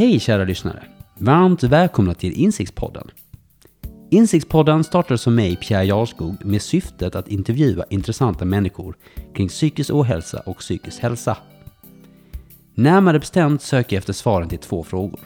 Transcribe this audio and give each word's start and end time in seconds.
Hej 0.00 0.20
kära 0.20 0.44
lyssnare! 0.44 0.82
Varmt 1.18 1.62
välkomna 1.62 2.14
till 2.14 2.32
Insiktspodden. 2.32 3.10
Insiktspodden 4.10 4.84
startades 4.84 5.22
som 5.22 5.34
mig, 5.34 5.56
Pierre 5.56 5.84
Jarskog, 5.84 6.44
med 6.44 6.62
syftet 6.62 7.14
att 7.14 7.28
intervjua 7.28 7.84
intressanta 7.90 8.44
människor 8.44 8.96
kring 9.34 9.48
psykisk 9.48 9.90
ohälsa 9.90 10.42
och 10.46 10.58
psykisk 10.58 11.02
hälsa. 11.02 11.36
Närmare 12.74 13.18
bestämt 13.18 13.62
söker 13.62 13.96
jag 13.96 13.98
efter 13.98 14.12
svaren 14.12 14.48
till 14.48 14.58
två 14.58 14.84
frågor. 14.84 15.20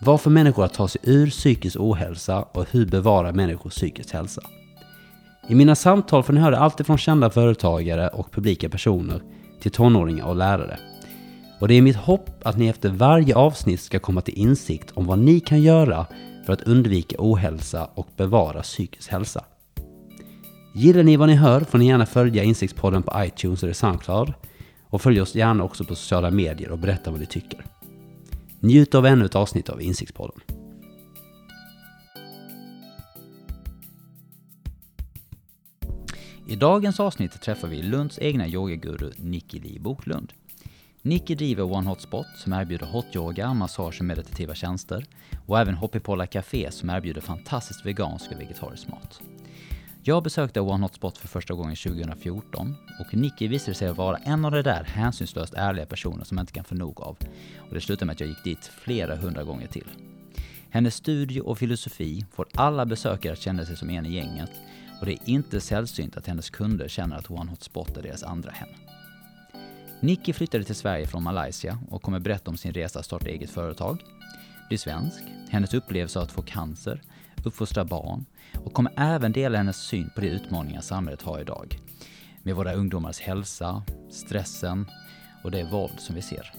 Varför 0.00 0.30
människor 0.30 0.64
att 0.64 0.74
ta 0.74 0.88
sig 0.88 1.00
ur 1.04 1.30
psykisk 1.30 1.76
ohälsa 1.80 2.42
och 2.42 2.66
hur 2.70 2.86
bevarar 2.86 3.32
människor 3.32 3.70
psykisk 3.70 4.12
hälsa. 4.12 4.42
I 5.48 5.54
mina 5.54 5.74
samtal 5.74 6.22
får 6.22 6.32
ni 6.32 6.40
höra 6.40 6.58
allt 6.58 6.86
från 6.86 6.98
kända 6.98 7.30
företagare 7.30 8.08
och 8.08 8.32
publika 8.32 8.68
personer 8.68 9.22
till 9.60 9.70
tonåringar 9.70 10.24
och 10.24 10.36
lärare. 10.36 10.78
Och 11.60 11.68
det 11.68 11.74
är 11.74 11.82
mitt 11.82 11.96
hopp 11.96 12.30
att 12.42 12.56
ni 12.56 12.68
efter 12.68 12.88
varje 12.88 13.34
avsnitt 13.34 13.80
ska 13.80 13.98
komma 13.98 14.20
till 14.20 14.38
insikt 14.38 14.90
om 14.94 15.06
vad 15.06 15.18
ni 15.18 15.40
kan 15.40 15.62
göra 15.62 16.06
för 16.46 16.52
att 16.52 16.62
undvika 16.62 17.16
ohälsa 17.18 17.84
och 17.94 18.08
bevara 18.16 18.62
psykisk 18.62 19.10
hälsa. 19.10 19.44
Gillar 20.74 21.02
ni 21.02 21.16
vad 21.16 21.28
ni 21.28 21.34
hör 21.34 21.60
får 21.60 21.78
ni 21.78 21.86
gärna 21.86 22.06
följa 22.06 22.42
Insiktspodden 22.42 23.02
på 23.02 23.24
iTunes 23.24 23.62
eller 23.62 23.72
Soundcloud 23.72 24.32
och 24.82 25.02
följ 25.02 25.20
oss 25.20 25.34
gärna 25.34 25.64
också 25.64 25.84
på 25.84 25.94
sociala 25.94 26.30
medier 26.30 26.70
och 26.70 26.78
berätta 26.78 27.10
vad 27.10 27.20
ni 27.20 27.26
tycker. 27.26 27.64
Njut 28.60 28.94
av 28.94 29.06
ännu 29.06 29.24
ett 29.24 29.34
avsnitt 29.34 29.68
av 29.68 29.82
Insiktspodden. 29.82 30.40
I 36.46 36.56
dagens 36.56 37.00
avsnitt 37.00 37.40
träffar 37.40 37.68
vi 37.68 37.82
Lunds 37.82 38.18
egna 38.18 38.48
yogaguru 38.48 39.12
Nicky 39.16 39.60
Li 39.60 39.78
Boklund. 39.78 40.32
Nicky 41.08 41.34
driver 41.34 41.72
One 41.72 41.88
Hot 41.88 42.00
Spot 42.00 42.26
som 42.36 42.52
erbjuder 42.52 42.86
hot-yoga, 42.86 43.54
massage 43.54 44.00
och 44.00 44.04
meditativa 44.04 44.54
tjänster 44.54 45.06
och 45.46 45.58
även 45.58 45.74
Hoppipolla 45.74 46.26
Café 46.26 46.70
som 46.70 46.90
erbjuder 46.90 47.20
fantastiskt 47.20 47.86
vegansk 47.86 48.32
och 48.32 48.40
vegetarisk 48.40 48.88
mat. 48.88 49.20
Jag 50.02 50.22
besökte 50.22 50.60
One 50.60 50.84
Hot 50.84 50.94
Spot 50.94 51.18
för 51.18 51.28
första 51.28 51.54
gången 51.54 51.76
2014 51.76 52.74
och 53.00 53.14
Nicky 53.14 53.48
visade 53.48 53.74
sig 53.74 53.92
vara 53.92 54.16
en 54.16 54.44
av 54.44 54.50
de 54.50 54.62
där 54.62 54.84
hänsynslöst 54.84 55.54
ärliga 55.54 55.86
personer 55.86 56.24
som 56.24 56.34
man 56.34 56.42
inte 56.42 56.52
kan 56.52 56.64
få 56.64 56.74
nog 56.74 57.00
av. 57.00 57.16
Och 57.68 57.74
det 57.74 57.80
slutade 57.80 58.06
med 58.06 58.12
att 58.12 58.20
jag 58.20 58.28
gick 58.28 58.44
dit 58.44 58.70
flera 58.84 59.16
hundra 59.16 59.44
gånger 59.44 59.66
till. 59.66 59.88
Hennes 60.70 60.94
studie 60.94 61.40
och 61.40 61.58
filosofi 61.58 62.24
får 62.32 62.46
alla 62.54 62.86
besökare 62.86 63.32
att 63.32 63.40
känna 63.40 63.64
sig 63.64 63.76
som 63.76 63.90
en 63.90 64.06
i 64.06 64.14
gänget 64.14 64.52
och 65.00 65.06
det 65.06 65.12
är 65.12 65.28
inte 65.28 65.60
sällsynt 65.60 66.16
att 66.16 66.26
hennes 66.26 66.50
kunder 66.50 66.88
känner 66.88 67.16
att 67.16 67.30
One 67.30 67.50
Hot 67.50 67.62
Spot 67.62 67.96
är 67.96 68.02
deras 68.02 68.22
andra 68.22 68.50
hem. 68.50 68.87
Nicky 70.00 70.32
flyttade 70.32 70.64
till 70.64 70.74
Sverige 70.74 71.06
från 71.06 71.22
Malaysia 71.22 71.78
och 71.90 72.02
kommer 72.02 72.18
berätta 72.18 72.50
om 72.50 72.56
sin 72.56 72.72
resa 72.72 72.98
att 72.98 73.04
starta 73.04 73.28
eget 73.28 73.50
företag, 73.50 74.04
bli 74.68 74.78
svensk, 74.78 75.22
hennes 75.48 75.74
upplevelse 75.74 76.18
av 76.18 76.22
att 76.22 76.32
få 76.32 76.42
cancer, 76.42 77.02
uppfostra 77.44 77.84
barn 77.84 78.24
och 78.64 78.72
kommer 78.72 78.92
även 78.96 79.32
dela 79.32 79.58
hennes 79.58 79.76
syn 79.76 80.10
på 80.14 80.20
de 80.20 80.26
utmaningar 80.26 80.80
samhället 80.80 81.22
har 81.22 81.40
idag. 81.40 81.78
Med 82.42 82.56
våra 82.56 82.72
ungdomars 82.72 83.20
hälsa, 83.20 83.82
stressen 84.10 84.86
och 85.44 85.50
det 85.50 85.64
våld 85.64 86.00
som 86.00 86.14
vi 86.14 86.22
ser. 86.22 86.52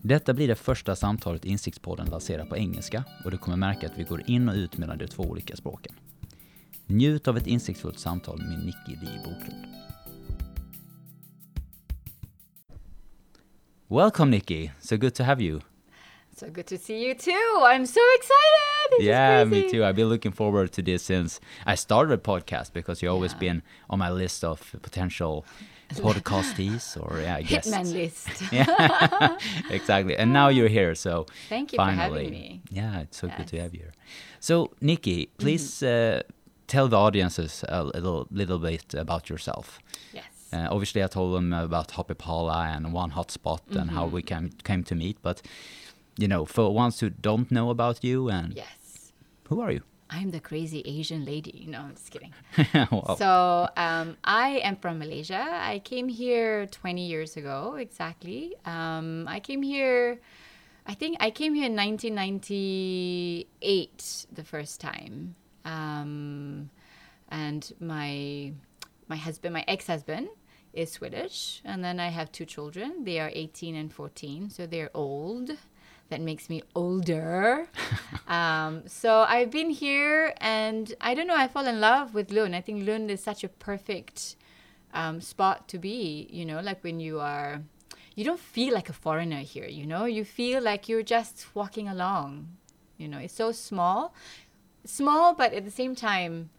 Detta 0.00 0.34
blir 0.34 0.48
det 0.48 0.54
första 0.54 0.96
samtalet 0.96 1.44
Insiktspodden 1.44 2.06
lanserar 2.06 2.44
på 2.44 2.56
engelska 2.56 3.04
och 3.24 3.30
du 3.30 3.38
kommer 3.38 3.56
märka 3.56 3.86
att 3.86 3.98
vi 3.98 4.04
går 4.04 4.22
in 4.26 4.48
och 4.48 4.54
ut 4.54 4.78
mellan 4.78 4.98
de 4.98 5.06
två 5.06 5.22
olika 5.22 5.56
språken. 5.56 5.94
Njut 6.86 7.28
av 7.28 7.36
ett 7.36 7.46
insiktsfullt 7.46 7.98
samtal 7.98 8.38
med 8.38 8.64
Nicky 8.64 9.04
Li 9.06 9.18
Boklund. 9.24 9.66
Welcome 13.92 14.30
Nikki. 14.30 14.70
so 14.80 14.96
good 14.96 15.14
to 15.16 15.24
have 15.24 15.38
you. 15.40 15.60
So 16.34 16.48
good 16.48 16.66
to 16.68 16.78
see 16.78 17.04
you 17.06 17.14
too. 17.14 17.58
I'm 17.62 17.84
so 17.84 18.00
excited. 18.14 18.88
This 18.92 19.02
yeah, 19.02 19.44
me 19.44 19.70
too. 19.70 19.84
I've 19.84 19.96
been 19.96 20.08
looking 20.08 20.32
forward 20.32 20.72
to 20.72 20.82
this 20.82 21.02
since 21.02 21.40
I 21.66 21.74
started 21.74 22.14
a 22.14 22.16
podcast 22.16 22.72
because 22.72 23.02
you've 23.02 23.12
always 23.12 23.32
Yeah. 23.34 23.38
been 23.46 23.62
on 23.90 23.98
my 23.98 24.10
list 24.10 24.44
of 24.44 24.74
potential 24.80 25.44
podcastees 25.90 26.96
or 26.96 27.20
yeah, 27.20 27.36
I 27.36 27.42
guess. 27.50 27.66
Hitman 27.68 27.92
list. 28.00 28.28
yeah, 28.50 29.36
exactly. 29.70 30.16
And 30.16 30.32
now 30.32 30.48
you're 30.48 30.68
here, 30.68 30.94
so 30.94 31.26
Thank 31.50 31.72
you 31.72 31.76
for 31.76 31.84
finally, 31.84 32.24
having 32.24 32.30
me. 32.40 32.62
yeah, 32.70 33.00
it's 33.00 33.18
so 33.18 33.28
good 33.36 33.46
to 33.48 33.60
have 33.60 33.74
you 33.74 33.80
here. 33.80 33.92
So, 34.40 34.70
Nikki, 34.80 35.26
please 35.36 35.64
Mm-hmm. 35.82 36.18
uh, 36.18 36.22
tell 36.66 36.88
the 36.88 36.96
audiences 36.96 37.62
a 37.68 37.84
little, 37.84 38.26
little 38.30 38.58
bit 38.58 38.94
about 38.94 39.28
yourself. 39.28 39.80
Yes. 40.14 40.31
Uh, 40.52 40.68
obviously, 40.70 41.02
I 41.02 41.06
told 41.06 41.34
them 41.34 41.52
about 41.52 41.92
Hoppy 41.92 42.14
and 42.18 42.92
One 42.92 43.12
Hotspot 43.12 43.60
and 43.70 43.90
how 43.90 44.04
Mm-hmm. 44.04 44.14
we 44.14 44.22
came 44.22 44.50
came 44.64 44.82
to 44.84 44.94
meet. 44.94 45.16
But 45.22 45.42
you 46.18 46.28
know, 46.28 46.44
for 46.44 46.74
ones 46.74 47.00
who 47.00 47.08
don't 47.10 47.50
know 47.50 47.70
about 47.70 48.04
you, 48.04 48.28
and 48.28 48.52
yes. 48.54 49.12
who 49.48 49.60
are 49.60 49.70
you? 49.72 49.80
I'm 50.10 50.30
the 50.30 50.40
crazy 50.40 50.82
Asian 50.84 51.24
lady. 51.24 51.64
No, 51.68 51.78
I'm 51.80 51.94
just 51.94 52.10
kidding. 52.10 52.34
wow. 52.90 53.14
So 53.16 53.68
um, 53.76 54.16
I 54.24 54.60
am 54.62 54.76
from 54.76 54.98
Malaysia. 54.98 55.46
I 55.72 55.78
came 55.78 56.08
here 56.08 56.66
20 56.66 57.06
years 57.06 57.36
ago, 57.38 57.76
exactly. 57.78 58.54
Um, 58.66 59.26
I 59.26 59.40
came 59.40 59.62
here, 59.62 60.20
I 60.86 60.92
think 60.92 61.16
I 61.20 61.30
came 61.30 61.54
here 61.54 61.64
in 61.66 61.74
1998 61.76 64.26
the 64.32 64.44
first 64.44 64.80
time. 64.82 65.34
Um, 65.64 66.68
and 67.30 67.72
my 67.80 68.52
my 69.08 69.16
husband, 69.16 69.54
my 69.54 69.64
ex-husband, 69.66 70.28
is 70.72 70.92
Swedish, 70.92 71.60
and 71.64 71.84
then 71.84 72.00
I 72.00 72.08
have 72.08 72.32
two 72.32 72.44
children. 72.44 73.04
They 73.04 73.18
are 73.20 73.30
18 73.32 73.74
and 73.74 73.92
14, 73.92 74.50
so 74.50 74.66
they're 74.66 74.90
old. 74.94 75.56
That 76.08 76.20
makes 76.20 76.50
me 76.50 76.62
older. 76.74 77.68
um, 78.26 78.82
so 78.86 79.20
I've 79.28 79.50
been 79.50 79.70
here, 79.70 80.34
and 80.38 80.94
I 81.00 81.14
don't 81.14 81.26
know. 81.26 81.36
I 81.36 81.48
fall 81.48 81.66
in 81.66 81.80
love 81.80 82.14
with 82.14 82.30
Lund. 82.30 82.54
I 82.54 82.60
think 82.60 82.86
Lund 82.86 83.10
is 83.10 83.22
such 83.22 83.44
a 83.44 83.48
perfect 83.48 84.36
um, 84.92 85.20
spot 85.20 85.68
to 85.68 85.78
be. 85.78 86.28
You 86.30 86.44
know, 86.44 86.60
like 86.60 86.82
when 86.84 87.00
you 87.00 87.20
are, 87.20 87.62
you 88.14 88.24
don't 88.24 88.40
feel 88.40 88.74
like 88.74 88.88
a 88.88 88.92
foreigner 88.92 89.40
here. 89.40 89.66
You 89.66 89.86
know, 89.86 90.04
you 90.04 90.24
feel 90.24 90.62
like 90.62 90.88
you're 90.88 91.02
just 91.02 91.46
walking 91.54 91.88
along. 91.88 92.48
You 92.98 93.08
know, 93.08 93.18
it's 93.18 93.34
so 93.34 93.52
small, 93.52 94.14
small, 94.84 95.34
but 95.34 95.52
at 95.52 95.64
the 95.64 95.70
same 95.70 95.94
time, 95.94 96.50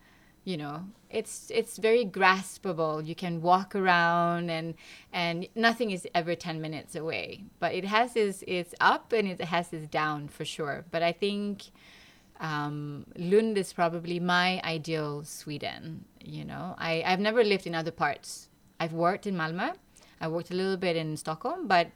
you 0.43 0.57
know 0.57 0.85
it's 1.13 1.51
it's 1.53 1.77
very 1.77 2.05
graspable. 2.05 3.05
You 3.05 3.15
can 3.15 3.41
walk 3.41 3.75
around 3.75 4.49
and 4.49 4.73
and 5.13 5.47
nothing 5.55 5.91
is 5.91 6.07
ever 6.13 6.35
10 6.35 6.59
minutes 6.59 6.95
away 6.95 7.43
but 7.59 7.73
it 7.73 7.85
has 7.85 8.15
its 8.15 8.43
its 8.47 8.73
up 8.81 9.13
and 9.13 9.27
it 9.27 9.41
has 9.41 9.71
its 9.71 9.87
down 9.87 10.27
for 10.27 10.43
sure. 10.43 10.85
But 10.91 11.03
i 11.03 11.11
think 11.11 11.71
um, 12.39 13.05
lund 13.15 13.57
is 13.57 13.71
probably 13.71 14.19
my 14.19 14.59
ideal 14.63 15.23
sweden 15.23 16.05
you 16.19 16.43
know. 16.43 16.75
I, 16.77 17.03
i've 17.05 17.19
never 17.19 17.43
lived 17.43 17.67
in 17.67 17.75
other 17.75 17.91
parts. 17.91 18.49
I've 18.79 18.93
worked 18.93 19.27
in 19.27 19.35
malmö. 19.35 19.75
I 20.19 20.27
worked 20.27 20.51
a 20.51 20.55
little 20.55 20.77
bit 20.77 20.95
in 20.95 21.15
stockholm 21.15 21.67
but 21.67 21.91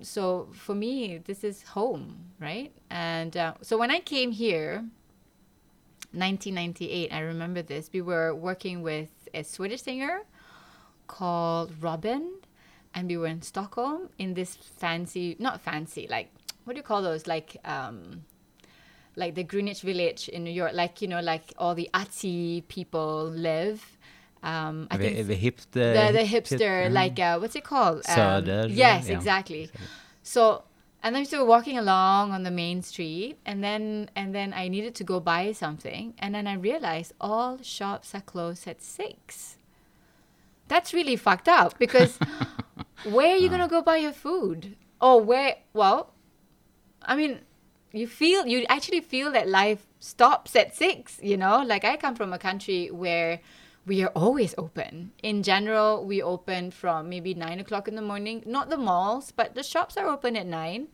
so 0.00 0.48
for 0.52 0.74
me 0.74 1.18
this 1.18 1.44
is 1.44 1.62
home 1.62 2.32
right? 2.40 2.72
And 2.90 3.36
uh, 3.36 3.54
so 3.62 3.78
when 3.78 3.92
i 3.92 4.00
came 4.00 4.32
here 4.32 4.84
1998 6.12 7.12
i 7.12 7.20
remember 7.20 7.62
this 7.62 7.90
we 7.92 8.00
were 8.00 8.34
working 8.34 8.82
with 8.82 9.08
a 9.34 9.42
swedish 9.42 9.82
singer 9.82 10.22
called 11.06 11.72
robin 11.80 12.32
and 12.94 13.08
we 13.08 13.16
were 13.16 13.26
in 13.26 13.42
stockholm 13.42 14.08
in 14.18 14.34
this 14.34 14.54
fancy 14.54 15.36
not 15.38 15.60
fancy 15.60 16.06
like 16.10 16.30
what 16.64 16.74
do 16.74 16.78
you 16.78 16.82
call 16.82 17.02
those 17.02 17.26
like 17.26 17.56
um 17.64 18.24
like 19.16 19.34
the 19.34 19.42
greenwich 19.42 19.82
village 19.82 20.28
in 20.28 20.44
new 20.44 20.50
york 20.50 20.72
like 20.74 21.02
you 21.02 21.08
know 21.08 21.20
like 21.20 21.52
all 21.58 21.74
the 21.74 21.88
artsy 21.94 22.66
people 22.68 23.30
live 23.30 23.98
um 24.42 24.88
i 24.90 24.96
the, 24.96 25.04
think 25.04 25.26
the 25.26 25.36
hipster, 25.36 25.72
the, 25.72 26.12
the 26.12 26.24
hipster, 26.24 26.86
uh, 26.86 26.90
like 26.90 27.18
uh, 27.18 27.38
what's 27.38 27.54
it 27.54 27.64
called? 27.64 28.02
Söder, 28.02 28.66
yes, 28.68 29.08
yeah. 29.08 29.16
exactly. 29.16 29.70
So, 30.22 30.62
and 31.02 31.14
then 31.14 31.26
we 31.30 31.38
were 31.38 31.44
walking 31.44 31.76
along 31.76 32.30
on 32.30 32.44
the 32.44 32.50
main 32.50 32.82
street, 32.82 33.38
and 33.44 33.62
then 33.62 34.10
and 34.14 34.34
then 34.34 34.52
I 34.54 34.68
needed 34.68 34.94
to 34.96 35.04
go 35.04 35.18
buy 35.20 35.52
something, 35.52 36.14
and 36.18 36.34
then 36.34 36.46
I 36.46 36.54
realized 36.54 37.12
all 37.20 37.58
shops 37.62 38.14
are 38.14 38.20
closed 38.20 38.68
at 38.68 38.82
six. 38.82 39.56
That's 40.68 40.94
really 40.94 41.16
fucked 41.16 41.48
up 41.48 41.78
because 41.78 42.18
where 43.04 43.34
are 43.34 43.36
you 43.36 43.48
gonna 43.48 43.68
go 43.68 43.82
buy 43.82 43.96
your 43.96 44.12
food? 44.12 44.76
Oh, 45.00 45.16
where? 45.16 45.56
Well, 45.72 46.12
I 47.02 47.16
mean, 47.16 47.40
you 47.92 48.06
feel 48.06 48.46
you 48.46 48.64
actually 48.68 49.00
feel 49.00 49.32
that 49.32 49.48
life 49.48 49.86
stops 49.98 50.54
at 50.54 50.74
six. 50.76 51.18
You 51.22 51.36
know, 51.36 51.62
like 51.62 51.84
I 51.84 51.96
come 51.96 52.14
from 52.14 52.32
a 52.32 52.38
country 52.38 52.90
where 52.90 53.40
we 53.84 54.02
are 54.02 54.12
always 54.14 54.54
open. 54.56 55.12
In 55.22 55.42
general, 55.42 56.04
we 56.04 56.22
open 56.22 56.70
from 56.70 57.08
maybe 57.08 57.34
nine 57.34 57.58
o'clock 57.60 57.88
in 57.88 57.96
the 57.96 58.02
morning. 58.02 58.42
Not 58.46 58.70
the 58.70 58.76
malls, 58.76 59.32
but 59.32 59.54
the 59.54 59.62
shops 59.62 59.96
are 59.96 60.06
open 60.06 60.36
at 60.36 60.46
nine. 60.46 60.88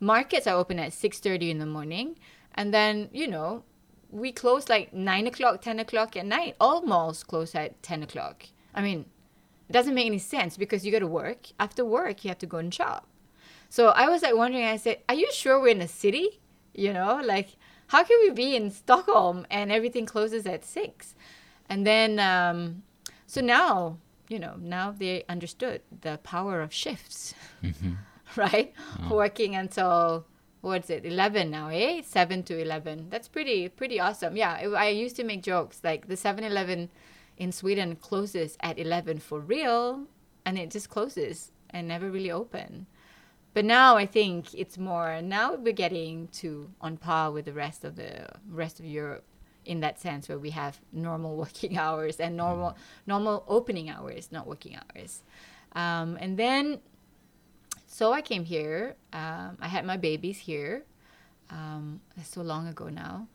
Markets 0.00 0.46
are 0.46 0.56
open 0.56 0.78
at 0.78 0.92
six 0.92 1.18
thirty 1.18 1.50
in 1.50 1.58
the 1.58 1.66
morning, 1.66 2.16
and 2.54 2.74
then 2.74 3.08
you 3.12 3.26
know 3.26 3.64
we 4.10 4.30
close 4.30 4.68
like 4.68 4.92
nine 4.92 5.26
o'clock, 5.26 5.62
ten 5.62 5.80
o'clock 5.80 6.16
at 6.16 6.26
night. 6.26 6.56
All 6.60 6.82
malls 6.82 7.24
close 7.24 7.54
at 7.54 7.82
ten 7.82 8.02
o'clock. 8.02 8.46
I 8.74 8.82
mean, 8.82 9.06
it 9.68 9.72
doesn't 9.72 9.94
make 9.94 10.06
any 10.06 10.18
sense 10.18 10.56
because 10.56 10.84
you 10.84 10.92
got 10.92 10.98
to 10.98 11.06
work. 11.06 11.48
After 11.58 11.84
work, 11.84 12.24
you 12.24 12.28
have 12.28 12.38
to 12.38 12.46
go 12.46 12.58
and 12.58 12.72
shop. 12.72 13.06
So 13.68 13.88
I 13.88 14.08
was 14.08 14.22
like 14.22 14.36
wondering, 14.36 14.64
I 14.64 14.76
said, 14.76 14.98
Are 15.08 15.14
you 15.14 15.32
sure 15.32 15.60
we're 15.60 15.68
in 15.68 15.80
a 15.80 15.88
city? 15.88 16.40
You 16.74 16.92
know, 16.92 17.20
like, 17.24 17.56
how 17.88 18.04
can 18.04 18.18
we 18.20 18.30
be 18.30 18.56
in 18.56 18.70
Stockholm 18.70 19.46
and 19.50 19.72
everything 19.72 20.06
closes 20.06 20.46
at 20.46 20.64
six? 20.64 21.14
And 21.68 21.86
then, 21.86 22.18
um, 22.18 22.82
so 23.26 23.40
now, 23.40 23.98
you 24.28 24.38
know, 24.38 24.54
now 24.58 24.94
they 24.96 25.24
understood 25.28 25.82
the 26.02 26.18
power 26.22 26.60
of 26.60 26.72
shifts, 26.72 27.34
right? 28.36 28.72
Working 29.10 29.54
until 29.56 30.26
what's 30.64 30.88
it 30.88 31.04
11 31.04 31.50
now 31.50 31.68
eh? 31.68 32.00
7 32.02 32.42
to 32.42 32.58
11 32.58 33.08
that's 33.10 33.28
pretty 33.28 33.68
pretty 33.68 34.00
awesome. 34.00 34.34
Yeah 34.34 34.56
it, 34.56 34.68
i 34.72 34.88
used 34.88 35.14
to 35.16 35.24
make 35.24 35.42
jokes 35.42 35.80
like 35.84 36.08
the 36.08 36.14
7-eleven 36.14 36.88
in 37.36 37.52
sweden 37.52 37.96
closes 37.96 38.56
at 38.60 38.78
11 38.78 39.18
for 39.18 39.40
real 39.40 40.06
and 40.46 40.58
it 40.58 40.70
just 40.70 40.88
closes 40.88 41.52
and 41.70 41.88
never 41.88 42.10
really 42.10 42.30
open. 42.30 42.86
But 43.52 43.66
now 43.66 43.96
i 43.96 44.06
think 44.06 44.54
it's 44.54 44.78
more 44.78 45.20
now 45.20 45.54
we're 45.54 45.74
getting 45.74 46.28
to 46.28 46.70
on 46.80 46.96
par 46.96 47.30
with 47.30 47.44
the 47.44 47.52
rest 47.52 47.84
of 47.84 47.96
the 47.96 48.26
rest 48.48 48.80
of 48.80 48.86
europe 48.86 49.24
in 49.64 49.80
that 49.80 50.00
sense 50.00 50.28
where 50.28 50.38
we 50.38 50.50
have 50.50 50.80
normal 50.92 51.36
working 51.44 51.76
hours 51.78 52.20
and 52.20 52.36
normal 52.36 52.76
normal 53.06 53.44
opening 53.48 53.90
hours 53.90 54.28
not 54.30 54.46
working 54.46 54.76
hours 54.76 55.22
um, 55.74 56.16
and 56.20 56.38
then 56.38 56.80
so 57.94 58.12
I 58.12 58.22
came 58.22 58.44
here. 58.44 58.96
Um, 59.12 59.56
I 59.60 59.68
had 59.68 59.84
my 59.84 59.96
babies 59.96 60.36
here. 60.36 60.82
Um, 61.48 62.00
so 62.24 62.42
long 62.42 62.66
ago 62.66 62.88
now. 62.88 63.28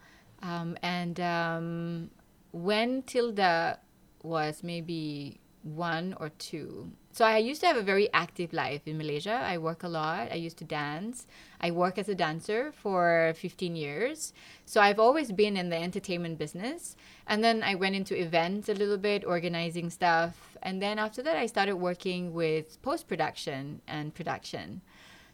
Um, 0.44 0.76
and 0.84 1.18
um, 1.22 2.10
when 2.52 3.04
Tilda 3.04 3.80
was 4.22 4.62
maybe 4.62 5.40
one 5.64 6.14
or 6.20 6.28
two, 6.28 6.92
so 7.12 7.26
I 7.26 7.38
used 7.38 7.62
to 7.62 7.68
have 7.68 7.76
a 7.76 7.82
very 7.82 8.12
active 8.14 8.54
life 8.54 8.88
in 8.88 8.98
Malaysia. 8.98 9.42
I 9.44 9.58
work 9.58 9.84
a 9.84 9.88
lot. 9.88 10.32
I 10.32 10.36
used 10.36 10.58
to 10.60 10.64
dance. 10.64 11.26
I 11.60 11.72
work 11.72 11.98
as 11.98 12.08
a 12.08 12.16
dancer 12.16 12.72
for 12.72 13.34
15 13.36 13.76
years. 13.76 14.32
So 14.66 14.80
I've 14.80 15.00
always 15.00 15.32
been 15.32 15.58
in 15.58 15.70
the 15.70 15.78
entertainment 15.78 16.38
business. 16.38 16.96
And 17.28 17.44
then 17.44 17.64
I 17.64 17.76
went 17.76 17.96
into 17.96 18.20
events 18.20 18.70
a 18.70 18.74
little 18.74 18.98
bit, 18.98 19.26
organizing 19.26 19.90
stuff. 19.90 20.58
And 20.62 20.82
then 20.82 21.00
after 21.00 21.24
that, 21.24 21.36
I 21.36 21.48
started 21.48 21.76
working 21.78 22.34
with 22.34 22.82
post 22.82 23.08
production 23.08 23.82
and 23.88 24.14
production. 24.14 24.82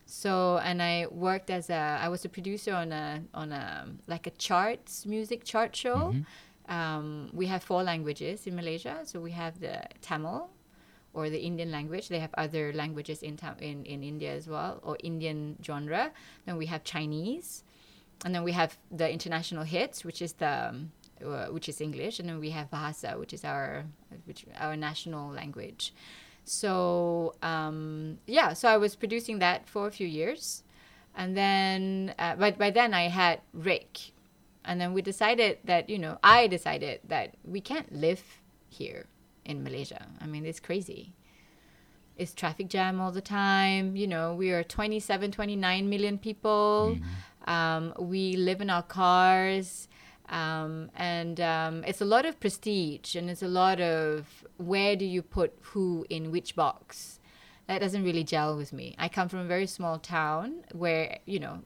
So 0.05 0.59
and 0.63 0.81
I 0.81 1.07
worked 1.09 1.49
as 1.49 1.69
a 1.69 1.99
I 1.99 2.09
was 2.09 2.25
a 2.25 2.29
producer 2.29 2.73
on 2.73 2.91
a 2.91 3.23
on 3.33 3.51
a 3.51 3.87
like 4.07 4.27
a 4.27 4.31
charts 4.31 5.05
music 5.05 5.43
chart 5.43 5.75
show. 5.75 6.15
Um, 6.67 7.29
we 7.33 7.47
have 7.47 7.63
four 7.63 7.83
languages 7.83 8.47
in 8.47 8.55
Malaysia. 8.55 9.01
So 9.05 9.19
we 9.19 9.31
have 9.31 9.59
the 9.59 9.81
Tamil, 10.01 10.49
or 11.15 11.29
the 11.29 11.39
Indian 11.39 11.71
language. 11.71 12.09
They 12.09 12.19
have 12.19 12.35
other 12.35 12.73
languages 12.73 13.23
in 13.23 13.39
in 13.59 13.85
in 13.85 14.03
India 14.03 14.35
as 14.35 14.47
well, 14.47 14.79
or 14.83 14.97
Indian 15.01 15.55
genre. 15.63 16.11
Then 16.45 16.57
we 16.57 16.67
have 16.67 16.83
Chinese, 16.83 17.63
and 18.23 18.35
then 18.35 18.43
we 18.43 18.51
have 18.51 18.77
the 18.91 19.09
international 19.09 19.63
hits, 19.63 20.03
which 20.03 20.21
is 20.21 20.33
the 20.33 20.69
um, 20.69 20.91
uh, 21.23 21.47
which 21.47 21.67
is 21.71 21.79
English, 21.79 22.19
and 22.19 22.27
then 22.27 22.39
we 22.39 22.51
have 22.51 22.69
Bahasa, 22.69 23.17
which 23.17 23.33
is 23.33 23.43
our 23.43 23.85
which 24.25 24.45
our 24.59 24.75
national 24.75 25.31
language. 25.31 25.93
So 26.43 27.33
um, 27.41 28.19
yeah, 28.27 28.53
so 28.53 28.67
I 28.69 28.77
was 28.77 28.95
producing 28.95 29.39
that 29.39 29.67
for 29.67 29.87
a 29.87 29.91
few 29.91 30.07
years, 30.07 30.63
and 31.15 31.35
then 31.35 32.13
uh, 32.19 32.35
but 32.35 32.59
by 32.59 32.69
then 32.69 32.93
I 32.93 33.07
had 33.07 33.39
Rick, 33.53 34.11
and 34.63 34.79
then 34.79 34.93
we 34.93 35.01
decided 35.01 35.59
that 35.63 35.89
you 35.89 35.97
know 35.97 36.19
I 36.21 36.47
decided 36.47 36.99
that 37.07 37.39
we 37.43 37.61
can't 37.61 37.91
live 37.95 38.21
here 38.67 39.07
in 39.45 39.63
Malaysia. 39.63 40.07
I 40.19 40.25
mean, 40.25 40.45
it's 40.45 40.59
crazy. 40.59 41.13
It's 42.17 42.33
traffic 42.33 42.69
jam 42.69 42.99
all 42.99 43.11
the 43.11 43.21
time. 43.21 43.95
You 43.95 44.07
know, 44.07 44.33
we 44.33 44.51
are 44.51 44.63
27, 44.63 45.31
29 45.31 45.89
million 45.89 46.17
people. 46.17 46.97
Um, 47.47 47.93
we 47.99 48.35
live 48.37 48.61
in 48.61 48.69
our 48.69 48.83
cars. 48.83 49.87
Um, 50.29 50.89
and 50.95 51.39
um, 51.39 51.83
it's 51.83 52.01
a 52.01 52.05
lot 52.05 52.25
of 52.25 52.39
prestige 52.39 53.15
and 53.15 53.29
it's 53.29 53.43
a 53.43 53.47
lot 53.47 53.79
of 53.79 54.43
where 54.57 54.95
do 54.95 55.05
you 55.05 55.21
put 55.21 55.53
who 55.61 56.05
in 56.09 56.31
which 56.31 56.55
box. 56.55 57.19
That 57.67 57.81
doesn't 57.81 58.03
really 58.03 58.23
gel 58.23 58.57
with 58.57 58.73
me. 58.73 58.95
I 58.97 59.07
come 59.07 59.27
from 59.29 59.39
a 59.39 59.45
very 59.45 59.67
small 59.67 59.99
town 59.99 60.63
where, 60.71 61.19
you 61.25 61.39
know, 61.39 61.61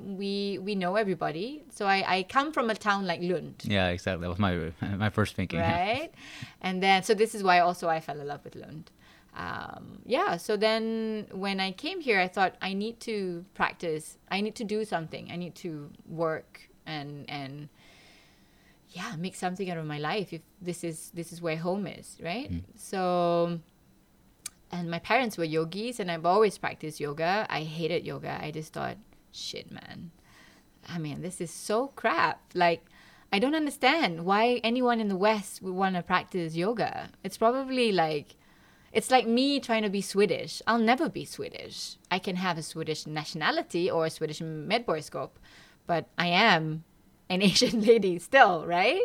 we 0.00 0.58
we 0.58 0.74
know 0.74 0.96
everybody. 0.96 1.62
So 1.70 1.86
I, 1.86 2.04
I 2.16 2.22
come 2.24 2.52
from 2.52 2.70
a 2.70 2.74
town 2.74 3.06
like 3.06 3.20
Lund 3.20 3.62
Yeah, 3.64 3.88
exactly. 3.88 4.22
That 4.22 4.30
was 4.30 4.38
my 4.38 4.72
my 4.96 5.10
first 5.10 5.34
thinking. 5.36 5.60
right? 5.60 6.10
and 6.60 6.82
then, 6.82 7.02
so 7.02 7.14
this 7.14 7.34
is 7.34 7.42
why 7.42 7.60
also 7.60 7.88
I 7.88 8.00
fell 8.00 8.20
in 8.20 8.26
love 8.26 8.44
with 8.44 8.56
Lund. 8.56 8.90
Um, 9.36 10.02
yeah, 10.04 10.36
so 10.38 10.56
then 10.56 11.26
when 11.30 11.60
I 11.60 11.70
came 11.70 12.00
here, 12.00 12.18
I 12.18 12.26
thought 12.26 12.56
I 12.60 12.72
need 12.72 12.98
to 13.00 13.44
practice. 13.54 14.18
I 14.30 14.40
need 14.40 14.56
to 14.56 14.64
do 14.64 14.84
something. 14.84 15.30
I 15.30 15.36
need 15.36 15.54
to 15.56 15.90
work 16.08 16.68
and 16.86 17.28
and 17.28 17.68
yeah, 18.88 19.14
make 19.16 19.36
something 19.36 19.70
out 19.70 19.78
of 19.78 19.86
my 19.86 19.98
life. 19.98 20.32
If 20.32 20.42
this 20.60 20.82
is 20.82 21.10
this 21.14 21.32
is 21.32 21.40
where 21.40 21.56
home 21.56 21.86
is, 21.86 22.18
right? 22.22 22.50
So 22.76 23.60
and 24.72 24.90
my 24.90 24.98
parents 24.98 25.36
were 25.38 25.44
yogis 25.44 26.00
and 26.00 26.10
I've 26.10 26.26
always 26.26 26.58
practiced 26.58 27.00
yoga. 27.00 27.46
I 27.50 27.62
hated 27.62 28.04
yoga. 28.06 28.38
I 28.40 28.50
just 28.50 28.72
thought, 28.72 28.96
shit, 29.32 29.70
man. 29.70 30.10
I 30.88 30.98
mean, 30.98 31.22
this 31.22 31.40
is 31.40 31.50
so 31.50 31.88
crap. 31.88 32.40
Like, 32.54 32.84
I 33.32 33.38
don't 33.38 33.54
understand 33.54 34.24
why 34.24 34.60
anyone 34.64 35.00
in 35.00 35.08
the 35.08 35.16
West 35.16 35.62
would 35.62 35.74
want 35.74 35.94
to 35.96 36.02
practice 36.02 36.56
yoga. 36.56 37.10
It's 37.22 37.36
probably 37.36 37.92
like, 37.92 38.36
it's 38.92 39.10
like 39.10 39.26
me 39.26 39.60
trying 39.60 39.82
to 39.82 39.90
be 39.90 40.00
Swedish. 40.00 40.60
I'll 40.66 40.78
never 40.78 41.08
be 41.08 41.24
Swedish. 41.24 41.96
I 42.10 42.18
can 42.18 42.36
have 42.36 42.58
a 42.58 42.62
Swedish 42.62 43.06
nationality 43.06 43.90
or 43.90 44.06
a 44.06 44.10
Swedish 44.10 44.40
medborgarskap, 44.40 45.30
but 45.86 46.06
I 46.18 46.26
am 46.28 46.84
an 47.28 47.40
Asian 47.50 47.82
lady 47.82 48.18
still, 48.18 48.66
right? 48.66 49.04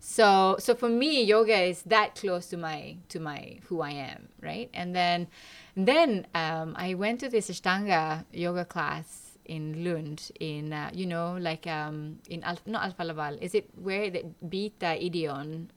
So 0.00 0.56
so 0.58 0.74
for 0.74 0.90
me, 0.90 1.22
yoga 1.22 1.58
is 1.62 1.82
that 1.84 2.14
close 2.14 2.46
to 2.48 2.58
my 2.58 2.96
to 3.08 3.18
my 3.18 3.58
who 3.68 3.80
I 3.80 3.90
am, 3.90 4.28
right? 4.42 4.68
And 4.74 4.94
then 4.94 5.28
then 5.74 6.26
um, 6.34 6.74
I 6.76 6.92
went 6.94 7.20
to 7.20 7.30
this 7.30 7.48
Ashtanga 7.48 8.26
yoga 8.32 8.66
class 8.66 9.21
in 9.44 9.84
Lund, 9.84 10.30
in 10.40 10.72
uh, 10.72 10.90
you 10.92 11.06
know 11.06 11.36
like 11.40 11.66
um, 11.66 12.18
in 12.28 12.42
Al- 12.44 12.58
not 12.66 12.84
Alfa 12.84 13.04
Laval. 13.04 13.38
Is 13.40 13.54
it 13.54 13.68
where 13.76 14.10
the 14.10 14.24
Beta 14.48 14.86
Ideon, 15.00 15.68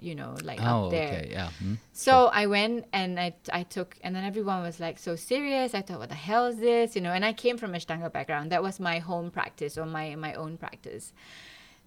you 0.00 0.14
know, 0.14 0.34
like 0.42 0.60
Oh, 0.62 0.86
up 0.86 0.90
there? 0.90 1.08
okay. 1.08 1.28
Yeah. 1.30 1.50
mm. 1.62 1.76
So 1.92 2.26
I 2.32 2.46
went 2.46 2.86
and 2.92 3.20
I, 3.20 3.34
I 3.52 3.62
took, 3.64 3.98
and 4.02 4.16
then 4.16 4.24
everyone 4.24 4.62
was 4.62 4.80
like 4.80 4.98
so 4.98 5.14
serious. 5.16 5.74
I 5.74 5.82
thought, 5.82 5.98
what 5.98 6.08
the 6.08 6.14
hell 6.14 6.46
is 6.46 6.56
this? 6.58 6.96
You 6.96 7.02
know, 7.02 7.12
and 7.12 7.24
I 7.24 7.34
came 7.34 7.58
from 7.58 7.74
a 7.74 7.78
Ashtanga 7.78 8.10
background. 8.10 8.50
That 8.52 8.62
was 8.62 8.80
my 8.80 8.98
home 8.98 9.30
practice 9.30 9.76
or 9.76 9.84
my, 9.84 10.14
my 10.16 10.32
own 10.34 10.56
practice. 10.56 11.12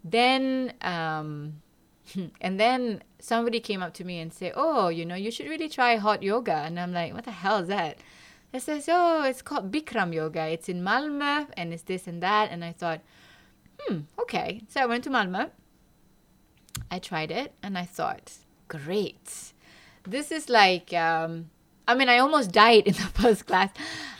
Then, 0.03 0.73
um, 0.81 1.61
and 2.41 2.59
then 2.59 3.01
somebody 3.19 3.59
came 3.59 3.81
up 3.81 3.93
to 3.95 4.03
me 4.03 4.19
and 4.19 4.31
said, 4.31 4.53
oh, 4.55 4.89
you 4.89 5.05
know, 5.05 5.15
you 5.15 5.31
should 5.31 5.47
really 5.47 5.69
try 5.69 5.95
hot 5.95 6.21
yoga. 6.21 6.53
And 6.53 6.79
I'm 6.79 6.93
like, 6.93 7.13
what 7.13 7.23
the 7.25 7.31
hell 7.31 7.57
is 7.57 7.67
that? 7.69 7.97
It 8.53 8.61
says, 8.61 8.87
oh, 8.87 9.23
it's 9.23 9.41
called 9.41 9.71
Bikram 9.71 10.13
yoga. 10.13 10.45
It's 10.47 10.69
in 10.69 10.83
Malmö 10.83 11.47
and 11.57 11.73
it's 11.73 11.83
this 11.83 12.05
and 12.05 12.21
that. 12.21 12.51
And 12.51 12.63
I 12.63 12.71
thought, 12.71 13.01
hmm, 13.79 14.01
okay. 14.19 14.61
So 14.69 14.79
I 14.79 14.85
went 14.85 15.03
to 15.05 15.09
Malmö. 15.09 15.49
I 16.91 16.99
tried 16.99 17.31
it 17.31 17.53
and 17.63 17.77
I 17.77 17.85
thought, 17.85 18.33
great. 18.67 19.53
This 20.03 20.31
is 20.31 20.49
like, 20.49 20.93
um, 20.93 21.49
I 21.87 21.95
mean, 21.95 22.09
I 22.09 22.19
almost 22.19 22.51
died 22.51 22.87
in 22.87 22.93
the 22.93 22.99
first 23.21 23.47
class. 23.47 23.71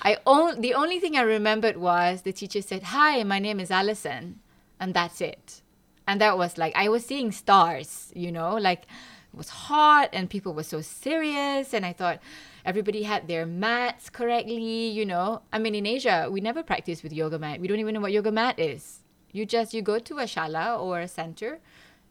I 0.01 0.17
on- 0.25 0.61
the 0.61 0.73
only 0.73 0.99
thing 0.99 1.15
I 1.15 1.21
remembered 1.21 1.77
was 1.77 2.21
the 2.23 2.33
teacher 2.33 2.61
said, 2.61 2.83
"Hi, 2.83 3.23
my 3.23 3.39
name 3.39 3.59
is 3.59 3.71
Allison," 3.71 4.39
and 4.79 4.93
that's 4.93 5.21
it. 5.21 5.61
And 6.07 6.19
that 6.19 6.37
was 6.37 6.57
like 6.57 6.75
I 6.75 6.89
was 6.89 7.05
seeing 7.05 7.31
stars, 7.31 8.11
you 8.15 8.31
know, 8.31 8.55
like 8.55 8.83
it 8.83 9.37
was 9.37 9.49
hot 9.49 10.09
and 10.11 10.29
people 10.29 10.53
were 10.53 10.63
so 10.63 10.81
serious, 10.81 11.73
and 11.73 11.85
I 11.85 11.93
thought 11.93 12.19
everybody 12.65 13.03
had 13.03 13.27
their 13.27 13.45
mats 13.45 14.09
correctly, 14.09 14.87
you 14.87 15.05
know. 15.05 15.41
I 15.51 15.59
mean, 15.59 15.75
in 15.75 15.85
Asia, 15.85 16.27
we 16.31 16.41
never 16.41 16.63
practice 16.63 17.03
with 17.03 17.13
yoga 17.13 17.39
mat. 17.39 17.59
We 17.59 17.67
don't 17.67 17.79
even 17.79 17.93
know 17.93 18.01
what 18.01 18.11
yoga 18.11 18.31
mat 18.31 18.59
is. 18.59 18.99
You 19.31 19.45
just 19.45 19.73
you 19.73 19.81
go 19.81 19.99
to 19.99 20.19
a 20.19 20.23
shala 20.23 20.79
or 20.79 20.99
a 20.99 21.07
center, 21.07 21.59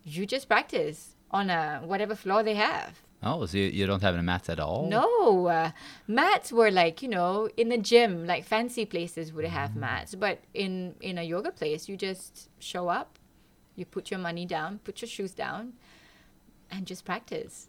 you 0.05 0.27
just 0.27 0.49
practice 0.49 1.15
on 1.31 1.51
a 1.51 1.81
whatever 1.85 2.15
floor 2.15 2.43
they 2.43 2.55
have. 2.55 3.01
Oh, 3.23 3.47
so 3.47 3.57
you, 3.57 3.67
you 3.67 3.87
don't 3.87 4.03
have 4.03 4.15
any 4.15 4.25
mats 4.25 4.49
at 4.49 4.59
all? 4.59 4.89
No, 4.89 5.47
uh, 5.47 5.71
mats 6.09 6.53
were 6.53 6.73
like 6.73 7.03
you 7.03 7.09
know 7.09 7.49
in 7.57 7.69
the 7.69 7.79
gym, 7.79 8.27
like 8.27 8.45
fancy 8.45 8.85
places 8.85 9.33
would 9.33 9.45
have 9.45 9.77
mats, 9.77 10.15
but 10.17 10.41
in 10.53 10.97
in 11.01 11.19
a 11.19 11.23
yoga 11.23 11.53
place, 11.53 11.89
you 11.89 11.97
just 11.97 12.49
show 12.59 12.89
up, 12.89 13.19
you 13.77 13.85
put 13.85 14.11
your 14.11 14.19
money 14.19 14.45
down, 14.45 14.81
put 14.83 15.01
your 15.01 15.09
shoes 15.09 15.33
down, 15.33 15.75
and 16.71 16.87
just 16.87 17.05
practice. 17.05 17.69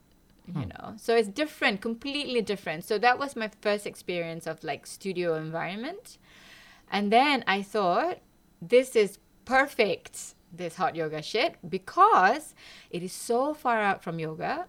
Hmm. 0.52 0.60
You 0.60 0.66
know, 0.68 0.94
so 0.98 1.16
it's 1.16 1.30
different, 1.30 1.82
completely 1.82 2.42
different. 2.42 2.84
So 2.84 2.98
that 3.00 3.18
was 3.18 3.36
my 3.36 3.50
first 3.62 3.88
experience 3.88 4.46
of 4.46 4.64
like 4.64 4.86
studio 4.86 5.36
environment, 5.36 6.18
and 6.92 7.12
then 7.12 7.44
I 7.48 7.62
thought 7.62 8.20
this 8.62 8.96
is 8.96 9.20
perfect. 9.46 10.36
This 10.56 10.76
hot 10.76 10.96
yoga 10.96 11.24
shit 11.24 11.56
because 11.68 12.54
it 12.92 13.02
is 13.02 13.12
so 13.12 13.56
far 13.56 13.82
out 13.82 14.04
from 14.04 14.20
yoga 14.20 14.68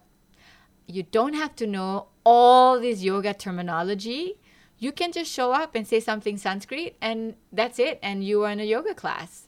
you 0.87 1.03
don't 1.03 1.33
have 1.33 1.55
to 1.55 1.67
know 1.67 2.07
all 2.23 2.79
this 2.79 3.01
yoga 3.01 3.33
terminology, 3.33 4.39
you 4.77 4.91
can 4.91 5.11
just 5.11 5.31
show 5.31 5.51
up 5.51 5.75
and 5.75 5.87
say 5.87 5.99
something 5.99 6.37
Sanskrit, 6.37 6.95
and 7.01 7.35
that's 7.51 7.79
it, 7.79 7.99
and 8.03 8.23
you 8.23 8.43
are 8.43 8.51
in 8.51 8.59
a 8.59 8.63
yoga 8.63 8.93
class. 8.93 9.44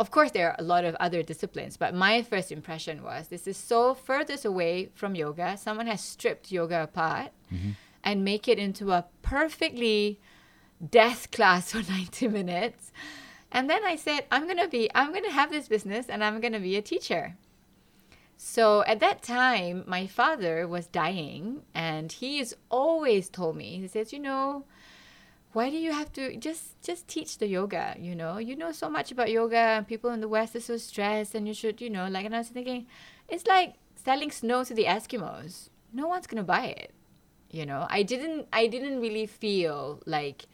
Of 0.00 0.10
course, 0.10 0.30
there 0.30 0.48
are 0.48 0.56
a 0.58 0.62
lot 0.62 0.86
of 0.86 0.94
other 0.94 1.22
disciplines, 1.22 1.76
but 1.76 1.94
my 1.94 2.22
first 2.22 2.50
impression 2.50 3.02
was 3.02 3.28
this 3.28 3.46
is 3.46 3.58
so 3.58 3.92
furthest 3.92 4.46
away 4.46 4.88
from 4.94 5.14
yoga. 5.14 5.58
Someone 5.58 5.86
has 5.88 6.00
stripped 6.00 6.50
yoga 6.50 6.84
apart 6.84 7.32
mm-hmm. 7.52 7.72
and 8.02 8.24
make 8.24 8.48
it 8.48 8.58
into 8.58 8.92
a 8.92 9.04
perfectly 9.20 10.18
death 10.90 11.30
class 11.30 11.72
for 11.72 11.82
90 11.92 12.28
minutes. 12.28 12.92
And 13.52 13.68
then 13.68 13.84
I 13.84 13.96
said, 13.96 14.24
I'm 14.32 14.44
going 14.44 14.56
to 14.56 14.68
be, 14.68 14.88
I'm 14.94 15.10
going 15.10 15.24
to 15.24 15.30
have 15.30 15.50
this 15.50 15.68
business 15.68 16.08
and 16.08 16.24
I'm 16.24 16.40
going 16.40 16.54
to 16.54 16.60
be 16.60 16.76
a 16.76 16.82
teacher. 16.82 17.36
So 18.38 18.82
at 18.84 19.00
that 19.00 19.22
time, 19.22 19.84
my 19.86 20.06
father 20.06 20.66
was 20.66 20.86
dying 20.86 21.60
and 21.74 22.10
he 22.10 22.38
has 22.38 22.54
always 22.70 23.28
told 23.28 23.54
me, 23.54 23.78
he 23.80 23.86
says, 23.86 24.14
you 24.14 24.18
know, 24.18 24.64
why 25.52 25.68
do 25.68 25.76
you 25.76 25.92
have 25.92 26.12
to 26.12 26.36
just 26.36 26.80
just 26.82 27.08
teach 27.08 27.38
the 27.38 27.46
yoga 27.46 27.96
you 27.98 28.14
know? 28.14 28.38
You 28.38 28.56
know 28.56 28.72
so 28.72 28.88
much 28.88 29.10
about 29.10 29.30
yoga 29.30 29.56
and 29.56 29.86
people 29.86 30.10
in 30.10 30.20
the 30.20 30.28
west 30.28 30.54
are 30.56 30.60
so 30.60 30.76
stressed 30.76 31.34
and 31.34 31.46
you 31.48 31.54
should 31.54 31.80
you 31.80 31.90
know 31.90 32.08
like 32.08 32.24
and 32.24 32.34
i 32.34 32.38
was 32.38 32.48
thinking 32.48 32.86
it's 33.28 33.46
like 33.46 33.74
selling 33.94 34.30
snow 34.30 34.64
to 34.64 34.74
the 34.74 34.84
eskimos. 34.84 35.70
No 35.92 36.06
one's 36.06 36.26
gonna 36.26 36.44
buy 36.44 36.66
it 36.66 36.92
you 37.50 37.66
know? 37.66 37.86
I 37.90 38.02
didn't 38.02 38.46
i 38.52 38.66
didn't 38.66 39.00
really 39.00 39.26
feel 39.26 40.00
like 40.06 40.46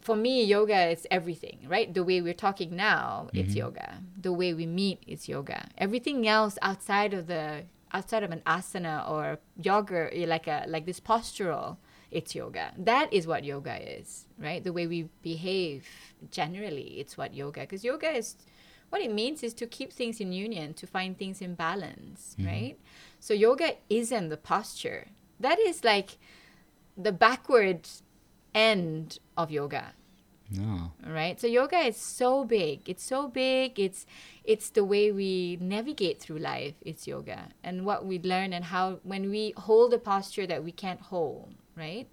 for 0.00 0.16
me 0.16 0.42
yoga 0.44 0.90
is 0.90 1.06
everything 1.10 1.58
right? 1.68 1.92
The 1.92 2.04
way 2.04 2.20
we're 2.22 2.34
talking 2.34 2.74
now 2.74 3.28
it's 3.34 3.50
mm-hmm. 3.50 3.58
yoga. 3.58 3.98
The 4.20 4.32
way 4.32 4.54
we 4.54 4.66
meet 4.66 5.02
is 5.06 5.28
yoga. 5.28 5.68
Everything 5.76 6.26
else 6.26 6.58
outside 6.62 7.12
of 7.12 7.26
the 7.26 7.64
outside 7.92 8.22
of 8.22 8.30
an 8.30 8.40
asana 8.46 9.08
or 9.08 9.38
yoga 9.62 10.10
like 10.26 10.46
a 10.46 10.64
like 10.66 10.86
this 10.86 11.00
postural 11.00 11.76
it's 12.12 12.34
yoga. 12.34 12.72
That 12.78 13.12
is 13.12 13.26
what 13.26 13.44
yoga 13.44 13.76
is 13.98 14.26
right? 14.38 14.62
The 14.62 14.72
way 14.72 14.86
we 14.86 15.08
behave 15.22 15.86
generally 16.30 17.00
it's 17.00 17.16
what 17.16 17.34
yoga 17.34 17.60
because 17.60 17.84
yoga 17.84 18.10
is 18.10 18.36
what 18.90 19.00
it 19.00 19.12
means 19.12 19.42
is 19.42 19.54
to 19.54 19.66
keep 19.66 19.92
things 19.92 20.20
in 20.20 20.32
union 20.32 20.74
to 20.74 20.86
find 20.86 21.16
things 21.16 21.40
in 21.40 21.54
balance 21.54 22.36
mm-hmm. 22.38 22.48
right? 22.48 22.78
So 23.18 23.34
yoga 23.34 23.74
isn't 23.88 24.28
the 24.28 24.36
posture. 24.36 25.08
That 25.40 25.58
is 25.58 25.84
like 25.84 26.18
the 26.96 27.12
backward 27.12 27.88
end 28.54 29.18
of 29.36 29.50
yoga. 29.50 29.92
No. 30.54 30.92
right? 31.06 31.40
So 31.40 31.46
yoga 31.46 31.78
is 31.78 31.96
so 31.96 32.44
big. 32.44 32.88
It's 32.88 33.02
so 33.02 33.28
big. 33.28 33.78
It's 33.78 34.06
it's 34.44 34.70
the 34.70 34.84
way 34.84 35.10
we 35.10 35.56
navigate 35.60 36.20
through 36.20 36.38
life. 36.38 36.74
It's 36.82 37.06
yoga. 37.06 37.48
And 37.64 37.86
what 37.86 38.04
we 38.04 38.18
learn 38.18 38.52
and 38.52 38.66
how 38.66 38.98
when 39.02 39.30
we 39.30 39.54
hold 39.56 39.94
a 39.94 39.98
posture 39.98 40.46
that 40.46 40.62
we 40.62 40.72
can't 40.72 41.00
hold 41.00 41.54
right? 41.76 42.08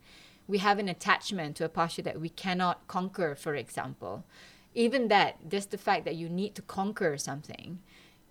We 0.48 0.58
have 0.60 0.80
an 0.80 0.90
attachment 0.90 1.56
to 1.58 1.66
a 1.66 1.70
posture 1.70 2.02
that 2.04 2.20
we 2.20 2.30
cannot 2.30 2.88
conquer 2.88 3.36
for 3.36 3.56
example. 3.56 4.26
Even 4.74 5.08
that 5.08 5.50
just 5.50 5.72
the 5.72 5.78
fact 5.78 6.06
that 6.06 6.16
you 6.16 6.30
need 6.30 6.56
to 6.56 6.62
conquer 6.62 7.18
something 7.18 7.80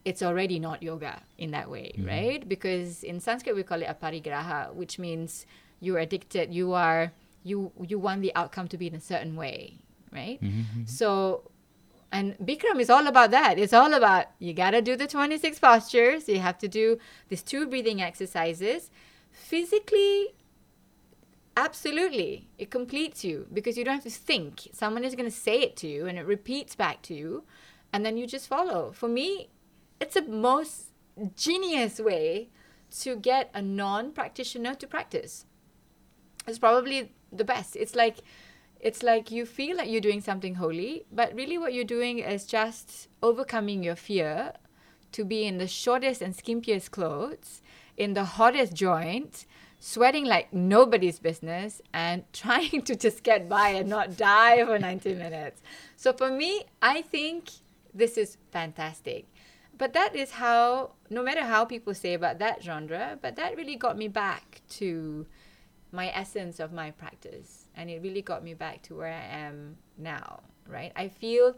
it's 0.05 0.23
already 0.23 0.59
not 0.59 0.83
yoga 0.83 1.23
in 1.37 1.51
that 1.51 1.71
way 1.71 1.93
mm-hmm. 1.95 2.09
right? 2.09 2.49
Because 2.49 3.03
in 3.03 3.21
sanskrit 3.21 3.55
we 3.55 3.63
call 3.63 3.83
it 3.83 3.89
aparigraha 3.89 4.73
which 4.75 4.99
means 4.99 5.47
you're 5.81 5.99
addicted 5.99 6.53
you 6.53 6.73
are 6.73 7.13
you 7.45 7.73
you 7.87 7.99
want 7.99 8.23
the 8.23 8.35
outcome 8.35 8.69
to 8.69 8.79
be 8.79 8.87
in 8.87 8.95
a 8.95 9.01
certain 9.01 9.37
way 9.37 9.79
right? 10.13 10.41
Mm-hmm, 10.41 10.61
mm-hmm. 10.61 10.85
So 10.87 11.51
and 12.11 12.37
bikram 12.39 12.81
is 12.81 12.89
all 12.89 13.07
about 13.07 13.31
that. 13.33 13.59
It's 13.59 13.75
all 13.75 13.93
about 13.93 14.27
you 14.39 14.55
got 14.55 14.71
to 14.71 14.81
do 14.81 14.97
the 14.97 15.07
26 15.07 15.59
postures 15.59 16.29
you 16.29 16.39
have 16.39 16.59
to 16.59 16.69
do 16.69 16.99
these 17.29 17.43
two 17.43 17.67
breathing 17.67 18.01
exercises. 18.01 18.91
Physically 19.31 20.35
absolutely. 21.59 22.49
It 22.57 22.71
completes 22.71 23.25
you 23.25 23.47
because 23.53 23.77
you 23.77 23.85
don't 23.85 23.95
have 23.95 24.05
to 24.05 24.11
think. 24.11 24.69
Someone 24.73 25.05
is 25.05 25.17
going 25.17 25.29
to 25.29 25.37
say 25.37 25.61
it 25.61 25.77
to 25.79 25.89
you 25.89 26.07
and 26.07 26.17
it 26.17 26.25
repeats 26.25 26.77
back 26.77 27.03
to 27.03 27.15
you 27.15 27.43
and 27.93 28.07
then 28.07 28.17
you 28.17 28.27
just 28.27 28.47
follow. 28.47 28.93
For 28.93 29.09
me 29.09 29.51
it's 30.01 30.15
a 30.15 30.23
most 30.23 30.93
genius 31.35 31.99
way 31.99 32.51
to 33.01 33.17
get 33.17 33.51
a 33.53 33.61
non-practitioner 33.61 34.75
to 34.77 34.87
practice. 34.87 35.47
It's 36.47 36.61
probably 36.61 37.13
the 37.33 37.45
best. 37.45 37.75
It's 37.75 37.97
like 37.97 38.19
it's 38.81 39.03
like 39.03 39.33
you 39.33 39.45
feel 39.45 39.77
like 39.77 39.91
you're 39.91 40.01
doing 40.01 40.21
something 40.21 40.55
holy 40.55 41.05
but 41.11 41.35
really 41.35 41.59
what 41.59 41.75
you're 41.75 41.93
doing 41.99 42.21
is 42.21 42.47
just 42.47 43.09
overcoming 43.21 43.83
your 43.83 43.97
fear 43.97 44.53
to 45.11 45.25
be 45.25 45.45
in 45.45 45.59
the 45.59 45.67
shortest 45.67 46.23
and 46.23 46.37
skimpiest 46.37 46.93
clothes 46.93 47.61
in 47.97 48.15
the 48.15 48.25
hottest 48.25 48.75
joint 48.75 49.47
sweating 49.79 50.25
like 50.25 50.53
nobody's 50.53 51.19
business 51.19 51.81
and 51.93 52.25
trying 52.33 52.83
to 52.83 52.97
just 52.97 53.23
get 53.23 53.49
by 53.49 53.71
and 53.71 53.89
not 53.89 54.17
die 54.17 54.65
for 54.65 54.79
90 54.79 55.15
minutes. 55.15 55.63
So 55.97 56.13
for 56.13 56.31
me 56.31 56.65
i 56.83 57.03
think 57.03 57.51
this 57.95 58.19
is 58.19 58.37
fantastic. 58.53 59.27
But 59.77 59.93
that 59.93 60.15
is 60.15 60.33
how 60.33 60.93
no 61.11 61.23
matter 61.23 61.43
how 61.43 61.65
people 61.65 61.95
say 61.95 62.15
about 62.15 62.39
that 62.41 62.63
genre 62.63 63.19
but 63.21 63.37
that 63.37 63.57
really 63.57 63.77
got 63.77 63.97
me 63.97 64.09
back 64.09 64.61
to 64.71 65.27
my 65.91 66.09
essence 66.15 66.61
of 66.61 66.73
my 66.73 66.91
practice. 66.91 67.67
And 67.75 67.89
it 67.89 68.03
really 68.03 68.23
got 68.23 68.43
me 68.45 68.55
back 68.55 68.83
to 68.83 68.97
where 68.97 69.13
i 69.13 69.37
am 69.39 69.77
now 69.97 70.41
right? 70.67 70.93
I 70.97 71.09
feel 71.09 71.57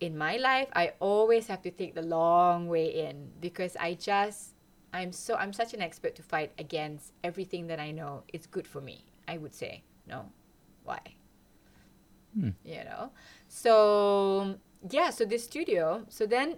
in 0.00 0.18
my 0.18 0.36
life 0.36 0.68
i 0.72 0.92
always 0.98 1.46
have 1.46 1.62
to 1.62 1.70
take 1.70 1.94
the 1.94 2.02
long 2.02 2.66
way 2.66 3.06
in 3.06 3.30
because 3.40 3.76
i 3.78 3.94
just 3.94 4.51
i'm 4.92 5.12
so 5.12 5.34
i'm 5.36 5.52
such 5.52 5.74
an 5.74 5.82
expert 5.82 6.14
to 6.14 6.22
fight 6.22 6.52
against 6.58 7.12
everything 7.24 7.66
that 7.66 7.80
i 7.80 7.90
know 7.90 8.22
is 8.32 8.46
good 8.46 8.66
for 8.66 8.80
me 8.80 9.04
i 9.28 9.36
would 9.36 9.54
say 9.54 9.82
no 10.06 10.24
why 10.84 11.00
you 12.64 12.84
know 12.84 13.10
so 13.48 14.56
yeah 14.90 15.10
so 15.10 15.24
this 15.24 15.44
studio 15.44 16.02
so 16.08 16.26
then 16.26 16.56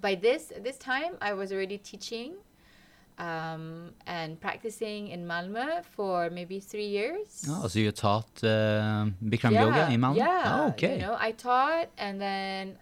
by 0.00 0.14
this 0.14 0.52
this 0.60 0.78
time 0.78 1.16
i 1.20 1.32
was 1.32 1.52
already 1.52 1.78
teaching 1.78 2.34
um, 3.18 3.90
and 4.06 4.40
practicing 4.40 5.08
in 5.08 5.26
Malmö 5.26 5.84
for 5.84 6.30
maybe 6.30 6.60
three 6.60 6.86
years. 6.86 7.44
Oh, 7.48 7.66
so 7.66 7.78
you 7.78 7.90
taught 7.90 8.30
uh, 8.44 9.06
Bikram 9.24 9.52
yoga 9.52 9.88
in 9.90 10.00
Malmö? 10.00 10.16
Yeah. 10.16 10.42
Oh, 10.46 10.68
okay. 10.68 10.94
You 10.94 11.02
know, 11.02 11.16
I 11.18 11.32
taught 11.32 11.88
and 11.98 12.20
then 12.20 12.78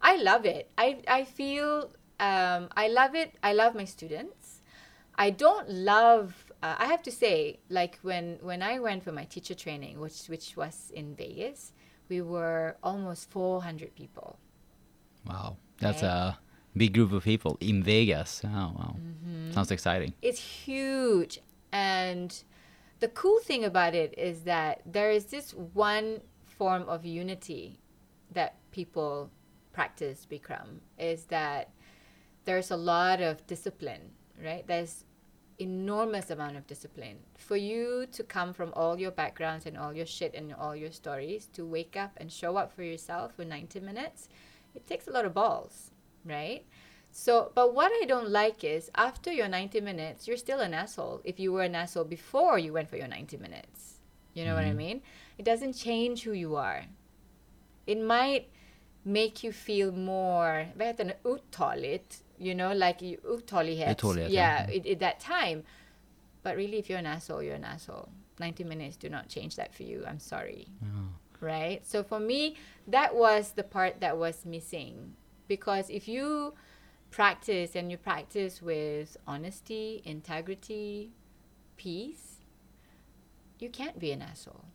I 0.00 0.16
love 0.22 0.46
it. 0.46 0.70
I, 0.78 0.98
I 1.08 1.24
feel 1.24 1.90
um, 2.20 2.68
I 2.76 2.88
love 2.88 3.14
it. 3.14 3.34
I 3.42 3.52
love 3.52 3.74
my 3.74 3.84
students. 3.86 4.60
I 5.16 5.30
don't 5.30 5.68
love. 5.70 6.44
Uh, 6.62 6.76
I 6.78 6.86
have 6.86 7.02
to 7.04 7.10
say, 7.10 7.58
like 7.68 7.98
when 8.02 8.38
when 8.42 8.62
I 8.62 8.78
went 8.78 9.02
for 9.04 9.12
my 9.12 9.24
teacher 9.24 9.54
training, 9.54 9.98
which 10.00 10.28
which 10.28 10.56
was 10.56 10.90
in 10.94 11.14
Vegas, 11.16 11.72
we 12.08 12.20
were 12.20 12.76
almost 12.82 13.30
400 13.30 13.94
people. 13.94 14.38
Wow, 15.26 15.56
that's 15.78 16.02
Right. 16.02 16.08
a 16.08 16.38
big 16.76 16.94
group 16.94 17.12
of 17.12 17.24
people 17.24 17.56
in 17.60 17.82
Vegas. 17.82 18.42
Oh, 18.44 18.48
wow. 18.78 18.96
Mm-hmm. 18.98 19.52
Sounds 19.52 19.70
exciting. 19.70 20.14
It's 20.22 20.40
huge. 20.40 21.40
And 21.72 22.30
the 23.00 23.08
cool 23.08 23.38
thing 23.40 23.64
about 23.64 23.94
it 23.94 24.14
is 24.18 24.42
that 24.44 24.82
there 24.86 25.10
is 25.10 25.26
this 25.26 25.52
one 25.54 26.20
form 26.46 26.82
of 26.88 27.04
unity 27.04 27.78
that 28.32 28.56
people 28.72 29.30
practice 29.72 30.26
Bikram 30.30 30.80
is 30.98 31.24
that 31.26 31.70
there's 32.50 32.72
a 32.72 32.76
lot 32.76 33.20
of 33.20 33.46
discipline, 33.46 34.10
right? 34.44 34.66
There's 34.66 35.04
enormous 35.60 36.30
amount 36.30 36.56
of 36.56 36.66
discipline. 36.66 37.18
For 37.38 37.56
you 37.56 38.08
to 38.10 38.24
come 38.24 38.52
from 38.52 38.72
all 38.74 38.98
your 38.98 39.12
backgrounds 39.12 39.66
and 39.66 39.78
all 39.78 39.94
your 39.94 40.04
shit 40.06 40.34
and 40.34 40.52
all 40.52 40.74
your 40.74 40.90
stories 40.90 41.46
to 41.52 41.64
wake 41.64 41.96
up 41.96 42.10
and 42.16 42.32
show 42.32 42.56
up 42.56 42.72
for 42.72 42.82
yourself 42.82 43.36
for 43.36 43.44
90 43.44 43.78
minutes, 43.78 44.28
it 44.74 44.84
takes 44.88 45.06
a 45.06 45.12
lot 45.12 45.24
of 45.24 45.32
balls, 45.32 45.92
right? 46.24 46.64
So, 47.12 47.52
but 47.54 47.72
what 47.72 47.92
I 48.02 48.04
don't 48.04 48.30
like 48.30 48.64
is 48.64 48.90
after 48.96 49.32
your 49.32 49.46
90 49.46 49.80
minutes, 49.80 50.26
you're 50.26 50.36
still 50.36 50.58
an 50.58 50.74
asshole 50.74 51.20
if 51.22 51.38
you 51.38 51.52
were 51.52 51.62
an 51.62 51.76
asshole 51.76 52.04
before 52.04 52.58
you 52.58 52.72
went 52.72 52.90
for 52.90 52.96
your 52.96 53.06
90 53.06 53.36
minutes. 53.36 54.00
You 54.34 54.44
know 54.44 54.56
what 54.56 54.64
I 54.64 54.68
mm-hmm. 54.68 54.76
mean? 54.76 55.02
It 55.38 55.44
doesn't 55.44 55.74
change 55.74 56.24
who 56.24 56.32
you 56.32 56.56
are. 56.56 56.82
It 57.86 58.00
might 58.00 58.48
make 59.04 59.44
you 59.44 59.52
feel 59.52 59.92
more, 59.92 60.68
vad 60.74 60.86
heter 60.86 61.04
det, 61.04 61.16
uthålligt, 61.22 62.22
you 62.40 62.54
know, 62.54 62.72
like 62.72 63.02
you 63.02 63.18
ja. 63.76 64.26
yeah, 64.28 64.66
at, 64.68 64.86
at 64.86 64.98
that 65.00 65.20
time. 65.20 65.62
But 66.42 66.56
really, 66.56 66.78
if 66.78 66.88
you're 66.88 66.98
an 66.98 67.06
asshole, 67.06 67.42
you're 67.42 67.54
an 67.54 67.64
asshole. 67.64 68.08
90 68.38 68.64
minutes 68.64 68.96
do 68.96 69.10
not 69.10 69.28
change 69.28 69.56
that 69.56 69.74
for 69.74 69.82
you. 69.82 70.02
I'm 70.08 70.18
sorry 70.18 70.66
right? 71.40 71.86
So 71.86 72.02
for 72.02 72.20
me, 72.20 72.56
that 72.86 73.14
was 73.14 73.52
the 73.52 73.62
part 73.62 74.00
that 74.00 74.16
was 74.16 74.44
missing 74.44 75.14
because 75.48 75.90
if 75.90 76.06
you 76.06 76.54
practice 77.10 77.74
and 77.74 77.90
you 77.90 77.96
practice 77.96 78.62
with 78.62 79.16
honesty, 79.26 80.02
integrity, 80.04 81.10
peace, 81.76 82.36
you 83.58 83.68
can't 83.68 83.98
be 83.98 84.12
an 84.12 84.22
asshole. 84.22 84.66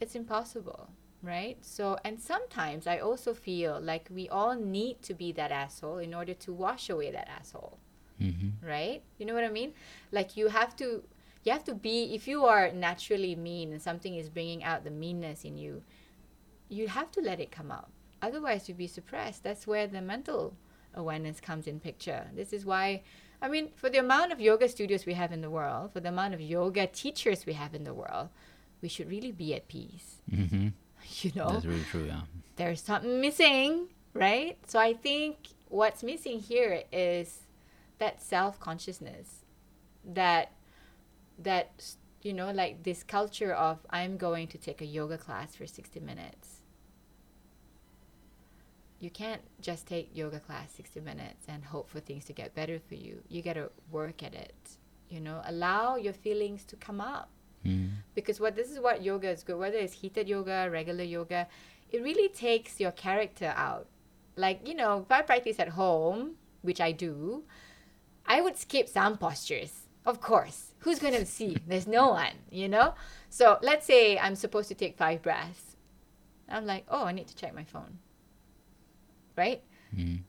It's 0.00 0.14
impossible, 0.14 0.90
right? 1.22 1.58
So, 1.60 1.96
and 2.04 2.20
sometimes 2.20 2.86
I 2.86 2.98
also 2.98 3.34
feel 3.34 3.80
like 3.80 4.08
we 4.12 4.28
all 4.28 4.54
need 4.54 5.02
to 5.02 5.14
be 5.14 5.32
that 5.32 5.50
asshole 5.50 5.98
in 5.98 6.14
order 6.14 6.34
to 6.34 6.52
wash 6.52 6.88
away 6.90 7.10
that 7.12 7.28
asshole 7.28 7.78
hmm 8.18 8.50
right? 8.62 9.02
You 9.18 9.26
know 9.26 9.34
what 9.34 9.44
I 9.44 9.50
mean? 9.50 9.72
Like 10.10 10.36
you 10.36 10.48
have 10.48 10.74
to 10.76 11.04
you 11.44 11.52
have 11.52 11.64
to 11.64 11.74
be 11.74 12.14
if 12.14 12.26
you 12.28 12.44
are 12.44 12.70
naturally 12.72 13.34
mean 13.34 13.72
and 13.72 13.80
something 13.80 14.16
is 14.16 14.28
bringing 14.28 14.62
out 14.64 14.84
the 14.84 14.90
meanness 14.90 15.44
in 15.44 15.56
you 15.56 15.82
you 16.68 16.88
have 16.88 17.10
to 17.12 17.20
let 17.20 17.40
it 17.40 17.50
come 17.50 17.70
out 17.70 17.88
otherwise 18.20 18.68
you'd 18.68 18.76
be 18.76 18.86
suppressed 18.86 19.42
that's 19.42 19.66
where 19.66 19.86
the 19.86 20.00
mental 20.00 20.54
awareness 20.94 21.40
comes 21.40 21.66
in 21.66 21.80
picture 21.80 22.26
this 22.34 22.52
is 22.52 22.66
why 22.66 23.00
i 23.40 23.48
mean 23.48 23.70
for 23.76 23.88
the 23.88 23.98
amount 23.98 24.32
of 24.32 24.40
yoga 24.40 24.68
studios 24.68 25.06
we 25.06 25.14
have 25.14 25.32
in 25.32 25.40
the 25.40 25.50
world 25.50 25.92
for 25.92 26.00
the 26.00 26.08
amount 26.08 26.34
of 26.34 26.40
yoga 26.40 26.86
teachers 26.86 27.46
we 27.46 27.52
have 27.54 27.74
in 27.74 27.84
the 27.84 27.94
world 27.94 28.28
we 28.82 28.88
should 28.88 29.08
really 29.08 29.32
be 29.32 29.54
at 29.54 29.68
peace 29.68 30.16
Mm-hmm. 30.30 30.68
you 31.22 31.32
know 31.34 31.52
That's 31.52 31.64
really 31.66 31.84
true. 31.84 32.04
Yeah. 32.04 32.20
there's 32.56 32.80
something 32.82 33.20
missing, 33.20 33.88
right? 34.14 34.58
So 34.66 34.78
I 34.78 34.94
think 34.94 35.36
what's 35.68 36.02
missing 36.02 36.40
here 36.40 36.82
is 36.92 37.42
that 37.98 38.22
self 38.22 38.58
consciousness, 38.60 39.44
that 40.04 40.52
that 41.38 41.94
you 42.22 42.32
know, 42.32 42.50
like 42.50 42.82
this 42.82 43.02
culture 43.04 43.52
of 43.52 43.78
I'm 43.90 44.16
going 44.16 44.48
to 44.48 44.58
take 44.58 44.80
a 44.82 44.86
yoga 44.86 45.18
class 45.18 45.54
for 45.54 45.66
sixty 45.66 46.00
minutes. 46.00 46.56
You 49.00 49.10
can't 49.10 49.42
just 49.60 49.86
take 49.86 50.10
yoga 50.16 50.40
class 50.40 50.72
sixty 50.72 51.00
minutes 51.00 51.46
and 51.48 51.64
hope 51.64 51.88
for 51.88 52.00
things 52.00 52.24
to 52.26 52.32
get 52.32 52.54
better 52.54 52.80
for 52.80 52.94
you. 52.94 53.22
You 53.28 53.42
got 53.42 53.54
to 53.54 53.70
work 53.90 54.22
at 54.22 54.34
it. 54.34 54.54
You 55.08 55.20
know, 55.20 55.40
allow 55.46 55.96
your 55.96 56.12
feelings 56.12 56.64
to 56.64 56.76
come 56.76 57.00
up 57.00 57.30
Mm. 57.66 57.90
because 58.14 58.38
what 58.38 58.54
this 58.54 58.70
is 58.70 58.78
what 58.78 59.02
yoga 59.02 59.28
is 59.30 59.42
good 59.42 59.58
whether 59.58 59.76
it's 59.78 59.92
heated 59.94 60.28
yoga 60.28 60.68
regular 60.70 61.02
yoga 61.02 61.48
it 61.90 62.02
really 62.02 62.28
takes 62.28 62.78
your 62.78 62.92
character 62.92 63.52
out. 63.56 63.88
Like 64.36 64.66
you 64.68 64.74
know 64.74 65.00
if 65.00 65.10
i 65.10 65.22
practice 65.22 65.58
at 65.58 65.70
home 65.70 66.36
which 66.62 66.80
i 66.80 66.92
do 66.92 67.42
i 68.26 68.40
would 68.40 68.56
skip 68.56 68.88
some 68.88 69.18
postures 69.18 69.88
of 70.06 70.20
course. 70.20 70.72
Who's 70.80 71.00
going 71.00 71.12
to 71.24 71.26
see? 71.26 71.56
There's 71.66 71.86
no 71.88 72.10
one 72.10 72.34
you 72.50 72.68
know? 72.68 72.94
So 73.28 73.58
let's 73.60 73.84
say 73.86 74.16
i'm 74.18 74.36
supposed 74.36 74.68
to 74.68 74.74
take 74.76 74.96
five 74.96 75.20
breaths. 75.22 75.76
I'm 76.48 76.64
like 76.64 76.84
oh 76.88 77.04
i 77.04 77.12
need 77.12 77.26
to 77.26 77.34
check 77.36 77.52
my 77.54 77.64
phone. 77.64 77.98
Right? 79.36 79.62
Mm. 79.96 80.20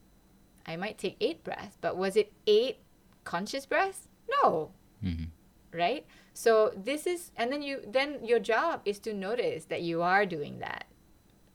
i 0.66 0.74
might 0.76 0.98
take 0.98 1.16
eight 1.20 1.44
breaths 1.44 1.76
but 1.80 1.96
was 1.96 2.16
it 2.16 2.32
eight 2.48 2.78
conscious 3.24 3.66
breaths? 3.66 4.08
No. 4.42 4.72
Mhm. 5.04 5.28
right 5.72 6.04
so 6.34 6.72
this 6.76 7.06
is 7.06 7.32
and 7.36 7.52
then 7.52 7.62
you 7.62 7.80
then 7.86 8.24
your 8.24 8.38
job 8.38 8.82
is 8.84 8.98
to 9.00 9.12
notice 9.12 9.64
that 9.66 9.82
you 9.82 10.02
are 10.02 10.26
doing 10.26 10.58
that. 10.60 10.84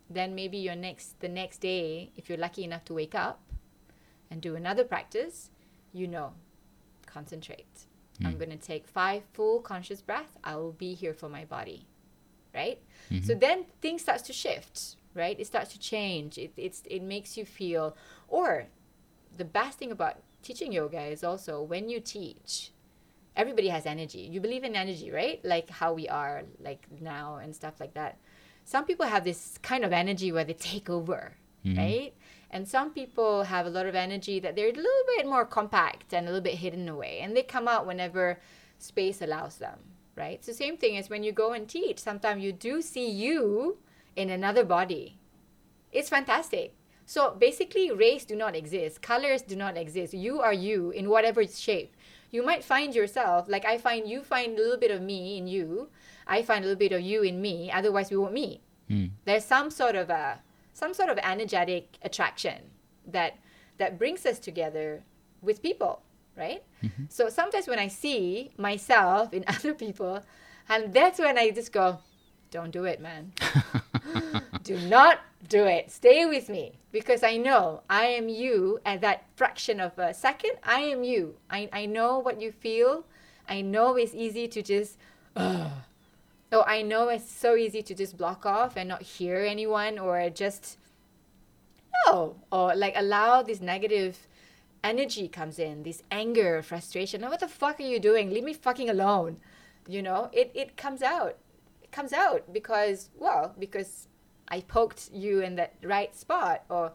Then 0.09 0.35
maybe 0.35 0.57
your 0.57 0.75
next 0.75 1.19
the 1.19 1.29
next 1.29 1.59
day 1.59 2.11
if 2.15 2.29
you're 2.29 2.37
lucky 2.37 2.63
enough 2.63 2.85
to 2.85 2.93
wake 2.93 3.15
up 3.15 3.41
and 4.29 4.41
do 4.41 4.55
another 4.55 4.83
practice 4.83 5.49
you 5.93 6.07
know 6.07 6.33
concentrate. 7.05 7.85
I'm 8.23 8.31
hmm. 8.31 8.37
going 8.37 8.49
to 8.51 8.57
take 8.57 8.87
five 8.87 9.23
full 9.33 9.59
conscious 9.59 10.01
breaths. 10.01 10.37
I 10.43 10.55
will 10.55 10.71
be 10.71 10.93
here 10.93 11.13
for 11.13 11.29
my 11.29 11.45
body 11.45 11.87
right? 12.53 12.79
So 13.09 13.15
mm-hmm. 13.15 13.39
then 13.39 13.65
things 13.81 14.01
starts 14.01 14.23
to 14.23 14.33
shift 14.33 14.95
right? 15.15 15.39
It 15.39 15.47
starts 15.47 15.71
to 15.71 15.79
change. 15.79 16.37
It, 16.37 16.51
it's 16.57 16.83
it 16.85 17.01
makes 17.01 17.37
you 17.37 17.45
feel 17.45 17.95
or 18.27 18.67
the 19.35 19.45
best 19.45 19.79
thing 19.79 19.91
about 19.91 20.17
teaching 20.43 20.71
yoga 20.71 21.01
is 21.01 21.23
also 21.23 21.61
when 21.61 21.89
you 21.89 21.99
teach 21.99 22.71
everybody 23.35 23.67
has 23.67 23.85
energy. 23.85 24.29
You 24.31 24.39
believe 24.39 24.63
in 24.63 24.75
energy, 24.75 25.11
right? 25.11 25.43
Like 25.43 25.69
how 25.69 25.93
we 25.93 26.07
are 26.07 26.43
like 26.59 26.85
now 27.01 27.37
and 27.37 27.55
stuff 27.55 27.75
like 27.79 27.93
that. 27.93 28.17
Some 28.63 28.85
people 28.85 29.05
have 29.05 29.23
this 29.23 29.59
kind 29.61 29.83
of 29.83 29.91
energy 29.91 30.31
where 30.31 30.43
they 30.43 30.53
take 30.53 30.89
over, 30.89 31.35
mm-hmm. 31.65 31.77
right? 31.77 32.13
And 32.49 32.67
some 32.67 32.91
people 32.91 33.43
have 33.43 33.65
a 33.65 33.69
lot 33.69 33.85
of 33.85 33.95
energy 33.95 34.39
that 34.39 34.55
they're 34.55 34.69
a 34.69 34.73
little 34.73 35.05
bit 35.17 35.27
more 35.27 35.45
compact 35.45 36.13
and 36.13 36.25
a 36.25 36.29
little 36.29 36.43
bit 36.43 36.55
hidden 36.55 36.87
away 36.87 37.19
and 37.21 37.35
they 37.35 37.43
come 37.43 37.67
out 37.67 37.85
whenever 37.85 38.39
space 38.79 39.21
allows 39.21 39.57
them, 39.57 39.79
right? 40.15 40.43
So 40.43 40.51
same 40.51 40.77
thing 40.77 40.97
as 40.97 41.09
when 41.09 41.23
you 41.23 41.31
go 41.31 41.53
and 41.53 41.67
teach, 41.67 41.99
sometimes 41.99 42.43
you 42.43 42.51
do 42.51 42.81
see 42.81 43.09
you 43.09 43.77
in 44.15 44.29
another 44.29 44.63
body. 44.63 45.19
It's 45.91 46.09
fantastic. 46.09 46.75
So 47.05 47.35
basically, 47.37 47.91
race 47.91 48.25
do 48.25 48.35
not 48.35 48.55
exist. 48.55 49.01
Colors 49.01 49.43
do 49.43 49.55
not 49.55 49.77
exist. 49.77 50.13
You 50.13 50.41
are 50.41 50.53
you 50.53 50.89
in 50.89 51.09
whatever 51.09 51.45
shape. 51.45 51.94
You 52.35 52.43
might 52.43 52.65
find 52.65 52.93
yourself 52.93 53.47
like 53.47 53.63
I 53.63 53.77
find 53.77 54.09
you 54.09 54.19
find 54.21 54.59
a 54.59 54.61
little 54.61 54.81
bit 54.85 54.91
of 54.91 55.01
me 55.01 55.37
in 55.37 55.47
you. 55.47 55.87
I 56.27 56.43
find 56.43 56.65
a 56.65 56.67
little 56.67 56.83
bit 56.85 56.91
of 56.91 56.99
you 56.99 57.23
in 57.23 57.41
me. 57.41 57.71
Otherwise, 57.71 58.11
we 58.11 58.17
won't 58.17 58.33
meet. 58.33 58.59
Mm. 58.91 59.11
There's 59.23 59.45
some 59.45 59.71
sort 59.71 59.95
of 59.95 60.09
a 60.09 60.41
some 60.73 60.93
sort 60.93 61.07
of 61.07 61.17
energetic 61.23 61.97
attraction 62.01 62.59
that 63.07 63.39
that 63.77 63.97
brings 63.97 64.25
us 64.25 64.37
together 64.37 65.03
with 65.41 65.61
people, 65.61 66.01
right? 66.35 66.61
So 67.07 67.29
sometimes 67.29 67.67
when 67.67 67.79
I 67.79 67.87
see 67.87 68.51
myself 68.57 69.33
in 69.33 69.45
other 69.55 69.73
people, 69.73 70.21
and 70.67 70.93
that's 70.93 71.19
when 71.19 71.37
I 71.37 71.51
just 71.51 71.71
go, 71.71 71.99
"Don't 72.51 72.71
do 72.71 72.83
it, 72.83 72.99
man." 72.99 73.31
do 74.63 74.75
not 74.91 75.19
do 75.47 75.65
it. 75.65 75.91
Stay 75.91 76.25
with 76.25 76.49
me 76.49 76.79
because 76.91 77.23
I 77.23 77.37
know 77.37 77.81
I 77.89 78.05
am 78.05 78.29
you 78.29 78.79
at 78.85 79.01
that 79.01 79.25
fraction 79.35 79.79
of 79.79 79.97
a 79.97 80.13
second. 80.13 80.53
I 80.63 80.81
am 80.81 81.03
you. 81.03 81.35
I, 81.49 81.69
I 81.71 81.85
know 81.85 82.19
what 82.19 82.41
you 82.41 82.51
feel. 82.51 83.05
I 83.47 83.61
know 83.61 83.95
it's 83.95 84.13
easy 84.13 84.47
to 84.47 84.61
just, 84.61 84.97
oh, 85.35 85.71
I 86.51 86.81
know 86.81 87.09
it's 87.09 87.29
so 87.29 87.55
easy 87.55 87.81
to 87.83 87.93
just 87.93 88.17
block 88.17 88.45
off 88.45 88.75
and 88.75 88.89
not 88.89 89.01
hear 89.01 89.37
anyone 89.39 89.99
or 89.99 90.29
just, 90.29 90.77
no, 92.05 92.35
or 92.51 92.75
like 92.75 92.93
allow 92.95 93.41
this 93.41 93.61
negative 93.61 94.27
energy 94.83 95.27
comes 95.27 95.59
in, 95.59 95.83
this 95.83 96.03
anger, 96.11 96.61
frustration. 96.61 97.23
Oh, 97.23 97.29
what 97.29 97.39
the 97.39 97.47
fuck 97.47 97.79
are 97.79 97.83
you 97.83 97.99
doing? 97.99 98.29
Leave 98.31 98.43
me 98.43 98.53
fucking 98.53 98.89
alone. 98.89 99.37
You 99.87 100.01
know, 100.01 100.29
it, 100.31 100.51
it 100.53 100.77
comes 100.77 101.01
out. 101.01 101.37
It 101.83 101.91
comes 101.91 102.13
out 102.13 102.51
because, 102.53 103.09
well, 103.17 103.53
because 103.59 104.07
I 104.47 104.61
poked 104.61 105.09
you 105.11 105.41
in 105.41 105.55
that 105.55 105.73
right 105.83 106.15
spot, 106.15 106.63
or 106.69 106.91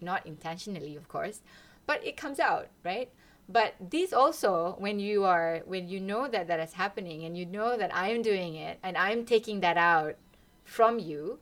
not 0.00 0.26
intentionally, 0.26 0.96
of 0.96 1.08
course, 1.08 1.42
but 1.86 2.04
it 2.04 2.16
comes 2.16 2.40
out, 2.40 2.68
right? 2.84 3.10
But 3.48 3.74
this 3.78 4.12
also, 4.12 4.76
when 4.78 4.98
you 4.98 5.24
are, 5.24 5.60
when 5.66 5.88
you 5.88 6.00
know 6.00 6.28
that 6.28 6.48
that 6.48 6.60
is 6.60 6.72
happening, 6.72 7.24
and 7.24 7.36
you 7.36 7.44
know 7.44 7.76
that 7.76 7.94
I 7.94 8.10
am 8.10 8.22
doing 8.22 8.54
it, 8.54 8.78
and 8.82 8.96
I'm 8.96 9.26
taking 9.26 9.60
that 9.60 9.76
out 9.76 10.16
from 10.64 10.98
you, 10.98 11.38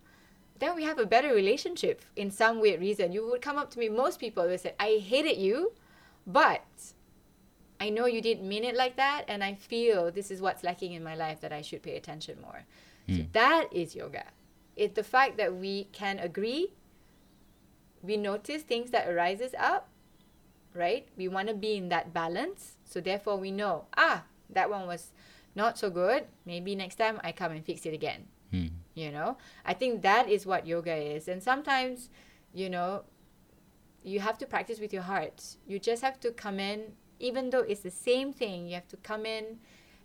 then 0.59 0.75
we 0.75 0.85
have 0.85 0.99
a 0.99 1.07
better 1.07 1.33
relationship 1.33 2.03
in 2.17 2.31
some 2.31 2.61
weird 2.61 2.81
reason. 2.81 3.13
You 3.13 3.29
would 3.29 3.43
come 3.43 3.59
up 3.59 3.71
to 3.73 3.79
me, 3.79 3.89
most 3.89 4.19
people 4.19 4.45
would 4.47 4.61
say, 4.61 4.75
I 4.81 5.03
hated 5.05 5.37
you, 5.37 5.73
but 6.27 6.65
I 7.81 7.89
know 7.89 8.07
you 8.07 8.21
didn't 8.21 8.49
mean 8.49 8.65
it 8.65 8.77
like 8.77 8.97
that, 8.97 9.25
and 9.29 9.43
I 9.43 9.55
feel 9.55 10.11
this 10.11 10.31
is 10.31 10.41
what's 10.41 10.63
lacking 10.63 10.93
in 10.93 11.03
my 11.03 11.15
life 11.15 11.41
that 11.41 11.53
I 11.53 11.63
should 11.63 11.83
pay 11.83 11.97
attention 11.97 12.41
more. 12.41 12.65
So 13.09 13.15
hmm. 13.15 13.23
that 13.33 13.69
is 13.73 13.97
yoga. 13.97 14.25
It's 14.83 14.95
the 14.95 15.05
fact 15.05 15.37
that 15.37 15.55
we 15.55 15.85
can 15.93 16.19
agree, 16.19 16.73
we 18.03 18.17
notice 18.17 18.63
things 18.63 18.91
that 18.91 19.09
arises 19.09 19.55
up, 19.57 19.89
right? 20.75 21.07
We 21.17 21.29
want 21.29 21.47
to 21.47 21.55
be 21.55 21.77
in 21.77 21.89
that 21.91 22.13
balance. 22.13 22.79
So 22.85 23.01
therefore 23.01 23.37
we 23.37 23.53
know, 23.53 23.87
ah, 23.97 24.25
that 24.51 24.69
one 24.69 24.89
was 24.89 25.13
not 25.55 25.79
so 25.79 25.89
good. 25.89 26.25
Maybe 26.45 26.75
next 26.75 26.97
time 26.97 27.21
I 27.23 27.31
come 27.31 27.53
and 27.53 27.65
fix 27.65 27.87
it 27.87 27.95
again. 27.95 28.27
Mm. 28.53 28.71
You 28.95 29.13
know? 29.13 29.39
I 29.65 29.73
think 29.73 30.03
that 30.03 30.29
is 30.29 30.47
what 30.47 30.67
yoga 30.67 30.97
is. 30.97 31.29
And 31.29 31.41
sometimes, 31.41 32.11
you 32.53 32.69
know, 32.69 33.05
you 34.03 34.19
have 34.19 34.37
to 34.39 34.47
practice 34.47 34.81
with 34.81 34.93
your 34.93 35.03
heart. 35.03 35.45
You 35.65 35.79
just 35.79 36.03
have 36.03 36.19
to 36.27 36.33
come 36.33 36.59
in, 36.59 36.95
even 37.21 37.51
though 37.51 37.61
it's 37.61 37.83
the 37.83 37.91
same 37.93 38.33
thing, 38.33 38.67
you 38.67 38.75
have 38.75 38.89
to 38.89 38.97
come 38.97 39.27
in. 39.27 39.61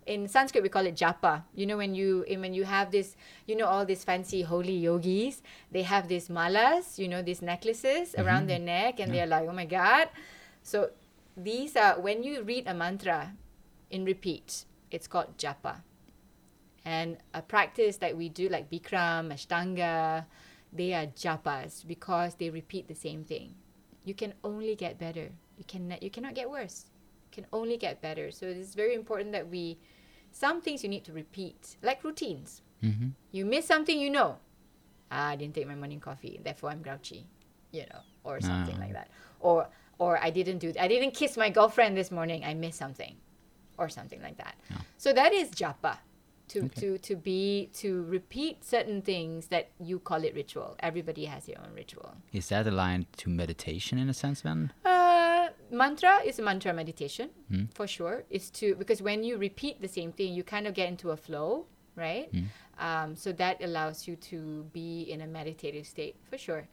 In 0.08 0.28
Sanskrit, 0.28 0.64
we 0.64 0.70
call 0.70 0.88
it 0.88 0.96
japa. 0.96 1.44
You 1.54 1.66
know, 1.68 1.76
when 1.76 1.94
you 1.94 2.24
eh, 2.28 2.38
when 2.38 2.54
you 2.54 2.64
have 2.64 2.92
this, 2.92 3.16
you 3.46 3.56
know, 3.56 3.68
all 3.68 3.86
these 3.86 4.04
fancy 4.04 4.42
holy 4.42 4.80
yogis, 4.80 5.44
they 5.72 5.84
have 5.84 6.08
these 6.08 6.30
malas, 6.30 6.98
you 6.98 7.08
know, 7.08 7.22
these 7.22 7.42
necklaces 7.42 8.16
mm-hmm. 8.16 8.24
around 8.24 8.48
their 8.48 8.60
neck, 8.60 9.00
and 9.00 9.14
they're 9.14 9.28
like, 9.28 9.48
oh 9.48 9.54
my 9.54 9.66
god. 9.66 10.08
So 10.64 10.92
these 11.36 11.76
are 11.76 12.00
when 12.00 12.24
you 12.24 12.42
read 12.42 12.68
a 12.68 12.74
mantra 12.74 13.36
in 13.92 14.06
repeat, 14.06 14.66
it's 14.92 15.08
called 15.08 15.38
japa. 15.38 15.84
And 16.86 17.18
a 17.34 17.42
practice 17.42 17.98
that 17.98 18.16
we 18.16 18.30
do 18.30 18.48
like 18.48 18.72
Bikram, 18.72 19.28
Ashtanga, 19.36 20.26
they 20.72 20.94
are 20.94 21.08
japas 21.08 21.86
because 21.86 22.36
they 22.36 22.50
repeat 22.50 22.88
the 22.88 22.96
same 22.96 23.26
thing. 23.26 23.56
You 24.06 24.14
can 24.14 24.34
only 24.44 24.76
get 24.76 24.98
better. 24.98 25.36
You 25.58 25.66
can 25.68 25.98
you 26.02 26.10
cannot 26.10 26.34
get 26.34 26.50
worse. 26.50 26.86
You 27.28 27.44
can 27.44 27.46
only 27.52 27.76
get 27.76 28.02
better. 28.02 28.32
So 28.32 28.48
it's 28.48 28.74
very 28.74 28.96
important 28.96 29.34
that 29.34 29.50
we 29.50 29.78
some 30.38 30.62
things 30.62 30.84
you 30.84 30.90
need 30.90 31.04
to 31.10 31.14
repeat, 31.14 31.78
like 31.82 32.04
routines. 32.04 32.62
Mm-hmm. 32.84 33.10
You 33.32 33.44
miss 33.46 33.66
something, 33.66 33.98
you 34.00 34.10
know. 34.10 34.38
Ah, 35.12 35.30
I 35.30 35.36
didn't 35.36 35.56
take 35.56 35.68
my 35.68 35.76
morning 35.76 36.00
coffee, 36.00 36.40
therefore 36.44 36.70
I'm 36.72 36.82
grouchy, 36.82 37.26
you 37.72 37.86
know, 37.92 38.02
or 38.24 38.40
something 38.42 38.76
Ah. 38.78 38.84
like 38.86 38.94
that. 38.94 39.10
Or 39.40 39.68
or 40.00 40.12
I 40.28 40.30
didn't 40.30 40.60
do 40.60 40.74
I 40.80 40.88
didn't 40.88 41.14
kiss 41.22 41.38
my 41.38 41.50
girlfriend 41.50 41.98
this 41.98 42.12
morning, 42.12 42.44
I 42.46 42.54
missed 42.54 42.78
something. 42.86 43.16
Or 43.80 43.90
something 43.90 44.22
like 44.28 44.38
that. 44.38 44.56
So 44.98 45.14
that 45.14 45.32
is 45.34 45.50
japa. 45.52 45.98
To, 46.54 46.60
Okay. 46.66 46.80
to 46.82 46.98
to 47.10 47.14
be 47.30 47.70
to 47.82 47.90
repeat 48.18 48.64
certain 48.64 49.02
things 49.02 49.48
that 49.54 49.66
you 49.90 50.00
call 50.00 50.24
it 50.24 50.34
ritual. 50.34 50.70
Everybody 50.80 51.26
has 51.26 51.46
their 51.48 51.60
own 51.64 51.72
ritual. 51.76 52.12
Is 52.32 52.48
that 52.50 52.66
aligned 52.66 53.06
to 53.22 53.30
meditation 53.30 53.96
in 54.00 54.08
a 54.10 54.14
sense 54.14 54.40
then? 54.48 54.72
Mantra 55.72 56.22
is 56.26 56.40
a 56.40 56.42
mantra 56.44 56.74
meditation 56.74 57.30
for 57.74 57.88
sure. 57.88 58.24
Is 58.30 58.50
to 58.52 58.76
because 58.76 59.02
when 59.02 59.24
you 59.24 59.38
repeat 59.38 59.82
the 59.82 59.88
same 59.88 60.12
thing, 60.12 60.34
you 60.34 60.44
kind 60.44 60.68
of 60.68 60.74
get 60.74 60.88
into 60.88 61.12
a 61.12 61.18
flow, 61.18 61.66
right? 61.96 62.30
Um, 62.80 63.16
so 63.16 63.32
that 63.34 63.62
allows 63.64 64.08
you 64.08 64.16
to 64.30 64.64
be 64.72 65.02
in 65.10 65.22
a 65.22 65.28
meditative 65.28 65.86
state 65.88 66.16
for 66.30 66.38
sure. 66.38 66.68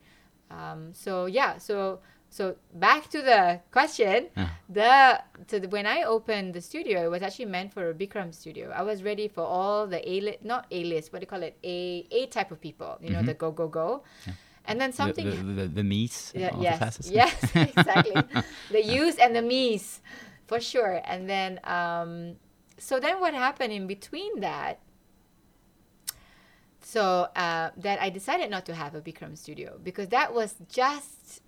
Um, 0.50 0.92
so 0.92 1.26
yeah, 1.26 1.58
so 1.58 2.00
so 2.28 2.56
back 2.74 3.08
to 3.10 3.22
the 3.22 3.60
question. 3.70 4.28
Ah. 4.36 4.50
The 4.68 5.22
so 5.46 5.58
the, 5.58 5.68
when 5.68 5.86
I 5.86 6.02
opened 6.02 6.52
the 6.54 6.60
studio, 6.60 7.04
it 7.04 7.10
was 7.10 7.22
actually 7.22 7.46
meant 7.46 7.72
for 7.72 7.90
a 7.90 7.94
Bikram 7.94 8.34
studio. 8.34 8.70
I 8.70 8.82
was 8.82 9.02
ready 9.02 9.28
for 9.28 9.42
all 9.42 9.86
the 9.86 10.00
A 10.08 10.20
list, 10.20 10.44
not 10.44 10.66
A 10.70 10.84
list, 10.84 11.12
what 11.12 11.20
do 11.20 11.24
you 11.24 11.28
call 11.28 11.42
it? 11.42 11.56
A 11.64 12.06
A 12.10 12.26
type 12.26 12.50
of 12.50 12.60
people, 12.60 12.98
you 13.00 13.10
know, 13.10 13.22
the 13.22 13.34
go 13.34 13.50
go 13.50 13.68
go. 13.68 14.02
And 14.66 14.80
then 14.80 14.92
something 14.92 15.28
the, 15.28 15.62
the, 15.62 15.68
the 15.68 15.84
me's 15.84 16.32
yeah, 16.34 16.50
the 16.50 16.62
yes, 16.62 17.10
yes, 17.10 17.50
exactly. 17.54 18.22
the 18.70 18.82
use 18.82 19.16
and 19.16 19.36
the 19.36 19.42
me's, 19.42 20.00
for 20.46 20.58
sure. 20.58 21.02
And 21.04 21.28
then, 21.28 21.60
um, 21.64 22.36
so 22.78 22.98
then 22.98 23.20
what 23.20 23.34
happened 23.34 23.72
in 23.72 23.86
between 23.86 24.40
that? 24.40 24.80
So 26.80 27.28
uh, 27.36 27.70
that 27.76 28.00
I 28.00 28.08
decided 28.08 28.50
not 28.50 28.64
to 28.66 28.74
have 28.74 28.94
a 28.94 29.00
Bikram 29.00 29.36
studio 29.36 29.78
because 29.82 30.08
that 30.08 30.32
was 30.32 30.54
just 30.68 31.42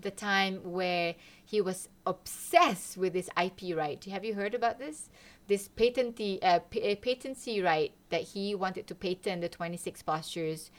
the 0.00 0.10
time 0.10 0.60
where 0.62 1.14
he 1.44 1.60
was 1.60 1.88
obsessed 2.06 2.96
with 2.96 3.12
this 3.12 3.28
IP 3.42 3.76
right. 3.76 4.02
Have 4.04 4.24
you 4.24 4.34
heard 4.34 4.54
about 4.54 4.78
this? 4.78 5.10
This 5.46 5.68
patenty, 5.68 6.38
uh, 6.42 6.60
pa- 6.60 6.80
uh, 6.80 6.94
patency 7.00 7.60
right 7.60 7.92
that 8.10 8.22
he 8.22 8.54
wanted 8.54 8.86
to 8.86 8.94
patent 8.94 9.40
the 9.40 9.48
26 9.48 10.02
postures 10.02 10.70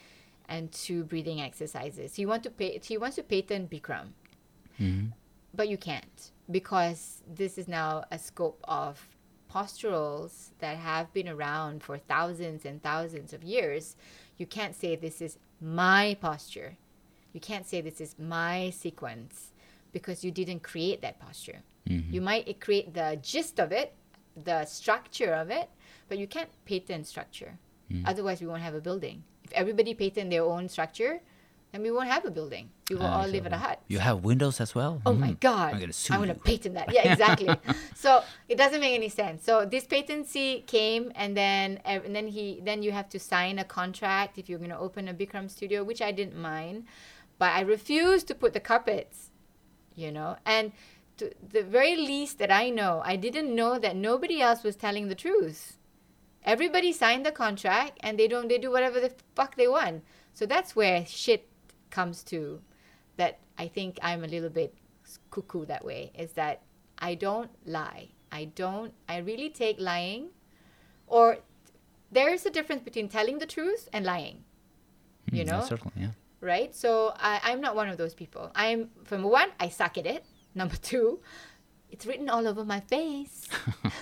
and 0.47 0.71
two 0.71 1.03
breathing 1.03 1.41
exercises. 1.41 2.15
He 2.15 2.25
want 2.25 2.43
to 2.43 2.49
pay, 2.49 2.79
he 2.84 2.97
wants 2.97 3.15
to 3.17 3.23
patent 3.23 3.69
Bikram, 3.69 4.10
Mhm. 4.79 5.12
but 5.53 5.67
you 5.69 5.77
can't 5.77 6.31
because 6.51 7.23
this 7.27 7.58
is 7.58 7.67
now 7.67 8.03
a 8.12 8.19
scope 8.19 8.60
of 8.67 9.08
posturals 9.49 10.49
that 10.60 10.77
have 10.77 11.12
been 11.13 11.27
around 11.29 11.81
for 11.84 11.97
thousands 11.97 12.65
and 12.65 12.81
thousands 12.84 13.34
of 13.34 13.43
years. 13.43 13.95
You 14.38 14.45
can't 14.45 14.75
say 14.75 14.95
this 14.95 15.21
is 15.21 15.38
my 15.62 16.17
posture. 16.19 16.77
You 17.34 17.39
can't 17.39 17.65
say 17.65 17.81
this 17.81 17.99
is 18.01 18.15
my 18.19 18.69
sequence 18.69 19.51
because 19.91 20.23
you 20.25 20.31
didn't 20.31 20.62
create 20.62 21.01
that 21.01 21.19
posture. 21.19 21.62
You 21.88 22.19
might 22.19 22.60
create 22.60 22.95
the 22.95 23.19
gist 23.21 23.60
of 23.60 23.71
it, 23.71 23.93
the 24.36 24.65
structure 24.65 25.34
of 25.34 25.51
it, 25.51 25.69
but 26.10 26.17
you 26.17 26.27
can't 26.27 26.49
patent 26.65 27.05
structure. 27.05 27.60
Otherwise, 28.05 28.41
we 28.41 28.47
won't 28.47 28.63
have 28.63 28.73
a 28.73 28.81
building. 28.81 29.23
If 29.45 29.51
everybody 29.53 29.93
patent 29.93 30.29
their 30.31 30.43
own 30.43 30.67
structure, 30.69 31.21
then 31.71 31.81
we 31.86 31.91
won't 31.91 32.08
have 32.10 32.25
a 32.25 32.31
building. 32.31 32.69
We 32.89 32.95
will 32.95 33.05
Ah, 33.05 33.19
all 33.21 33.27
live 33.27 33.45
in 33.45 33.53
a 33.53 33.58
hut. 33.65 33.77
You 33.88 33.99
have 33.99 34.23
windows 34.23 34.60
as 34.65 34.73
well? 34.73 35.01
Oh 35.05 35.13
my 35.13 35.31
Mm. 35.34 35.39
God. 35.39 35.73
I'm 35.73 35.79
gonna 35.79 35.93
sue 35.93 36.13
you. 36.19 36.25
to 36.34 36.36
patent 36.49 36.73
that. 36.75 36.88
Yeah, 36.95 37.12
exactly. 37.12 37.49
so 38.03 38.23
it 38.49 38.58
doesn't 38.58 38.79
make 38.86 38.95
any 39.01 39.10
sense. 39.21 39.43
So 39.49 39.53
this 39.73 39.86
patency 39.86 40.63
came 40.75 41.12
and 41.21 41.38
then 41.41 41.67
and 41.86 42.15
then 42.15 42.27
he 42.38 42.45
then 42.67 42.81
you 42.86 42.91
have 42.99 43.10
to 43.15 43.19
sign 43.19 43.60
a 43.60 43.67
contract 43.79 44.31
if 44.39 44.49
you're 44.49 44.63
going 44.65 44.75
to 44.77 44.84
open 44.88 45.08
a 45.08 45.13
Bikram 45.13 45.47
studio, 45.58 45.84
which 45.84 46.01
I 46.01 46.12
didn't 46.19 46.38
mind, 46.53 46.86
but 47.41 47.49
I 47.53 47.62
refused 47.62 48.25
to 48.29 48.36
put 48.36 48.51
the 48.58 48.63
carpets, 48.71 49.17
you 50.03 50.12
know. 50.17 50.31
And 50.45 50.71
to 51.17 51.31
the 51.58 51.63
very 51.77 51.95
least 52.12 52.39
that 52.41 52.51
I 52.63 52.65
know, 52.79 52.93
I 53.13 53.15
didn't 53.25 53.53
know 53.60 53.77
that 53.86 53.95
nobody 54.10 54.38
else 54.47 54.63
was 54.63 54.75
telling 54.75 55.08
the 55.08 55.15
truth. 55.27 55.77
Everybody 56.45 56.93
signed 56.93 57.25
the 57.25 57.31
contract 57.31 57.97
and 58.01 58.17
they 58.19 58.27
don't 58.27 58.47
they 58.47 58.58
do 58.60 58.71
whatever 58.71 58.99
the 59.01 59.12
fuck 59.36 59.55
they 59.58 59.67
want. 59.67 60.03
So 60.34 60.45
that's 60.45 60.75
where 60.75 61.05
shit 61.05 61.49
comes 61.89 62.23
to 62.25 62.62
that 63.17 63.39
I 63.58 63.67
think 63.67 63.99
I'm 64.01 64.23
a 64.23 64.27
little 64.27 64.49
bit 64.49 64.73
cuckoo 65.31 65.65
that 65.65 65.84
way 65.86 66.12
is 66.17 66.34
that 66.34 66.62
I 66.99 67.15
don't 67.15 67.49
lie. 67.65 68.10
I 68.31 68.45
don't 68.45 68.93
I 69.10 69.17
really 69.17 69.49
take 69.49 69.79
lying 69.79 70.29
or 71.08 71.39
there 72.12 72.31
is 72.34 72.45
a 72.45 72.49
difference 72.51 72.84
between 72.84 73.10
telling 73.10 73.39
the 73.39 73.45
truth 73.45 73.89
and 73.91 74.05
lying. 74.05 74.43
You 75.31 75.43
Mm, 75.43 75.51
know? 75.51 75.62
certainly, 75.62 75.93
yeah. 75.99 76.12
right? 76.41 76.73
So 76.75 77.13
I, 77.17 77.41
I'm 77.43 77.60
not 77.62 77.75
one 77.75 77.89
of 77.89 77.97
those 77.97 78.13
people. 78.13 78.51
I'm 78.55 78.89
from 79.03 79.23
one, 79.23 79.49
I 79.60 79.69
suck 79.69 79.97
at 79.97 80.05
it. 80.05 80.23
Number 80.53 80.75
two, 80.77 81.19
it's 81.95 82.05
written 82.05 82.29
all 82.29 82.45
over 82.45 82.65
my 82.65 82.81
face. 82.81 83.47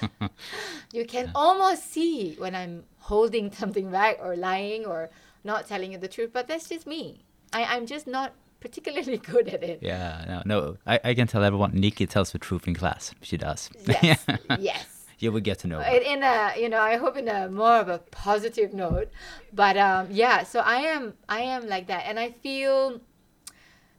you 0.94 1.06
can 1.06 1.32
almost 1.36 1.92
see 1.92 2.34
when 2.40 2.56
I'm 2.56 2.86
holding 2.98 3.52
something 3.52 3.92
back 3.92 4.18
or 4.20 4.36
lying 4.36 4.84
or 4.84 5.12
not 5.44 5.68
telling 5.68 5.92
you 5.92 6.00
the 6.00 6.08
truth, 6.08 6.32
but 6.34 6.48
that's 6.48 6.68
just 6.68 6.88
me. 6.88 7.24
I, 7.54 7.66
I'm 7.66 7.86
just 7.86 8.08
not 8.08 8.34
particularly 8.60 9.18
good 9.32 9.48
at 9.48 9.62
it. 9.62 9.80
Yeah, 9.84 10.26
no, 10.28 10.42
no. 10.54 10.78
I, 10.88 11.00
I 11.04 11.14
can 11.14 11.28
tell 11.28 11.44
everyone 11.44 11.74
Nikki 11.74 12.08
tells 12.08 12.32
the 12.32 12.40
truth 12.40 12.68
in 12.68 12.74
class. 12.74 13.14
She 13.22 13.38
does. 13.38 13.70
Yes, 14.02 14.26
yes. 14.60 15.06
you 15.20 15.32
will 15.32 15.42
get 15.42 15.60
to 15.60 15.68
know. 15.68 15.80
her. 15.80 15.96
in 15.96 16.02
in 16.14 16.24
a 16.24 16.54
you 16.60 16.70
know 16.70 16.82
i 16.82 16.98
hope 16.98 17.16
in 17.16 17.28
a 17.30 17.48
more 17.48 17.78
of 17.84 17.88
a 17.88 18.00
positive 18.00 18.74
note 18.74 19.10
but 19.54 19.78
um 19.78 20.08
yeah 20.10 20.44
so 20.44 20.60
i 20.60 20.78
am 20.94 21.14
i 21.30 21.40
am 21.56 21.68
like 21.74 21.86
that 21.88 22.04
and 22.10 22.20
i 22.20 22.28
feel 22.46 23.00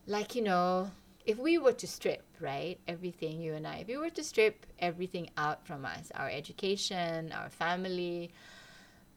like 0.07 0.35
you 0.35 0.43
know 0.43 0.91
if 1.25 1.39
we 1.39 1.57
were 1.57 1.73
to 1.73 1.87
strip 1.87 2.23
right 2.41 2.79
everything 2.89 3.41
you 3.41 3.55
and 3.55 3.67
i 3.67 3.77
if 3.77 3.89
we 3.89 3.97
were 3.97 4.11
to 4.11 4.25
strip 4.25 4.67
everything 4.79 5.29
out 5.37 5.67
from 5.67 5.85
us 5.85 6.11
our 6.15 6.29
education 6.29 7.33
our 7.33 7.49
family 7.49 8.31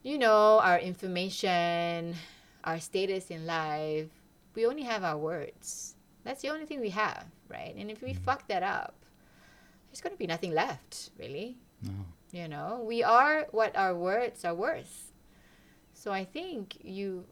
you 0.04 0.18
know 0.18 0.60
our 0.60 0.80
information 0.80 2.16
our 2.64 2.80
status 2.80 3.30
in 3.32 3.46
life 3.46 4.10
we 4.58 4.66
only 4.66 4.82
have 4.82 5.04
our 5.04 5.18
words. 5.18 5.94
That's 6.24 6.42
the 6.42 6.50
only 6.50 6.66
thing 6.66 6.82
we 6.82 6.90
have 6.90 7.26
right? 7.48 7.74
And 7.78 7.90
if 7.90 8.02
we 8.02 8.12
mm. 8.12 8.18
fuck 8.18 8.48
that 8.48 8.64
up 8.64 8.96
there's 9.88 10.02
going 10.02 10.14
to 10.14 10.20
be 10.20 10.28
nothing 10.28 10.52
left 10.52 11.12
really. 11.18 11.58
No. 11.82 11.94
you 12.32 12.48
know 12.48 12.84
we 12.84 13.04
are 13.04 13.48
what 13.52 13.78
our 13.78 13.94
words 13.96 14.44
are 14.44 14.56
worth. 14.56 15.12
So 15.94 16.12
i 16.12 16.26
think 16.26 16.78
you 16.84 17.26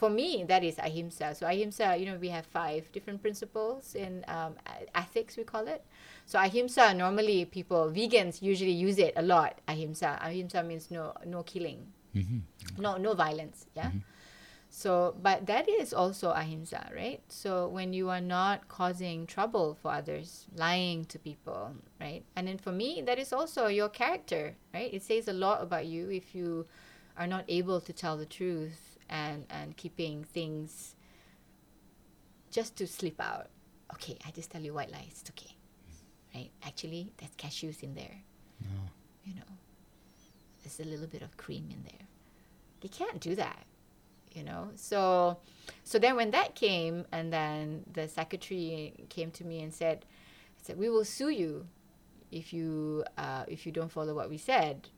for 0.00 0.08
me 0.08 0.44
that 0.48 0.64
is 0.64 0.76
ahimsa. 0.78 1.34
So 1.38 1.46
ahimsa 1.46 1.96
you 2.00 2.06
know 2.06 2.16
we 2.16 2.30
have 2.36 2.46
five 2.46 2.90
different 2.92 3.20
principles 3.20 3.94
in 3.94 4.24
um, 4.28 4.52
ethics 4.94 5.36
we 5.36 5.44
call 5.44 5.68
it. 5.68 5.84
So 6.24 6.38
ahimsa 6.38 6.94
normally 6.94 7.44
people 7.44 7.92
vegans 7.92 8.40
usually 8.40 8.72
use 8.88 8.98
it 8.98 9.12
a 9.16 9.22
lot 9.22 9.60
ahimsa. 9.68 10.18
Ahimsa 10.22 10.62
means 10.62 10.90
no 10.90 11.12
no 11.26 11.42
killing. 11.42 11.80
Mhm. 12.14 12.40
no 12.78 12.96
no 12.96 13.14
violence 13.14 13.66
yeah? 13.76 13.92
So 14.70 15.14
but 15.22 15.46
that 15.46 15.68
is 15.68 15.92
also 15.92 16.30
ahimsa 16.30 16.80
right? 16.96 17.20
So 17.28 17.68
when 17.68 17.92
you 17.92 18.08
are 18.08 18.20
not 18.22 18.68
causing 18.68 19.26
trouble 19.26 19.76
for 19.80 19.92
others 19.92 20.46
lying 20.56 21.04
to 21.12 21.18
people 21.18 21.74
right? 22.00 22.22
And 22.36 22.48
then 22.48 22.58
for 22.58 22.72
me 22.72 23.02
that 23.06 23.18
is 23.18 23.32
also 23.32 23.66
your 23.66 23.90
character 23.90 24.56
right? 24.72 24.90
It 24.94 25.02
says 25.02 25.28
a 25.28 25.32
lot 25.34 25.62
about 25.62 25.86
you 25.86 26.10
if 26.10 26.34
you 26.34 26.66
are 27.18 27.26
not 27.26 27.44
able 27.48 27.80
to 27.82 27.92
tell 27.92 28.16
the 28.16 28.26
truth 28.26 28.89
and 29.10 29.44
and 29.50 29.76
keeping 29.76 30.24
things 30.24 30.96
just 32.50 32.76
to 32.76 32.86
slip 32.86 33.20
out. 33.20 33.48
Okay 33.92 34.16
i 34.24 34.30
just 34.30 34.50
tell 34.50 34.62
you 34.62 34.72
white 34.72 34.90
lies 34.90 35.18
it's 35.20 35.30
okay. 35.30 35.54
Right? 36.34 36.50
Actually 36.62 37.12
there's 37.18 37.32
cashews 37.36 37.82
in 37.82 37.94
there. 37.94 38.22
No. 38.62 38.80
you 39.24 39.34
know 39.34 39.52
there's 40.62 40.80
a 40.80 40.84
little 40.84 41.06
bit 41.06 41.22
of 41.22 41.36
cream 41.36 41.68
in 41.70 41.82
there. 41.84 42.06
They 42.80 42.88
can't 42.88 43.20
do 43.20 43.34
that 43.34 43.66
you 44.32 44.44
know? 44.44 44.70
So 44.76 45.38
so 45.84 45.98
then 45.98 46.16
when 46.16 46.30
that 46.30 46.54
came 46.54 47.04
and 47.12 47.32
then 47.32 47.84
the 47.92 48.08
secretary 48.08 48.94
came 49.08 49.30
to 49.32 49.44
me 49.44 49.62
and 49.62 49.72
said 49.72 50.04
said 50.62 50.78
we 50.78 50.88
will 50.88 51.04
sue 51.04 51.30
you 51.30 51.66
if 52.30 52.52
you 52.52 53.04
uh, 53.18 53.44
if 53.48 53.66
you 53.66 53.72
don't 53.72 53.90
follow 53.90 54.14
what 54.14 54.30
we 54.30 54.38
said 54.38 54.88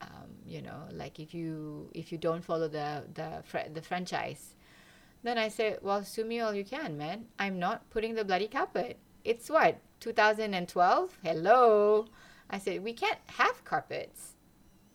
um, 0.00 0.28
you 0.44 0.62
know 0.62 0.82
like 0.92 1.18
if 1.18 1.34
you 1.34 1.90
if 1.94 2.12
you 2.12 2.18
don't 2.18 2.44
follow 2.44 2.68
the 2.68 3.04
the 3.14 3.42
fr- 3.44 3.70
the 3.72 3.82
franchise 3.82 4.54
then 5.22 5.38
i 5.38 5.48
said 5.48 5.78
well 5.82 6.04
sue 6.04 6.24
me 6.24 6.40
all 6.40 6.54
you 6.54 6.64
can 6.64 6.96
man. 6.96 7.26
I'm 7.38 7.58
not 7.58 7.88
putting 7.90 8.14
the 8.14 8.24
bloody 8.24 8.48
carpet. 8.48 8.98
It's 9.24 9.50
what 9.50 9.80
2012 10.00 11.18
hello. 11.22 12.06
I 12.48 12.58
said 12.58 12.84
we 12.84 12.92
can't 12.92 13.18
have 13.26 13.64
carpets. 13.64 14.34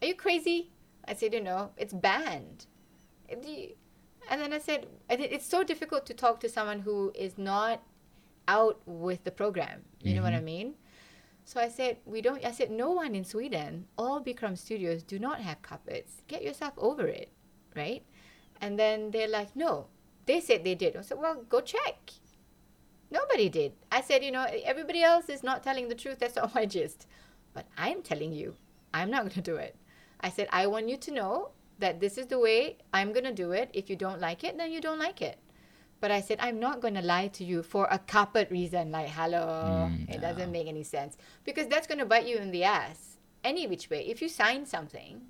Are 0.02 0.08
you 0.08 0.16
crazy? 0.16 0.72
I 1.08 1.14
said 1.16 1.34
you 1.34 1.42
know 1.42 1.72
it's 1.78 1.94
banned. 1.94 2.68
And 3.28 3.46
and 4.30 4.42
then 4.42 4.54
I 4.54 4.60
said, 4.60 4.88
it's 5.10 5.46
so 5.46 5.64
difficult 5.64 6.06
to 6.06 6.14
talk 6.14 6.40
to 6.42 6.50
someone 6.50 6.80
who 6.80 7.12
is 7.16 7.38
not 7.38 7.82
out 8.48 8.82
with 8.86 9.24
the 9.24 9.32
program. 9.32 9.82
You 10.02 10.16
know 10.16 10.22
what 10.22 10.34
I 10.34 10.42
mean? 10.42 10.76
So 11.52 11.60
I 11.60 11.68
said, 11.68 11.98
we 12.06 12.22
don't. 12.22 12.46
I 12.46 12.52
said, 12.54 12.72
no 12.72 12.92
one 12.92 13.14
in 13.14 13.26
Sweden, 13.26 13.86
all 13.98 14.24
Bikram 14.24 14.58
studios 14.58 15.04
do 15.04 15.20
not 15.20 15.42
have 15.42 15.62
carpets. 15.62 16.22
Get 16.30 16.44
yourself 16.44 16.72
over 16.78 17.06
it, 17.06 17.30
right? 17.76 18.06
And 18.62 18.80
then 18.80 19.12
they're 19.12 19.28
like, 19.28 19.54
no, 19.54 19.88
they 20.28 20.40
said 20.40 20.64
they 20.64 20.76
did. 20.76 20.96
I 20.96 21.02
said, 21.02 21.18
well, 21.18 21.44
go 21.50 21.60
check. 21.60 22.12
Nobody 23.12 23.50
did. 23.50 23.74
I 23.92 24.00
said, 24.00 24.24
you 24.24 24.32
know, 24.32 24.48
everybody 24.64 25.04
else 25.04 25.28
is 25.28 25.44
not 25.44 25.62
telling 25.62 25.90
the 25.90 25.96
truth. 25.96 26.20
That's 26.20 26.36
not 26.38 26.56
my 26.56 26.66
gist. 26.66 27.06
But 27.54 27.66
I'm 27.78 28.02
telling 28.02 28.32
you, 28.32 28.56
I'm 28.94 29.12
not 29.12 29.24
going 29.24 29.32
to 29.32 29.42
do 29.42 29.58
it. 29.58 29.76
I 30.22 30.30
said, 30.30 30.48
I 30.54 30.68
want 30.68 30.88
you 30.88 30.96
to 30.96 31.12
know 31.12 31.50
that 31.80 32.00
this 32.00 32.18
is 32.18 32.28
the 32.28 32.40
way 32.40 32.78
I'm 32.94 33.12
going 33.12 33.26
to 33.26 33.34
do 33.34 33.52
it. 33.52 33.70
If 33.74 33.90
you 33.90 33.98
don't 33.98 34.22
like 34.22 34.46
it, 34.46 34.58
then 34.58 34.72
you 34.72 34.80
don't 34.80 35.00
like 35.00 35.22
it. 35.22 35.38
But 36.02 36.12
I 36.12 36.20
said, 36.22 36.40
I'm 36.42 36.60
not 36.60 36.82
going 36.82 36.96
to 36.96 37.02
lie 37.02 37.28
to 37.38 37.44
you 37.46 37.64
for 37.64 37.88
a 37.92 38.00
carpet 38.00 38.50
reason. 38.52 38.92
Like, 38.92 39.10
hello, 39.10 39.46
Mm, 39.90 40.10
it 40.10 40.16
yeah. 40.16 40.20
doesn't 40.28 40.52
make 40.52 40.68
any 40.68 40.84
sense. 40.84 41.16
Because 41.46 41.68
that's 41.68 41.88
going 41.88 42.00
to 42.00 42.06
bite 42.06 42.26
you 42.28 42.38
in 42.38 42.52
the 42.52 42.64
ass 42.66 43.18
any 43.44 43.68
which 43.68 43.90
way. 43.90 44.02
If 44.08 44.22
you 44.22 44.28
sign 44.28 44.66
something, 44.66 45.22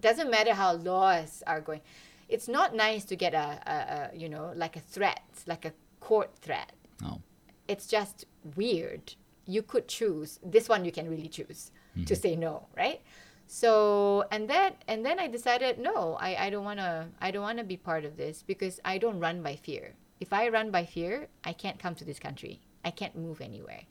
doesn't 0.00 0.30
matter 0.30 0.54
how 0.54 0.72
laws 0.74 1.42
are 1.46 1.60
going. 1.60 1.82
It's 2.28 2.48
not 2.48 2.74
nice 2.74 3.04
to 3.06 3.16
get 3.16 3.34
a, 3.34 3.48
a, 3.66 3.76
a 4.14 4.16
you 4.16 4.28
know, 4.28 4.52
like 4.56 4.76
a 4.76 4.80
threat, 4.80 5.22
like 5.46 5.64
a 5.64 5.72
court 6.00 6.30
threat. 6.36 6.72
No. 7.02 7.20
It's 7.68 7.86
just 7.86 8.24
weird. 8.56 9.14
You 9.46 9.62
could 9.62 9.88
choose. 9.88 10.38
This 10.42 10.68
one 10.68 10.84
you 10.84 10.92
can 10.92 11.08
really 11.08 11.28
choose 11.28 11.70
to 12.06 12.14
say 12.14 12.36
no, 12.36 12.66
right? 12.76 13.00
So 13.46 14.24
and 14.30 14.48
then 14.48 14.74
and 14.86 15.04
then 15.04 15.18
I 15.18 15.26
decided 15.26 15.78
no, 15.78 16.16
I, 16.20 16.46
I 16.46 16.50
don't 16.50 16.64
wanna 16.64 17.08
I 17.20 17.30
don't 17.30 17.42
wanna 17.42 17.64
be 17.64 17.76
part 17.78 18.04
of 18.04 18.16
this 18.16 18.42
because 18.46 18.78
I 18.84 18.98
don't 18.98 19.18
run 19.20 19.42
by 19.42 19.56
fear. 19.56 19.94
If 20.20 20.32
I 20.32 20.48
run 20.48 20.70
by 20.70 20.84
fear, 20.84 21.28
I 21.44 21.52
can't 21.52 21.78
come 21.78 21.94
to 21.96 22.04
this 22.04 22.18
country. 22.18 22.60
I 22.84 22.90
can't 22.90 23.16
move 23.16 23.40
anywhere. 23.40 23.82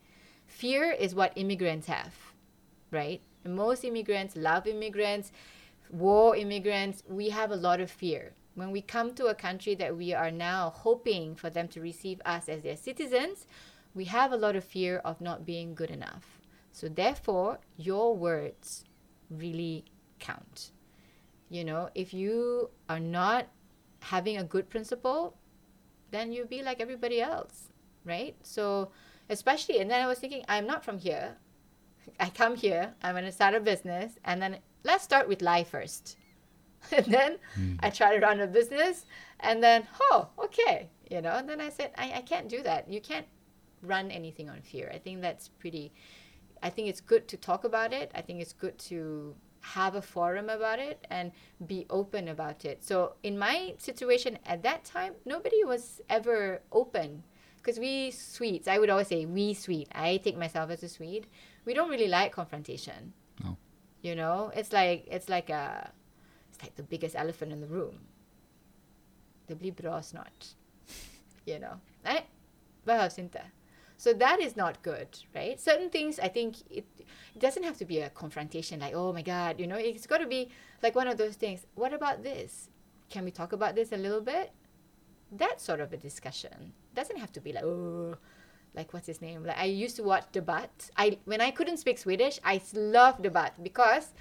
Fear 0.45 0.91
is 0.91 1.15
what 1.15 1.33
immigrants 1.35 1.87
have, 1.87 2.13
right? 2.91 3.21
Most 3.45 3.83
immigrants 3.83 4.35
love 4.35 4.67
immigrants, 4.67 5.31
war 5.89 6.35
immigrants. 6.35 7.03
We 7.07 7.29
have 7.29 7.51
a 7.51 7.55
lot 7.55 7.79
of 7.79 7.91
fear. 7.91 8.33
When 8.55 8.71
we 8.71 8.81
come 8.81 9.13
to 9.15 9.27
a 9.27 9.35
country 9.35 9.75
that 9.75 9.95
we 9.95 10.13
are 10.13 10.31
now 10.31 10.71
hoping 10.75 11.35
for 11.35 11.49
them 11.49 11.67
to 11.69 11.81
receive 11.81 12.21
us 12.25 12.49
as 12.49 12.63
their 12.63 12.75
citizens, 12.75 13.45
we 13.93 14.05
have 14.05 14.31
a 14.31 14.37
lot 14.37 14.55
of 14.55 14.63
fear 14.63 14.97
of 15.05 15.21
not 15.21 15.45
being 15.45 15.75
good 15.75 15.91
enough. 15.91 16.41
So, 16.71 16.87
therefore, 16.87 17.59
your 17.77 18.15
words 18.15 18.83
really 19.29 19.85
count. 20.19 20.71
You 21.49 21.63
know, 21.63 21.89
if 21.95 22.13
you 22.13 22.69
are 22.89 22.99
not 22.99 23.47
having 24.01 24.37
a 24.37 24.43
good 24.43 24.69
principle, 24.69 25.37
then 26.11 26.31
you'll 26.31 26.47
be 26.47 26.63
like 26.63 26.79
everybody 26.79 27.21
else, 27.21 27.69
right? 28.05 28.35
So, 28.43 28.91
especially, 29.29 29.79
and 29.79 29.89
then 29.89 30.01
I 30.01 30.07
was 30.07 30.19
thinking, 30.19 30.43
I'm 30.47 30.67
not 30.67 30.83
from 30.83 30.97
here. 30.97 31.35
I 32.19 32.29
come 32.29 32.55
here, 32.55 32.93
I'm 33.01 33.13
going 33.13 33.25
to 33.25 33.31
start 33.31 33.55
a 33.55 33.59
business, 33.59 34.13
and 34.23 34.41
then 34.41 34.57
let's 34.83 35.03
start 35.03 35.27
with 35.27 35.41
lie 35.41 35.63
first. 35.63 36.17
and 36.91 37.05
then 37.05 37.37
hmm. 37.55 37.75
I 37.79 37.89
try 37.89 38.15
to 38.17 38.25
run 38.25 38.39
a 38.39 38.47
business, 38.47 39.05
and 39.39 39.63
then, 39.63 39.87
oh, 40.01 40.29
okay, 40.45 40.89
you 41.09 41.21
know, 41.21 41.31
and 41.31 41.47
then 41.49 41.61
I 41.61 41.69
said, 41.69 41.91
I, 41.97 42.13
I 42.15 42.21
can't 42.21 42.47
do 42.49 42.63
that. 42.63 42.89
You 42.89 43.01
can't 43.01 43.27
run 43.81 44.11
anything 44.11 44.49
on 44.49 44.61
fear. 44.61 44.89
I 44.93 44.97
think 44.97 45.21
that's 45.21 45.47
pretty, 45.47 45.91
I 46.63 46.69
think 46.69 46.87
it's 46.87 47.01
good 47.01 47.27
to 47.29 47.37
talk 47.37 47.63
about 47.63 47.93
it. 47.93 48.11
I 48.15 48.21
think 48.21 48.41
it's 48.41 48.53
good 48.53 48.77
to 48.79 49.35
have 49.75 49.95
a 49.95 50.01
forum 50.01 50.49
about 50.49 50.79
it 50.79 51.05
and 51.09 51.31
be 51.65 51.85
open 51.89 52.27
about 52.27 52.65
it. 52.65 52.83
So 52.83 53.13
in 53.23 53.37
my 53.37 53.73
situation 53.77 54.37
at 54.45 54.63
that 54.63 54.85
time, 54.85 55.13
nobody 55.25 55.63
was 55.63 56.01
ever 56.09 56.61
open 56.71 57.23
because 57.57 57.79
we 57.79 58.11
Swedes, 58.11 58.67
I 58.67 58.79
would 58.79 58.89
always 58.89 59.07
say 59.07 59.25
we 59.25 59.53
Swede. 59.53 59.89
I 59.93 60.17
take 60.17 60.37
myself 60.37 60.69
as 60.71 60.83
a 60.83 60.89
Swede. 60.89 61.27
We 61.65 61.73
don't 61.73 61.89
really 61.89 62.07
like 62.07 62.31
confrontation. 62.31 63.13
No. 63.43 63.57
You 64.01 64.15
know, 64.15 64.51
it's 64.55 64.71
like 64.71 65.05
it's 65.11 65.27
like 65.27 65.49
a, 65.49 65.91
it's 66.49 66.61
like 66.63 66.75
the 66.75 66.83
biggest 66.83 67.15
elephant 67.15 67.51
in 67.51 67.59
the 67.59 67.67
room. 67.67 68.07
Det 69.47 69.55
blir 69.55 69.71
bra 69.71 70.01
snart. 70.01 70.55
You 71.45 71.59
know, 71.59 71.79
nej, 72.03 72.25
behövs 72.83 73.19
inte. 73.19 73.41
So 73.97 74.13
that 74.13 74.39
is 74.39 74.55
not 74.55 74.81
good, 74.83 75.07
right? 75.33 75.59
Certain 75.59 75.89
things, 75.89 76.19
I 76.19 76.27
think 76.27 76.57
it, 76.69 76.85
it 76.97 77.39
doesn't 77.39 77.63
have 77.63 77.77
to 77.79 77.85
be 77.85 77.99
a 77.99 78.09
confrontation 78.11 78.79
like, 78.79 78.93
oh 78.93 79.11
my 79.11 79.23
God, 79.23 79.59
you 79.59 79.65
know, 79.65 79.75
it's 79.75 80.05
got 80.05 80.19
to 80.19 80.27
be 80.27 80.49
like 80.83 80.95
one 80.95 81.07
of 81.07 81.17
those 81.17 81.35
things. 81.35 81.65
What 81.73 81.93
about 81.93 82.23
this? 82.23 82.69
Can 83.09 83.25
we 83.25 83.31
talk 83.31 83.53
about 83.53 83.75
this 83.75 83.91
a 83.91 83.97
little 83.97 84.21
bit? 84.21 84.51
That 85.31 85.59
sort 85.59 85.79
of 85.79 85.91
a 85.93 85.97
discussion 85.97 86.73
doesn't 86.93 87.17
have 87.17 87.31
to 87.33 87.41
be 87.41 87.53
like, 87.53 87.63
oh, 87.63 88.15
like 88.75 88.93
what's 88.93 89.07
his 89.07 89.21
name? 89.21 89.43
Like 89.43 89.57
I 89.57 89.65
used 89.65 89.95
to 89.95 90.03
watch 90.03 90.25
Debatt. 90.31 90.91
I 90.95 91.17
when 91.25 91.41
I 91.41 91.51
couldn't 91.51 91.77
speak 91.77 91.97
Swedish, 91.97 92.39
I 92.45 92.61
love 92.73 93.21
Debatt 93.21 93.61
because 93.63 94.13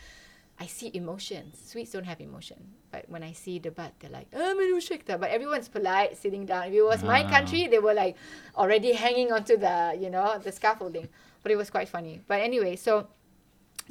I 0.59 0.66
see 0.66 0.90
emotions. 0.95 1.61
Swedes 1.71 1.90
don't 1.92 2.05
have 2.05 2.21
emotion, 2.21 2.57
but 2.90 3.05
when 3.09 3.23
I 3.23 3.33
see 3.33 3.59
Debatt, 3.59 3.92
they're 4.01 4.11
like, 4.11 4.29
"Ah, 4.35 4.55
men 4.55 4.73
ursäkta," 4.73 5.21
but 5.21 5.29
everyone's 5.31 5.69
polite, 5.69 6.16
sitting 6.16 6.47
down. 6.47 6.69
If 6.69 6.73
it 6.75 6.83
was 6.83 7.03
my 7.03 7.23
Ah. 7.25 7.29
country, 7.29 7.66
they 7.66 7.79
were 7.79 7.92
like 7.95 8.16
already 8.57 8.92
hanging 8.92 9.33
onto 9.33 9.57
the 9.59 9.95
you 10.01 10.09
know 10.09 10.38
the 10.38 10.53
scaffolding. 10.53 11.09
But 11.42 11.53
it 11.53 11.57
was 11.57 11.69
quite 11.71 11.88
funny. 11.88 12.21
But 12.27 12.40
anyway, 12.40 12.77
so 12.77 13.09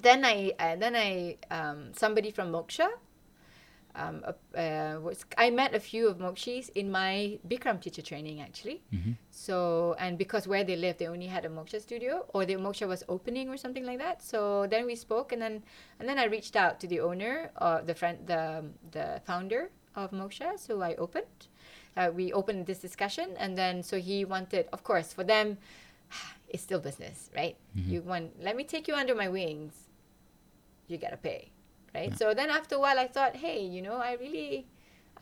then 0.02 0.26
I 0.26 0.54
uh, 0.60 0.76
then 0.76 0.96
I 0.96 1.38
um, 1.52 1.94
somebody 1.94 2.32
from 2.32 2.52
Moksha. 2.52 2.90
Um, 3.96 4.24
uh, 4.26 4.34
uh, 4.58 5.00
was 5.02 5.26
I 5.38 5.50
met 5.50 5.74
a 5.74 5.80
few 5.80 6.08
of 6.10 6.18
Mokshis 6.18 6.70
in 6.76 6.92
my 6.92 7.40
Bikram 7.48 7.80
teacher 7.80 8.02
training 8.02 8.42
actually. 8.42 8.82
So 9.32 9.96
and 10.00 10.18
because 10.18 10.48
where 10.48 10.64
they 10.64 10.76
live, 10.76 10.98
they 10.98 11.08
only 11.08 11.28
had 11.28 11.46
a 11.46 11.50
Moksha 11.50 11.80
studio, 11.82 12.26
or 12.34 12.46
the 12.46 12.56
Moksha 12.56 12.88
was 12.88 13.04
opening 13.08 13.50
or 13.50 13.58
something 13.58 13.86
like 13.86 14.00
that. 14.00 14.22
So 14.22 14.68
then 14.68 14.86
we 14.86 14.96
spoke, 14.96 15.32
and 15.32 15.42
then 15.42 15.64
and 16.00 16.10
then 16.10 16.20
I 16.20 16.26
reached 16.26 16.56
out 16.56 16.80
to 16.82 16.88
the 16.88 17.00
owner, 17.00 17.52
or 17.62 17.82
the 17.86 17.96
friend, 17.96 18.18
the 18.28 18.66
the 18.92 19.22
founder 19.26 19.70
of 19.96 20.12
Moksha. 20.12 20.60
So 20.60 20.82
I 20.82 20.96
opened. 20.96 21.48
Uh, 21.96 22.12
we 22.14 22.34
opened 22.34 22.66
this 22.66 22.80
discussion, 22.80 23.30
and 23.40 23.58
then 23.58 23.82
so 23.82 23.98
he 23.98 24.26
wanted, 24.26 24.68
of 24.74 24.84
course, 24.84 25.14
for 25.14 25.24
them, 25.24 25.58
it's 26.50 26.64
still 26.64 26.82
business, 26.82 27.30
right? 27.36 27.56
You 27.92 28.02
want 28.02 28.44
let 28.44 28.56
me 28.58 28.64
take 28.66 28.88
you 28.90 28.96
under 28.96 29.16
my 29.16 29.30
wings. 29.30 29.74
You 30.88 30.98
gotta 30.98 31.18
pay, 31.18 31.52
right? 31.96 32.18
So 32.18 32.34
then 32.34 32.50
after 32.50 32.76
a 32.76 32.80
while, 32.80 33.00
I 33.00 33.08
thought, 33.08 33.36
hey, 33.38 33.64
you 33.64 33.82
know, 33.82 33.96
I 33.96 34.14
really 34.14 34.68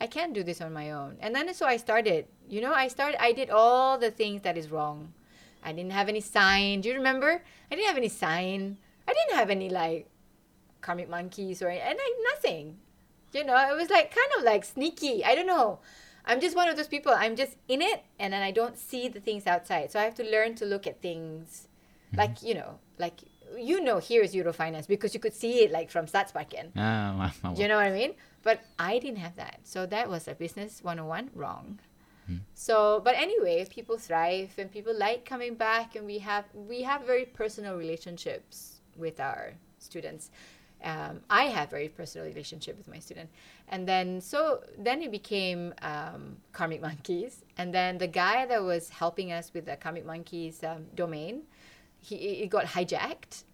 I 0.00 0.06
can't 0.06 0.34
do 0.34 0.42
this 0.42 0.60
on 0.60 0.72
my 0.72 0.90
own. 0.90 1.16
And 1.20 1.34
then 1.34 1.52
so 1.54 1.66
I 1.66 1.76
started. 1.76 2.26
You 2.48 2.60
know, 2.60 2.74
I 2.74 2.88
started. 2.88 3.22
I 3.22 3.32
did 3.32 3.50
all 3.50 3.98
the 3.98 4.10
things 4.10 4.42
that 4.42 4.58
is 4.58 4.70
wrong. 4.70 5.12
I 5.62 5.72
didn't 5.72 5.92
have 5.92 6.08
any 6.08 6.20
sign. 6.20 6.80
Do 6.80 6.88
you 6.88 6.96
remember? 6.96 7.42
I 7.70 7.74
didn't 7.74 7.88
have 7.88 7.96
any 7.96 8.08
sign. 8.08 8.78
I 9.08 9.14
didn't 9.14 9.38
have 9.38 9.50
any 9.50 9.70
like 9.70 10.08
karmic 10.80 11.08
monkeys 11.08 11.62
or 11.62 11.68
and 11.68 11.98
I 11.98 12.12
nothing. 12.34 12.78
You 13.32 13.44
know, 13.44 13.56
it 13.56 13.76
was 13.76 13.90
like 13.90 14.14
kind 14.14 14.30
of 14.38 14.44
like 14.44 14.64
sneaky. 14.64 15.24
I 15.24 15.34
don't 15.34 15.46
know. 15.46 15.80
I'm 16.26 16.40
just 16.40 16.56
one 16.56 16.68
of 16.68 16.76
those 16.76 16.88
people. 16.88 17.12
I'm 17.14 17.36
just 17.36 17.56
in 17.68 17.82
it, 17.82 18.02
and 18.18 18.32
then 18.32 18.42
I 18.42 18.50
don't 18.50 18.78
see 18.78 19.08
the 19.08 19.20
things 19.20 19.46
outside. 19.46 19.90
So 19.90 20.00
I 20.00 20.04
have 20.04 20.14
to 20.16 20.24
learn 20.24 20.54
to 20.56 20.64
look 20.64 20.86
at 20.86 21.02
things, 21.02 21.68
mm-hmm. 22.08 22.18
like 22.18 22.42
you 22.42 22.54
know, 22.54 22.78
like 22.98 23.20
you 23.58 23.80
know, 23.80 23.98
here 23.98 24.22
is 24.22 24.34
Eurofinance 24.34 24.86
because 24.86 25.14
you 25.14 25.20
could 25.20 25.34
see 25.34 25.64
it 25.64 25.70
like 25.70 25.90
from 25.90 26.06
Stadsparken. 26.06 26.70
Ah, 26.76 27.14
well, 27.18 27.32
well, 27.42 27.54
Do 27.54 27.62
you 27.62 27.68
know 27.68 27.76
what 27.76 27.86
I 27.86 27.92
mean? 27.92 28.14
But 28.42 28.60
I 28.78 28.98
didn't 28.98 29.18
have 29.18 29.36
that. 29.36 29.60
So 29.64 29.86
that 29.86 30.08
was 30.08 30.28
a 30.28 30.34
business 30.34 30.82
101 30.82 31.30
wrong. 31.34 31.78
So, 32.54 33.00
but 33.04 33.14
anyway, 33.16 33.66
people 33.68 33.98
thrive 33.98 34.54
and 34.58 34.70
people 34.70 34.96
like 34.96 35.24
coming 35.24 35.54
back 35.54 35.94
and 35.96 36.06
we 36.06 36.18
have 36.18 36.44
we 36.54 36.82
have 36.82 37.02
very 37.04 37.26
personal 37.26 37.76
relationships 37.76 38.80
with 38.96 39.20
our 39.20 39.52
students. 39.78 40.30
Um, 40.82 41.20
I 41.30 41.44
have 41.44 41.70
very 41.70 41.88
personal 41.88 42.26
relationship 42.26 42.76
with 42.76 42.88
my 42.88 42.98
student, 42.98 43.30
and 43.68 43.88
then 43.88 44.20
so 44.20 44.62
then 44.78 45.02
it 45.02 45.10
became 45.10 45.72
um, 45.82 46.36
Karmic 46.52 46.82
Monkeys, 46.82 47.44
and 47.56 47.72
then 47.72 47.98
the 47.98 48.06
guy 48.06 48.44
that 48.46 48.62
was 48.62 48.90
helping 48.90 49.32
us 49.32 49.52
with 49.54 49.64
the 49.66 49.76
Karmic 49.76 50.04
Monkeys 50.04 50.62
um, 50.62 50.86
domain, 50.94 51.42
he 52.04 52.16
it 52.42 52.48
got 52.50 52.66
hijacked. 52.66 53.44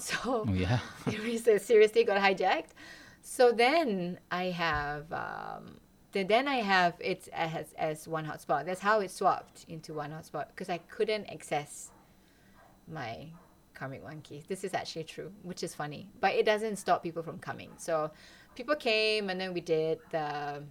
So 0.00 0.16
Oh, 0.24 0.52
yeah. 0.52 0.78
seriously 1.58 2.04
got 2.04 2.20
hijacked. 2.20 2.70
So 3.20 3.50
then 3.50 4.20
I 4.30 4.44
have, 4.44 5.12
um, 5.12 5.80
then 6.12 6.28
then 6.28 6.46
I 6.46 6.56
have 6.56 6.94
it 7.00 7.28
as 7.32 7.72
as 7.76 8.06
one 8.06 8.24
hotspot. 8.24 8.64
That's 8.64 8.80
how 8.80 9.00
it 9.00 9.10
swapped 9.10 9.64
into 9.68 9.94
one 9.94 10.12
hotspot 10.12 10.46
because 10.48 10.68
I 10.70 10.78
couldn't 10.78 11.26
access 11.26 11.90
my 12.86 13.26
karmic 13.74 14.04
monkeys. 14.04 14.44
This 14.46 14.62
is 14.62 14.72
actually 14.72 15.04
true, 15.04 15.32
which 15.42 15.64
is 15.64 15.74
funny, 15.74 16.08
but 16.20 16.32
it 16.34 16.46
doesn't 16.46 16.76
stop 16.76 17.02
people 17.02 17.22
from 17.24 17.38
coming. 17.38 17.70
So 17.76 18.12
people 18.54 18.76
came, 18.76 19.30
and 19.30 19.40
then 19.40 19.52
we 19.52 19.60
did 19.60 19.98
the. 20.10 20.62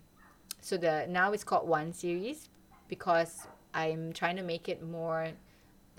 So 0.62 0.78
the 0.78 1.06
now 1.10 1.34
it's 1.34 1.44
called 1.44 1.68
one 1.68 1.92
series 1.92 2.50
because 2.88 3.46
I'm 3.74 4.14
trying 4.14 4.38
to 4.38 4.44
make 4.44 4.70
it 4.70 4.82
more 4.82 5.30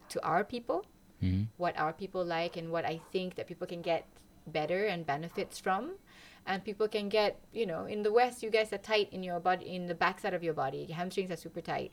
to 0.09 0.25
our 0.25 0.45
people 0.45 0.87
Mhm. 1.23 1.47
what 1.57 1.77
our 1.79 1.93
people 1.93 2.25
like 2.25 2.57
and 2.57 2.71
what 2.71 2.85
I 2.85 3.01
think 3.13 3.35
that 3.37 3.47
people 3.47 3.67
can 3.67 3.83
get 3.83 4.07
better 4.47 4.87
and 4.87 5.05
benefits 5.05 5.59
from. 5.59 5.99
And 6.47 6.65
people 6.65 6.89
can 6.89 7.09
get, 7.11 7.41
you 7.53 7.67
know, 7.67 7.85
in 7.85 8.03
the 8.03 8.13
West, 8.13 8.43
you 8.43 8.51
guys 8.51 8.73
are 8.73 8.79
tight 8.79 9.13
in 9.13 9.23
your 9.23 9.41
body, 9.41 9.67
in 9.75 9.87
the 9.87 9.95
backside 9.95 10.33
of 10.33 10.43
your 10.43 10.55
body. 10.55 10.87
Your 10.89 10.97
hamstrings 10.97 11.31
are 11.31 11.37
super 11.37 11.61
tight. 11.61 11.93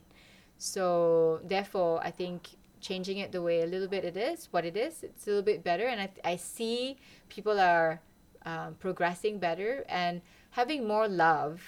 So, 0.58 1.40
therefore, 1.44 2.00
I 2.02 2.10
think 2.10 2.56
changing 2.80 3.18
it 3.18 3.32
the 3.32 3.42
way 3.42 3.62
a 3.62 3.66
little 3.66 3.88
bit 3.88 4.04
it 4.04 4.16
is, 4.16 4.48
what 4.52 4.64
it 4.64 4.76
is, 4.76 5.02
it's 5.02 5.26
a 5.26 5.30
little 5.30 5.42
bit 5.42 5.62
better. 5.62 5.86
And 5.86 6.00
I, 6.00 6.08
I 6.24 6.36
see 6.36 6.96
people 7.28 7.58
are 7.60 8.00
um, 8.46 8.74
progressing 8.76 9.38
better 9.38 9.84
and 9.88 10.22
having 10.50 10.86
more 10.86 11.08
love 11.08 11.60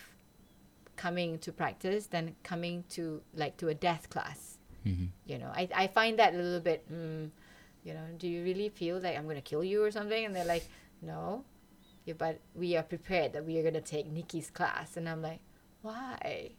coming 0.96 1.38
to 1.40 1.52
practice 1.52 2.06
than 2.06 2.34
coming 2.42 2.84
to 2.90 3.20
like 3.34 3.56
to 3.58 3.68
a 3.68 3.74
death 3.74 4.08
class 4.10 4.58
Mhm. 4.86 5.08
you 5.26 5.38
know 5.38 5.50
i, 5.54 5.68
I 5.74 5.86
find 5.88 6.18
that 6.18 6.34
a 6.34 6.36
little 6.36 6.60
bit 6.60 6.90
mm, 6.90 7.30
you 7.88 7.94
know 7.94 8.06
do 8.18 8.28
you 8.28 8.44
really 8.44 8.68
feel 8.68 9.00
like 9.00 9.16
i'm 9.16 9.24
going 9.24 9.36
to 9.36 9.42
kill 9.42 9.64
you 9.64 9.82
or 9.82 9.90
something 9.90 10.24
and 10.24 10.36
they're 10.36 10.44
like 10.44 10.66
no 11.02 11.44
yeah, 12.04 12.14
but 12.16 12.38
we 12.54 12.76
are 12.76 12.82
prepared 12.82 13.32
that 13.32 13.44
we 13.44 13.58
are 13.58 13.62
going 13.62 13.74
to 13.74 13.80
take 13.80 14.06
nikki's 14.06 14.50
class 14.50 14.96
and 14.96 15.08
i'm 15.08 15.22
like 15.22 15.40
why 15.82 16.52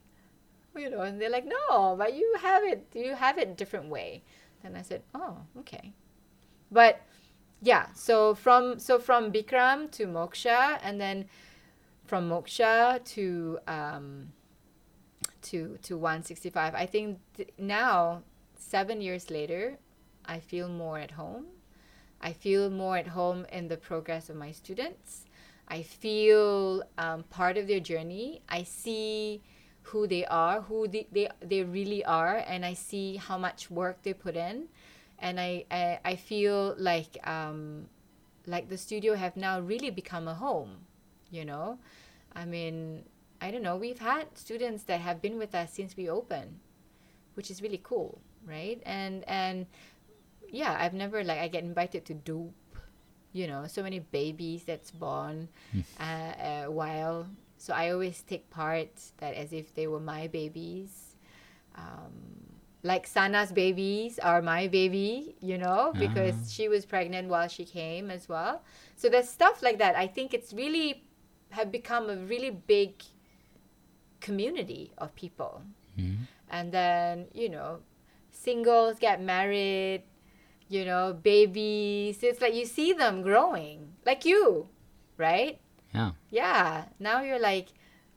you 0.76 0.90
know, 0.90 1.00
and 1.00 1.20
they're 1.20 1.30
like, 1.30 1.46
no, 1.46 1.94
but 1.96 2.14
you 2.14 2.36
have 2.40 2.62
it, 2.64 2.86
you 2.94 3.14
have 3.14 3.38
it 3.38 3.56
different 3.56 3.88
way. 3.88 4.22
Then 4.62 4.76
I 4.76 4.82
said, 4.82 5.02
oh, 5.14 5.38
okay. 5.58 5.92
But 6.70 7.00
yeah, 7.62 7.86
so 7.94 8.34
from 8.34 8.78
so 8.78 8.98
from 8.98 9.32
Bikram 9.32 9.90
to 9.92 10.06
Moksha, 10.06 10.78
and 10.82 11.00
then 11.00 11.26
from 12.04 12.28
Moksha 12.28 13.02
to 13.04 13.58
um, 13.66 14.32
to 15.42 15.78
to 15.82 15.96
165. 15.96 16.74
I 16.74 16.86
think 16.86 17.18
th- 17.36 17.50
now, 17.58 18.22
seven 18.58 19.00
years 19.00 19.30
later, 19.30 19.78
I 20.30 20.38
feel 20.38 20.68
more 20.68 20.98
at 20.98 21.10
home. 21.10 21.46
I 22.22 22.32
feel 22.32 22.70
more 22.70 22.96
at 22.96 23.08
home 23.08 23.46
in 23.52 23.68
the 23.68 23.76
progress 23.76 24.30
of 24.30 24.36
my 24.36 24.52
students. 24.52 25.24
I 25.66 25.82
feel 25.82 26.84
um, 26.98 27.24
part 27.30 27.56
of 27.56 27.66
their 27.66 27.80
journey. 27.80 28.42
I 28.48 28.62
see 28.62 29.42
who 29.82 30.06
they 30.06 30.24
are, 30.26 30.60
who 30.60 30.86
they, 30.86 31.06
they, 31.10 31.28
they 31.40 31.62
really 31.64 32.04
are, 32.04 32.36
and 32.46 32.64
I 32.64 32.74
see 32.74 33.16
how 33.16 33.38
much 33.38 33.70
work 33.70 34.02
they 34.02 34.12
put 34.12 34.36
in. 34.36 34.68
And 35.18 35.40
I, 35.40 35.64
I, 35.70 35.98
I 36.04 36.16
feel 36.16 36.74
like 36.78 37.18
um, 37.26 37.86
like 38.46 38.68
the 38.68 38.78
studio 38.78 39.14
have 39.14 39.36
now 39.36 39.60
really 39.60 39.90
become 39.90 40.28
a 40.28 40.34
home, 40.34 40.70
you 41.30 41.44
know? 41.44 41.78
I 42.34 42.44
mean, 42.44 43.04
I 43.40 43.50
don't 43.50 43.62
know, 43.62 43.76
we've 43.76 43.98
had 43.98 44.26
students 44.34 44.84
that 44.84 45.00
have 45.00 45.20
been 45.20 45.38
with 45.38 45.54
us 45.54 45.72
since 45.72 45.96
we 45.96 46.08
opened, 46.08 46.58
which 47.34 47.50
is 47.50 47.62
really 47.62 47.80
cool, 47.82 48.20
right? 48.46 48.80
And 48.84 49.24
and 49.28 49.66
yeah, 50.52 50.76
I've 50.78 50.94
never 50.94 51.22
like 51.24 51.38
I 51.38 51.48
get 51.48 51.64
invited 51.64 52.04
to 52.06 52.14
dupe, 52.14 52.54
you 53.32 53.46
know, 53.46 53.66
so 53.66 53.82
many 53.82 54.00
babies 54.00 54.64
that's 54.64 54.90
born 54.90 55.48
uh, 55.98 56.02
uh, 56.02 56.64
while. 56.66 57.26
So 57.58 57.74
I 57.74 57.90
always 57.92 58.22
take 58.22 58.48
part 58.50 58.88
that 59.18 59.34
as 59.34 59.52
if 59.52 59.74
they 59.74 59.86
were 59.86 60.00
my 60.00 60.26
babies. 60.28 61.16
Um, 61.76 62.12
like 62.82 63.06
Sana's 63.06 63.52
babies 63.52 64.18
are 64.18 64.40
my 64.40 64.66
baby, 64.66 65.36
you 65.40 65.58
know, 65.58 65.92
because 65.98 66.34
Ah. 66.34 66.48
she 66.48 66.68
was 66.68 66.86
pregnant 66.86 67.28
while 67.28 67.48
she 67.48 67.64
came 67.64 68.10
as 68.10 68.28
well. 68.28 68.62
So 68.96 69.08
there's 69.10 69.28
stuff 69.28 69.62
like 69.62 69.78
that. 69.78 69.96
I 69.96 70.06
think 70.06 70.32
it's 70.32 70.52
really 70.54 71.04
have 71.50 71.70
become 71.70 72.08
a 72.08 72.16
really 72.16 72.50
big 72.50 73.02
community 74.20 74.92
of 74.98 75.14
people. 75.14 75.62
Mhm. 75.98 76.26
And 76.48 76.72
then, 76.72 77.28
you 77.34 77.48
know, 77.48 77.80
singles 78.30 78.98
get 78.98 79.20
married, 79.20 80.02
you 80.70 80.84
know, 80.84 81.12
babies. 81.12 82.22
It's 82.22 82.40
like 82.40 82.54
you 82.54 82.64
see 82.64 82.92
them 82.94 83.22
growing, 83.22 83.92
like 84.06 84.24
you, 84.24 84.68
right? 85.18 85.60
Yeah. 85.92 86.12
Yeah. 86.30 86.84
Now 87.00 87.20
you're 87.22 87.40
like, 87.40 87.68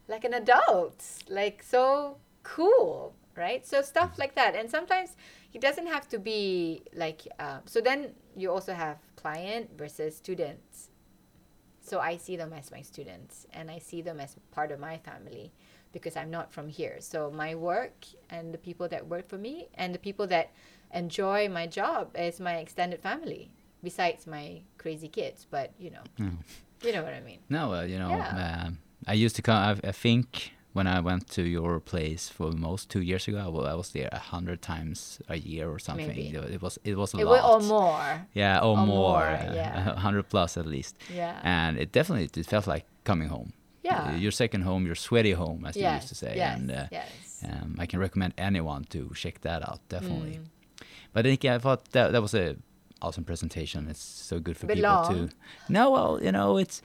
like 0.07 0.23
an 0.23 0.35
adult, 0.35 1.03
like 1.27 1.63
so 1.63 2.17
cool, 2.43 3.15
right? 3.35 3.65
So 3.65 3.81
stuff 3.81 4.19
like 4.19 4.35
that. 4.35 4.55
And 4.55 4.69
sometimes 4.69 5.17
it 5.51 5.61
doesn't 5.61 5.87
have 5.87 6.07
to 6.09 6.19
be 6.19 6.83
like, 6.93 7.27
um, 7.39 7.61
so 7.65 7.81
then 7.81 8.11
you 8.37 8.51
also 8.51 8.73
have 8.73 8.97
client 9.15 9.71
versus 9.75 10.15
students. 10.15 10.89
So 11.81 11.99
I 11.99 12.17
see 12.17 12.35
them 12.35 12.53
as 12.53 12.71
my 12.71 12.81
students 12.81 13.47
and 13.51 13.71
I 13.71 13.79
see 13.79 14.03
them 14.03 14.19
as 14.19 14.35
part 14.51 14.71
of 14.71 14.79
my 14.79 14.99
family 14.99 15.51
because 15.91 16.15
I'm 16.15 16.29
not 16.29 16.53
from 16.53 16.67
here. 16.67 16.97
So 16.99 17.31
my 17.31 17.55
work 17.55 18.05
and 18.29 18.53
the 18.53 18.57
people 18.57 18.87
that 18.89 19.07
work 19.07 19.27
for 19.27 19.37
me 19.37 19.69
and 19.73 19.93
the 19.93 19.99
people 19.99 20.27
that 20.27 20.51
enjoy 20.93 21.49
my 21.49 21.67
job 21.67 22.09
as 22.15 22.39
my 22.39 22.55
extended 22.57 23.01
family 23.01 23.51
besides 23.83 24.25
my 24.27 24.61
crazy 24.77 25.07
kids, 25.09 25.45
but 25.49 25.71
you 25.79 25.91
know, 25.91 26.03
Mm. 26.19 26.37
you 26.83 26.91
know 26.93 27.03
what 27.03 27.13
I 27.13 27.21
mean. 27.21 27.39
No, 27.49 27.73
uh, 27.73 27.81
you 27.83 27.97
know, 27.99 28.09
Yeah. 28.09 28.63
um, 28.65 28.77
I 29.07 29.13
used 29.13 29.35
to 29.35 29.41
come. 29.41 29.57
I, 29.57 29.89
I 29.89 29.91
think 29.91 30.51
when 30.73 30.87
I 30.87 30.99
went 31.01 31.29
to 31.31 31.41
your 31.43 31.79
place 31.79 32.29
for 32.29 32.51
most 32.51 32.89
two 32.89 33.01
years 33.01 33.27
ago, 33.27 33.37
I 33.39 33.71
I 33.71 33.75
was 33.75 33.91
there 33.91 34.09
a 34.11 34.19
hundred 34.19 34.61
times 34.61 35.21
a 35.27 35.35
year 35.35 35.69
or 35.69 35.79
something. 35.79 36.07
Maybe. 36.07 36.53
It 36.55 36.61
was 36.61 36.79
it 36.83 36.95
was 36.95 37.13
a 37.13 37.17
It 37.19 37.25
lot. 37.25 37.43
was 37.43 37.65
or 37.65 37.67
more. 37.67 38.27
Yeah, 38.33 38.59
or, 38.59 38.77
or 38.77 38.77
more. 38.77 38.85
more, 38.87 39.23
uh, 39.27 39.53
yeah. 39.53 39.91
a 39.97 39.99
hundred 39.99 40.29
plus 40.29 40.57
at 40.57 40.65
least. 40.65 40.97
Yeah. 41.13 41.39
And 41.43 41.77
it 41.77 41.91
definitely 41.91 42.29
it 42.41 42.45
felt 42.47 42.67
like 42.67 42.85
coming 43.03 43.29
home. 43.29 43.51
Yeah. 43.83 44.13
Uh, 44.13 44.15
Your 44.17 44.31
second 44.31 44.61
home, 44.63 44.85
your 44.85 44.95
sweaty 44.95 45.33
home, 45.33 45.65
as 45.67 45.75
you 45.75 45.85
used 45.95 46.07
to 46.07 46.15
say. 46.15 46.33
Yes. 46.37 46.57
And 46.59 46.71
uh, 46.71 46.85
yes. 46.91 47.43
um, 47.49 47.75
I 47.83 47.85
can 47.85 47.99
recommend 47.99 48.33
anyone 48.37 48.85
to 48.85 49.11
check 49.13 49.41
that 49.41 49.61
out, 49.69 49.79
definitely. 49.89 50.37
Mm. 50.39 50.45
But 51.13 51.25
I 51.25 51.29
think 51.29 51.45
I 51.45 51.57
thought 51.59 51.91
that 51.91 52.11
that 52.11 52.21
was 52.21 52.33
a 52.33 52.55
awesome 53.01 53.23
presentation. 53.23 53.87
It's 53.89 54.01
so 54.03 54.39
good 54.39 54.57
for 54.57 54.67
people 54.67 54.83
long. 54.83 55.29
to. 55.29 55.35
No, 55.69 55.91
well, 55.91 56.19
you 56.21 56.31
know, 56.31 56.57
it's 56.57 56.81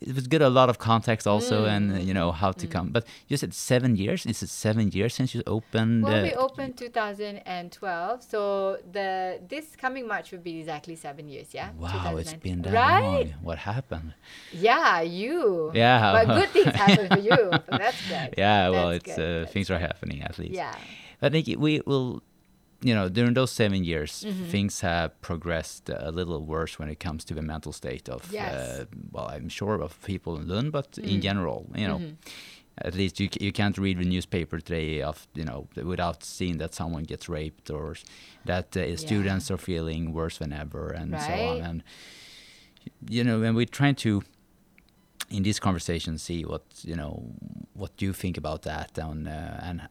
it 0.00 0.14
was 0.14 0.26
good 0.26 0.40
a 0.42 0.48
lot 0.48 0.68
of 0.70 0.78
context 0.78 1.26
also, 1.26 1.66
and 1.66 1.92
uh, 1.92 1.96
you 1.98 2.14
know 2.14 2.32
how 2.32 2.50
Mm. 2.52 2.58
to 2.62 2.66
come. 2.66 2.88
But 2.90 3.04
you 3.28 3.36
said 3.36 3.52
seven 3.54 3.96
years. 3.96 4.24
Is 4.26 4.42
it 4.42 4.48
seven 4.48 4.90
years 4.92 5.12
since 5.14 5.34
you 5.34 5.42
opened? 5.46 6.04
Well, 6.04 6.20
uh, 6.20 6.22
we 6.22 6.32
opened 6.34 6.76
2012, 6.78 8.22
so 8.22 8.78
the 8.92 9.40
this 9.48 9.76
coming 9.76 10.06
March 10.06 10.32
would 10.32 10.42
be 10.42 10.58
exactly 10.60 10.96
seven 10.96 11.28
years. 11.28 11.48
Yeah. 11.52 11.70
Wow, 11.78 12.16
it's 12.16 12.34
been 12.34 12.62
that 12.62 12.72
right. 12.72 13.26
long. 13.26 13.34
What 13.42 13.58
happened? 13.58 14.14
Yeah, 14.52 15.00
you. 15.02 15.70
Yeah. 15.74 16.12
But 16.24 16.26
good 16.40 16.48
things 16.50 16.74
happen 16.74 17.08
for 17.08 17.18
you. 17.18 17.36
So 17.36 17.76
that's 17.82 18.00
good. 18.08 18.34
Yeah, 18.38 18.68
well, 18.70 18.90
That's 18.90 19.04
it's 19.08 19.18
uh, 19.18 19.46
things 19.52 19.70
are 19.70 19.78
happening 19.78 20.22
at 20.22 20.38
least. 20.38 20.52
Yeah. 20.54 20.74
I 21.22 21.28
think 21.28 21.46
we 21.58 21.82
will, 21.86 22.22
you 22.82 22.94
know, 22.94 23.08
during 23.08 23.34
those 23.34 23.50
seven 23.52 23.84
years, 23.84 24.24
Mm-hmm. 24.26 24.50
things 24.50 24.80
have 24.80 25.10
progressed 25.20 25.90
a 25.90 26.10
little 26.10 26.40
worse 26.44 26.78
when 26.78 26.88
it 26.88 26.98
comes 27.00 27.24
to 27.24 27.34
the 27.34 27.42
mental 27.42 27.72
state 27.72 28.08
of, 28.08 28.30
Yes. 28.32 28.54
uh, 28.54 28.84
well, 29.12 29.28
I'm 29.28 29.48
sure 29.48 29.80
of 29.82 30.00
people 30.02 30.36
in 30.36 30.48
Lund, 30.48 30.72
but 30.72 30.90
Mm-hmm. 30.92 31.10
in 31.14 31.20
general, 31.20 31.66
you 31.74 31.86
know, 31.88 32.00
at 32.78 32.94
least 32.94 33.20
you 33.20 33.28
you 33.40 33.52
can't 33.52 33.76
read 33.78 33.98
the 33.98 34.04
newspaper 34.04 34.58
today 34.60 35.02
of 35.02 35.26
you 35.34 35.44
know 35.44 35.66
without 35.92 36.24
seeing 36.24 36.58
that 36.58 36.74
someone 36.74 37.04
gets 37.04 37.28
raped 37.28 37.68
or 37.70 37.94
that 38.46 38.74
uh, 38.76 38.96
students 38.96 39.50
are 39.50 39.58
feeling 39.58 40.12
worse 40.14 40.38
than 40.38 40.52
ever 40.52 40.84
and 41.00 41.10
so 41.20 41.34
on 41.50 41.60
and 41.68 41.82
you 43.08 43.22
know 43.24 43.42
and 43.42 43.54
we're 43.56 43.66
trying 43.66 43.94
to 43.96 44.22
in 45.30 45.42
this 45.42 45.60
conversation 45.60 46.16
see 46.18 46.42
what 46.44 46.62
you 46.82 46.96
know 46.96 47.22
what 47.74 47.96
do 47.98 48.04
you 48.06 48.12
think 48.14 48.36
about 48.38 48.62
that 48.62 48.96
and 48.98 49.28
uh, 49.28 49.68
and 49.68 49.80
uh, 49.82 49.86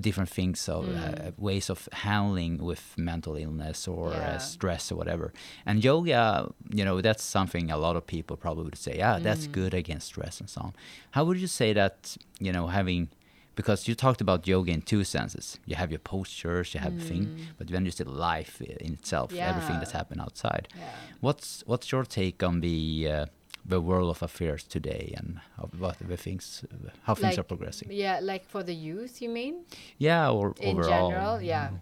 different 0.00 0.28
things 0.30 0.68
of 0.68 0.84
uh, 0.88 1.30
ways 1.38 1.70
of 1.70 1.88
handling 1.92 2.58
with 2.58 2.82
mental 2.96 3.36
illness 3.36 3.86
or 3.88 4.10
Yeah. 4.10 4.34
uh, 4.34 4.38
stress 4.38 4.90
or 4.92 4.96
whatever. 4.96 5.32
And 5.64 5.84
yoga 5.84 6.50
you 6.78 6.84
know 6.84 7.00
that's 7.00 7.22
something 7.22 7.70
a 7.70 7.76
lot 7.76 7.94
of 7.96 8.04
people 8.06 8.36
probably 8.36 8.64
would 8.64 8.78
say 8.78 8.94
yeah 8.98 9.18
that's 9.20 9.46
good 9.46 9.72
against 9.74 10.06
stress 10.08 10.40
and 10.40 10.48
so 10.50 10.60
on. 10.60 10.72
How 11.12 11.24
would 11.26 11.38
you 11.38 11.46
say 11.60 11.72
that 11.74 12.16
you 12.40 12.52
know 12.52 12.66
having 12.68 13.08
because 13.54 13.88
you 13.88 13.94
talked 13.94 14.20
about 14.20 14.46
yoga 14.46 14.70
in 14.72 14.82
two 14.82 15.02
senses. 15.04 15.58
You 15.64 15.76
have 15.76 15.90
your 15.90 16.00
postures 16.14 16.74
you 16.74 16.80
have 16.80 16.96
thing 17.10 17.30
but 17.58 17.68
then 17.68 17.84
you 17.86 17.90
still 17.90 18.12
life 18.30 18.60
in 18.60 18.92
itself 18.98 19.32
everything 19.50 19.76
that's 19.80 19.92
happened 20.00 20.20
outside. 20.20 20.68
Yeah. 20.74 20.82
What's 21.20 21.62
what's 21.66 21.90
your 21.92 22.04
take 22.04 22.42
on 22.48 22.60
the 22.60 23.08
uh, 23.14 23.26
the 23.68 23.80
world 23.80 24.10
of 24.10 24.22
affairs 24.22 24.62
today 24.62 25.12
and 25.16 25.40
how, 25.56 25.68
what 25.78 25.96
the 25.98 26.16
things 26.16 26.64
how 27.02 27.14
things 27.14 27.32
Like, 27.32 27.38
are 27.38 27.42
progressing? 27.42 27.88
Yeah, 27.90 28.20
like 28.22 28.44
for 28.46 28.62
the 28.62 28.74
youth, 28.74 29.20
you 29.20 29.28
mean? 29.28 29.64
Yeah, 29.98 30.30
or 30.30 30.54
in 30.60 30.78
overall. 30.78 31.10
general 31.10 31.42
yeah 31.42 31.66
mm-hmm. 31.66 31.76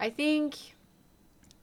i 0.00 0.10
think 0.10 0.56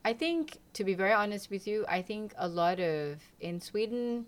i 0.04 0.12
think 0.12 0.58
to 0.72 0.84
be 0.84 0.94
very 0.94 1.12
honest 1.12 1.50
with 1.50 1.66
you 1.66 1.84
i 1.88 2.00
think 2.02 2.34
a 2.36 2.48
lot 2.48 2.78
of 2.80 3.18
in 3.40 3.60
sweden 3.60 4.26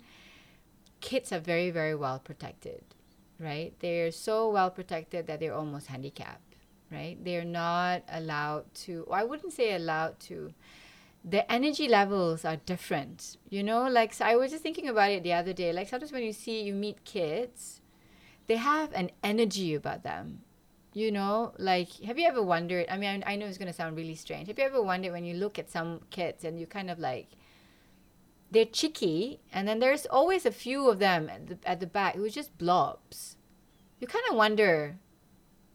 kids 1.01 1.33
are 1.33 1.41
very 1.41 1.71
very 1.71 1.95
well 1.95 2.19
protected 2.19 2.83
right 3.39 3.75
they're 3.81 4.11
so 4.11 4.51
well 4.51 4.71
protected 4.71 5.27
that 5.27 5.41
they're 5.41 5.55
almost 5.55 5.87
handicapped 5.87 6.55
right 6.91 7.23
they're 7.25 7.45
not 7.45 8.03
allowed 8.11 8.65
to 8.75 9.07
i 9.13 9.23
wouldn't 9.23 9.53
say 9.53 9.75
allowed 9.75 10.19
to 10.19 10.53
the 11.29 11.51
energy 11.51 11.89
levels 11.89 12.45
are 12.45 12.57
different. 12.57 13.37
You 13.51 13.65
know 13.65 13.89
like 13.89 14.15
so 14.15 14.25
i 14.25 14.37
was 14.37 14.53
just 14.53 14.63
thinking 14.63 14.89
about 14.89 15.11
it 15.11 15.25
the 15.25 15.33
other 15.33 15.53
day. 15.53 15.73
Like 15.73 15.89
sometimes 15.89 16.13
when 16.13 16.23
you 16.23 16.33
see 16.33 16.63
you 16.63 16.73
meet 16.73 17.05
kids 17.05 17.81
they 18.47 18.57
have 18.57 18.93
an 18.93 19.11
energy 19.25 19.75
about 19.75 20.05
them 20.05 20.43
you 20.93 21.13
know? 21.13 21.53
Like 21.59 21.93
have 22.07 22.19
you 22.19 22.27
ever 22.27 22.43
wondered 22.43 22.87
i 22.89 22.97
mean 22.97 23.23
i, 23.27 23.33
I 23.33 23.37
know 23.37 23.47
it's 23.47 23.59
going 23.59 23.67
to 23.67 23.75
sound 23.75 23.97
really 23.97 24.15
strange. 24.15 24.47
Have 24.47 24.59
you 24.59 24.65
ever 24.65 24.81
wondered 24.81 25.13
when 25.13 25.25
you 25.25 25.35
look 25.35 25.59
at 25.59 25.69
some 25.69 26.01
kids 26.11 26.45
and 26.45 26.61
you 26.61 26.67
kind 26.67 26.91
of 26.91 26.99
like 26.99 27.29
they're 28.53 28.65
cheeky 28.65 29.41
and 29.53 29.67
then 29.67 29.81
there's 29.81 30.07
always 30.07 30.47
a 30.47 30.53
few 30.53 30.89
of 30.89 31.01
them 31.01 31.29
at 31.29 31.49
the, 31.49 31.59
at 31.69 31.81
the 31.81 31.87
back 31.87 32.15
who 32.15 32.25
are 32.25 32.31
just 32.31 32.57
blobs. 32.57 33.37
You 33.99 34.07
kind 34.07 34.25
of 34.31 34.37
wonder 34.37 34.97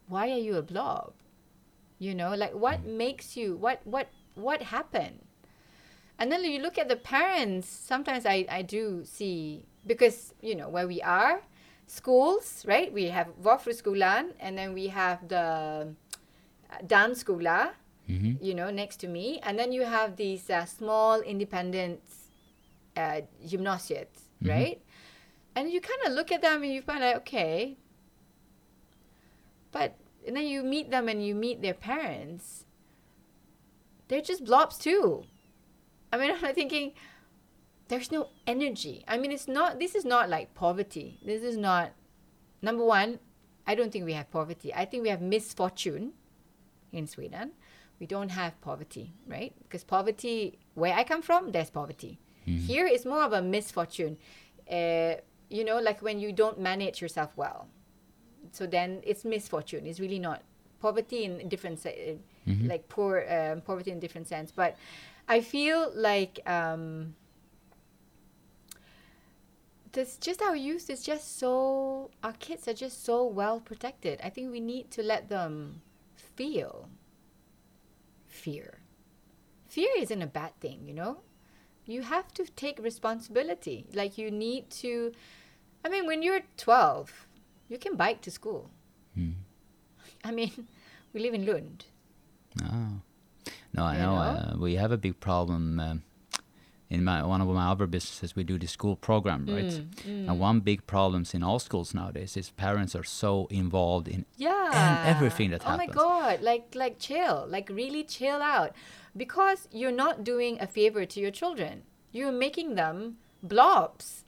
why 0.07 0.31
are 0.31 0.37
you 0.37 0.55
a 0.55 0.61
blob? 0.61 1.13
You 1.99 2.15
know 2.15 2.33
like 2.35 2.55
what 2.55 2.85
makes 2.85 3.35
you 3.35 3.57
what 3.57 3.81
what 3.83 4.07
what 4.33 4.61
happened 4.61 5.19
and 6.21 6.31
then 6.31 6.45
you 6.45 6.61
look 6.61 6.77
at 6.77 6.87
the 6.87 6.95
parents 6.95 7.65
sometimes 7.67 8.25
i 8.25 8.45
i 8.49 8.61
do 8.61 9.01
see 9.03 9.65
because 9.89 10.33
you 10.41 10.53
know 10.53 10.69
where 10.69 10.87
we 10.87 11.01
are 11.01 11.41
schools 11.91 12.63
right? 12.65 12.87
We 12.93 13.11
have 13.11 13.27
Vårfruskolan 13.43 14.31
and 14.39 14.57
then 14.57 14.73
we 14.73 14.87
have 14.87 15.27
the 15.27 15.91
uh, 16.71 16.79
Dansskola 16.87 17.75
hmm 18.07 18.39
you 18.41 18.55
know 18.55 18.71
next 18.71 18.97
to 19.03 19.07
me. 19.07 19.39
And 19.43 19.59
then 19.59 19.71
you 19.71 19.83
have 19.83 20.15
these 20.15 20.49
uh, 20.49 20.65
small 20.65 21.19
independent 21.21 21.99
uh, 22.95 23.21
gymnasiet 23.45 24.09
right? 24.41 24.81
And 25.55 25.69
you 25.69 25.81
kind 25.81 25.99
of 26.07 26.13
look 26.13 26.31
at 26.31 26.41
them 26.41 26.63
and 26.63 26.71
you 26.71 26.81
find 26.81 27.01
like 27.01 27.17
okay. 27.27 27.77
But 29.71 29.99
and 30.25 30.35
then 30.35 30.47
you 30.47 30.63
meet 30.63 30.91
them 30.91 31.09
and 31.09 31.19
you 31.19 31.35
meet 31.35 31.61
their 31.61 31.75
parents. 31.75 32.65
They're 34.07 34.23
just 34.23 34.45
blobs 34.45 34.77
too. 34.77 35.23
I 36.11 36.17
mean, 36.17 36.31
I'm 36.43 36.53
thinking 36.53 36.93
there's 37.87 38.11
no 38.11 38.29
energy. 38.47 39.03
I 39.07 39.17
mean, 39.17 39.31
it's 39.31 39.47
not. 39.47 39.79
This 39.79 39.95
is 39.95 40.05
not 40.05 40.29
like 40.29 40.53
poverty. 40.53 41.19
This 41.25 41.43
is 41.43 41.57
not. 41.57 41.91
Number 42.61 42.85
one, 42.85 43.19
I 43.65 43.75
don't 43.75 43.91
think 43.91 44.05
we 44.05 44.13
have 44.13 44.29
poverty. 44.31 44.73
I 44.73 44.85
think 44.85 45.03
we 45.03 45.09
have 45.09 45.21
misfortune 45.21 46.13
in 46.91 47.07
Sweden. 47.07 47.51
We 47.99 48.05
don't 48.07 48.29
have 48.29 48.59
poverty, 48.61 49.13
right? 49.27 49.53
Because 49.63 49.83
poverty, 49.83 50.59
where 50.73 50.93
I 50.93 51.03
come 51.03 51.21
from, 51.21 51.51
there's 51.51 51.69
poverty. 51.69 52.19
Here 52.45 52.85
it's 52.87 53.05
more 53.05 53.23
of 53.23 53.33
a 53.33 53.41
misfortune. 53.41 54.17
Uh, 54.71 55.15
you 55.49 55.63
know, 55.63 55.79
like 55.79 56.01
when 56.01 56.19
you 56.19 56.31
don't 56.33 56.59
manage 56.59 57.01
yourself 57.01 57.31
well. 57.35 57.67
So 58.51 58.65
then 58.65 59.01
it's 59.03 59.23
misfortune. 59.23 59.85
It's 59.85 59.99
really 59.99 60.17
not 60.19 60.41
poverty 60.81 61.25
in 61.25 61.47
different, 61.49 61.79
se- 61.79 62.17
uh, 62.47 62.51
like 62.67 62.89
poor 62.89 63.23
um, 63.29 63.61
poverty 63.61 63.91
in 63.91 63.99
different 63.99 64.27
sense. 64.27 64.51
But 64.51 64.75
I 65.27 65.41
feel 65.41 65.91
like 65.95 66.39
um, 66.45 67.15
this 69.93 70.17
just 70.17 70.41
our 70.41 70.55
youth 70.55 70.89
is 70.89 71.03
just 71.03 71.39
so 71.39 72.11
our 72.23 72.33
kids 72.33 72.67
are 72.67 72.73
just 72.73 73.03
so 73.05 73.25
well 73.25 73.59
protected. 73.59 74.19
I 74.23 74.29
think 74.29 74.51
we 74.51 74.59
need 74.59 74.91
to 74.91 75.03
let 75.03 75.29
them 75.29 75.81
feel 76.15 76.89
fear. 78.27 78.79
Fear 79.67 79.89
isn't 79.99 80.21
a 80.21 80.27
bad 80.27 80.59
thing, 80.59 80.81
you 80.85 80.93
know? 80.93 81.21
You 81.85 82.01
have 82.03 82.33
to 82.33 82.45
take 82.45 82.79
responsibility. 82.79 83.85
Like 83.93 84.17
you 84.17 84.31
need 84.31 84.69
to 84.81 85.13
I 85.83 85.89
mean 85.89 86.05
when 86.05 86.21
you're 86.21 86.41
12, 86.57 87.27
you 87.69 87.77
can 87.77 87.95
bike 87.95 88.21
to 88.21 88.31
school. 88.31 88.69
I 90.23 90.31
mean, 90.31 90.67
we 91.13 91.21
live 91.21 91.33
in 91.33 91.45
Lund. 91.45 91.85
Oh. 92.63 93.01
No, 93.73 93.83
I 93.83 93.93
You 93.95 94.01
know. 94.01 94.15
know? 94.15 94.21
Uh, 94.21 94.53
we 94.57 94.75
have 94.75 94.91
a 94.91 94.97
big 94.97 95.19
problem 95.19 95.79
um, 95.79 96.03
in 96.89 97.03
my 97.03 97.23
one 97.23 97.41
of 97.41 97.47
my 97.47 97.67
other 97.71 97.87
businesses. 97.87 98.35
We 98.35 98.43
do 98.43 98.57
the 98.57 98.67
school 98.67 98.95
program, 98.95 99.45
right? 99.47 99.73
Mm, 100.05 100.27
And 100.29 100.39
one 100.39 100.59
big 100.59 100.85
problems 100.87 101.33
in 101.33 101.41
all 101.43 101.59
schools 101.59 101.93
nowadays 101.93 102.35
is 102.37 102.49
parents 102.51 102.95
are 102.95 103.03
so 103.05 103.47
involved 103.49 104.07
in 104.07 104.25
Yeah. 104.37 105.03
everything 105.05 105.51
that 105.51 105.61
oh 105.65 105.69
happens. 105.71 105.95
Oh 105.95 106.09
my 106.09 106.09
god, 106.33 106.41
like 106.41 106.75
like 106.75 106.95
chill, 106.99 107.45
like 107.47 107.69
really 107.69 108.03
chill 108.03 108.41
out. 108.41 108.71
Because 109.15 109.67
you're 109.71 109.95
not 110.05 110.23
doing 110.23 110.57
a 110.61 110.67
favor 110.67 111.05
to 111.05 111.19
your 111.19 111.31
children. 111.31 111.83
You're 112.11 112.31
making 112.45 112.75
them 112.75 113.17
blobs. 113.41 114.25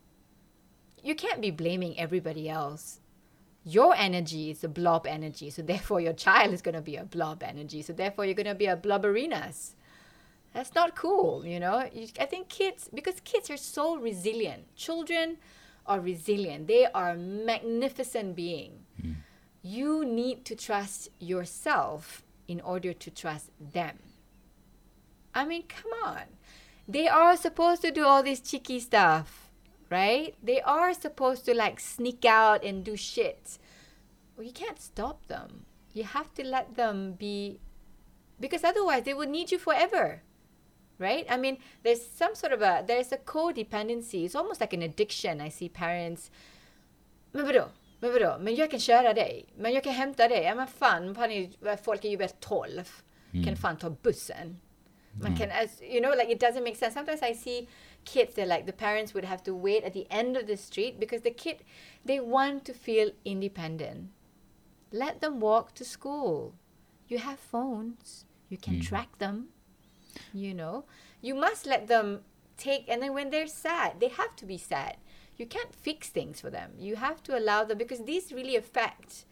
You 1.03 1.15
can't 1.15 1.41
be 1.41 1.51
blaming 1.51 1.99
everybody 1.99 2.47
else. 2.49 2.99
Your 3.66 3.95
energy 3.95 4.51
is 4.51 4.64
a 4.64 4.68
blob 4.68 5.07
energy, 5.07 5.49
so 5.49 5.61
therefore 5.61 6.01
your 6.01 6.14
child 6.14 6.53
is 6.53 6.61
going 6.61 6.76
to 6.76 6.82
be 6.82 6.97
a 6.97 7.05
blob 7.05 7.43
energy. 7.43 7.82
So 7.82 7.93
therefore 7.93 8.26
you're 8.26 8.34
going 8.34 8.45
to 8.45 8.55
be 8.55 8.66
a 8.66 8.76
blobberinas. 8.76 9.76
That's 10.53 10.76
not 10.76 10.95
cool, 10.95 11.45
you 11.45 11.59
know. 11.59 11.89
You, 11.91 12.07
I 12.20 12.26
think 12.26 12.49
kids, 12.49 12.89
because 12.93 13.20
kids 13.22 13.49
are 13.49 13.57
so 13.57 13.95
resilient. 13.95 14.76
Children 14.76 15.38
are 15.86 15.99
resilient. 15.99 16.68
They 16.68 16.86
are 16.88 17.11
a 17.11 17.18
magnificent 17.18 18.36
beings 18.36 18.82
hmm. 19.01 19.11
you 19.61 20.05
need 20.05 20.45
to 20.45 20.55
trust 20.55 21.09
yourself 21.20 22.24
in 22.47 22.61
order 22.61 22.93
to 22.93 23.09
trust 23.09 23.49
them. 23.59 23.97
I 25.34 25.45
mean, 25.45 25.64
come 25.64 25.91
on. 26.03 26.24
They 26.88 27.07
are 27.07 27.38
supposed 27.38 27.82
to 27.84 27.91
do 27.91 28.05
all 28.05 28.24
this 28.24 28.39
cheeky 28.41 28.80
stuff, 28.80 29.42
right? 29.93 30.33
They 30.41 30.59
are 30.61 30.93
supposed 30.93 31.45
to 31.45 31.53
like 31.53 31.79
sneak 31.79 32.25
out 32.25 32.65
and 32.65 32.83
do 32.83 32.97
shit. 32.97 33.59
Well, 34.35 34.45
you 34.45 34.53
can't 34.53 34.81
stop 34.81 35.27
them. 35.27 35.65
You 35.93 36.03
have 36.03 36.33
to 36.33 36.43
let 36.43 36.75
them 36.75 37.13
be, 37.13 37.59
because 38.39 38.63
otherwise 38.63 39.03
they 39.03 39.13
will 39.13 39.29
need 39.29 39.51
you 39.51 39.59
forever, 39.59 40.23
right? 40.97 41.25
I 41.29 41.37
mean, 41.37 41.59
there's 41.83 42.03
some 42.03 42.33
sort 42.33 42.53
of 42.53 42.61
a, 42.63 42.83
there's 42.87 43.11
a 43.11 43.17
codependency. 43.17 44.25
It's 44.25 44.33
almost 44.33 44.59
like 44.59 44.73
an 44.73 44.81
addiction. 44.81 45.39
I 45.39 45.49
see 45.49 45.69
parents 45.69 46.31
men 47.33 47.45
vadå? 47.45 47.69
Men 47.99 48.13
vadå? 48.13 48.37
Men 48.39 48.55
jag 48.55 48.71
kan 48.71 48.79
köra 48.79 49.13
dig. 49.13 49.45
Men 49.55 49.73
jag 49.73 49.83
kan 49.83 49.93
hämta 49.93 50.27
dig. 50.27 50.43
Ja 50.43 50.55
men 50.55 50.67
fan, 50.67 51.15
fan 51.15 51.31
är, 51.31 51.77
folk 51.77 52.05
är 52.05 52.09
ju 52.09 52.17
väl 52.17 52.29
12. 52.29 52.91
Kan 53.31 53.43
mm. 53.43 53.55
fan 53.55 53.77
ta 53.77 53.89
bussen. 53.89 54.59
Man 55.11 55.27
mm. 55.27 55.37
kan, 55.37 55.51
as, 55.51 55.81
you 55.81 55.99
know, 55.99 56.11
like 56.17 56.31
it 56.31 56.41
doesn't 56.41 56.63
make 56.63 56.75
sense. 56.75 56.93
Sometimes 56.93 57.21
I 57.21 57.33
see 57.33 57.67
kids 58.06 58.36
they're 58.36 58.45
like 58.45 58.66
the 58.66 58.74
parents 58.74 59.14
would 59.14 59.26
have 59.26 59.43
to 59.43 59.54
wait 59.54 59.84
at 59.84 59.93
the 59.93 60.08
end 60.10 60.38
of 60.38 60.47
the 60.47 60.58
street 60.58 60.99
because 60.99 61.22
the 61.22 61.32
kid, 61.32 61.64
they 62.06 62.20
want 62.20 62.66
to 62.66 62.74
feel 62.74 63.12
independent. 63.26 64.10
Let 64.91 65.22
them 65.22 65.39
walk 65.39 65.74
to 65.76 65.86
school. 65.86 66.54
You 67.08 67.18
have 67.20 67.39
phones. 67.39 68.26
You 68.49 68.58
can 68.58 68.76
mm-hmm. 68.76 68.84
track 68.84 69.18
them. 69.18 69.49
You 70.34 70.54
know, 70.54 70.86
you 71.22 71.34
must 71.34 71.66
let 71.66 71.88
them 71.88 72.22
take, 72.58 72.86
and 72.88 73.01
then 73.01 73.14
when 73.14 73.32
they're 73.32 73.47
sad, 73.47 73.99
they 73.99 74.10
have 74.10 74.36
to 74.38 74.45
be 74.45 74.58
sad. 74.58 74.97
You 75.36 75.47
can't 75.47 75.74
fix 75.74 76.10
things 76.10 76.39
for 76.39 76.51
them. 76.51 76.74
You 76.78 76.95
have 76.97 77.24
to 77.24 77.38
allow 77.38 77.64
them 77.64 77.80
because 77.80 78.04
these 78.04 78.32
really 78.32 78.56
affect 78.56 79.26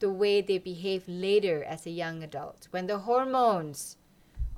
the 0.00 0.10
way 0.10 0.40
they 0.40 0.58
behave 0.58 1.04
later 1.06 1.62
as 1.62 1.86
a 1.86 1.90
young 1.90 2.22
adult. 2.22 2.66
When 2.72 2.88
the 2.88 2.98
hormones 2.98 3.96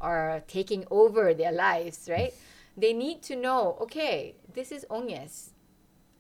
are 0.01 0.43
taking 0.49 0.85
over 0.91 1.35
their 1.35 1.53
lives, 1.53 2.09
right? 2.11 2.33
They 2.77 2.93
need 2.93 3.23
to 3.23 3.37
know, 3.37 3.77
okay, 3.81 4.35
this 4.53 4.71
is 4.71 4.85
ångest. 4.91 5.51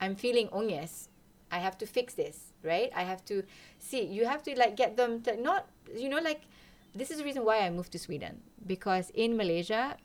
I'm 0.00 0.16
feeling 0.16 0.48
ångest. 0.48 1.08
I 1.50 1.58
have 1.58 1.78
to 1.78 1.86
fix 1.86 2.14
this, 2.14 2.52
right? 2.62 2.90
I 2.94 3.02
have 3.02 3.24
to 3.26 3.44
see. 3.78 4.02
You 4.04 4.26
have 4.26 4.42
to 4.44 4.58
like 4.58 4.76
get 4.76 4.96
them 4.96 5.22
to 5.22 5.40
not, 5.40 5.68
you 5.94 6.08
know, 6.08 6.18
like 6.18 6.42
this 6.94 7.10
is 7.10 7.18
the 7.18 7.24
reason 7.24 7.44
why 7.44 7.60
I 7.60 7.70
moved 7.70 7.92
to 7.92 7.98
Sweden 7.98 8.40
because 8.66 9.10
in 9.14 9.36
Malaysia, 9.36 9.96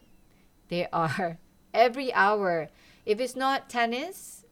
there 0.69 0.89
are 0.93 1.37
every 1.73 2.13
hour. 2.13 2.69
If 3.05 3.19
it's 3.19 3.35
not 3.35 3.69
tennis, 3.69 4.45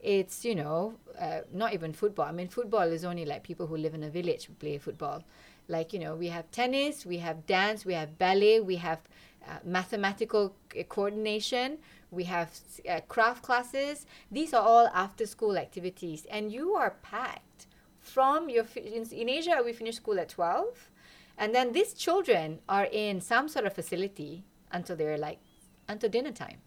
it's 0.00 0.44
you 0.44 0.54
know 0.54 0.94
uh, 1.18 1.40
not 1.52 1.72
even 1.72 1.92
football. 1.92 2.26
I 2.26 2.32
mean, 2.32 2.48
football 2.48 2.82
is 2.92 3.04
only 3.04 3.24
like 3.24 3.42
people 3.42 3.66
who 3.66 3.76
live 3.76 3.94
in 3.94 4.02
a 4.02 4.10
village 4.10 4.48
play 4.58 4.78
football. 4.78 5.24
Like 5.68 5.92
you 5.92 5.98
know, 5.98 6.14
we 6.14 6.28
have 6.28 6.50
tennis, 6.50 7.06
we 7.06 7.18
have 7.18 7.46
dance, 7.46 7.84
we 7.86 7.94
have 7.94 8.18
ballet, 8.18 8.60
we 8.60 8.76
have 8.76 9.00
uh, 9.48 9.58
mathematical 9.64 10.54
coordination, 10.88 11.78
we 12.10 12.24
have 12.24 12.50
uh, 12.88 13.00
craft 13.08 13.42
classes. 13.42 14.06
These 14.30 14.54
are 14.54 14.62
all 14.62 14.86
after-school 14.88 15.56
activities, 15.58 16.26
and 16.30 16.52
you 16.52 16.74
are 16.74 16.96
packed 17.02 17.66
from 17.98 18.48
your 18.48 18.64
in, 18.76 19.04
in 19.10 19.28
Asia. 19.28 19.62
We 19.64 19.72
finish 19.72 19.96
school 19.96 20.18
at 20.18 20.28
twelve, 20.28 20.90
and 21.38 21.54
then 21.54 21.72
these 21.72 21.94
children 21.94 22.60
are 22.68 22.88
in 22.90 23.20
some 23.20 23.48
sort 23.48 23.66
of 23.66 23.72
facility 23.72 24.44
until 24.72 24.96
they're 24.96 25.18
like 25.18 25.40
until 25.88 26.10
dinner 26.10 26.32
time. 26.32 26.58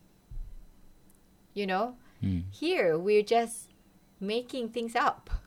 You 1.53 1.65
know, 1.67 1.95
here 2.51 2.97
we're 2.97 3.23
just 3.23 3.69
making 4.19 4.69
things 4.69 4.95
up. 4.95 5.29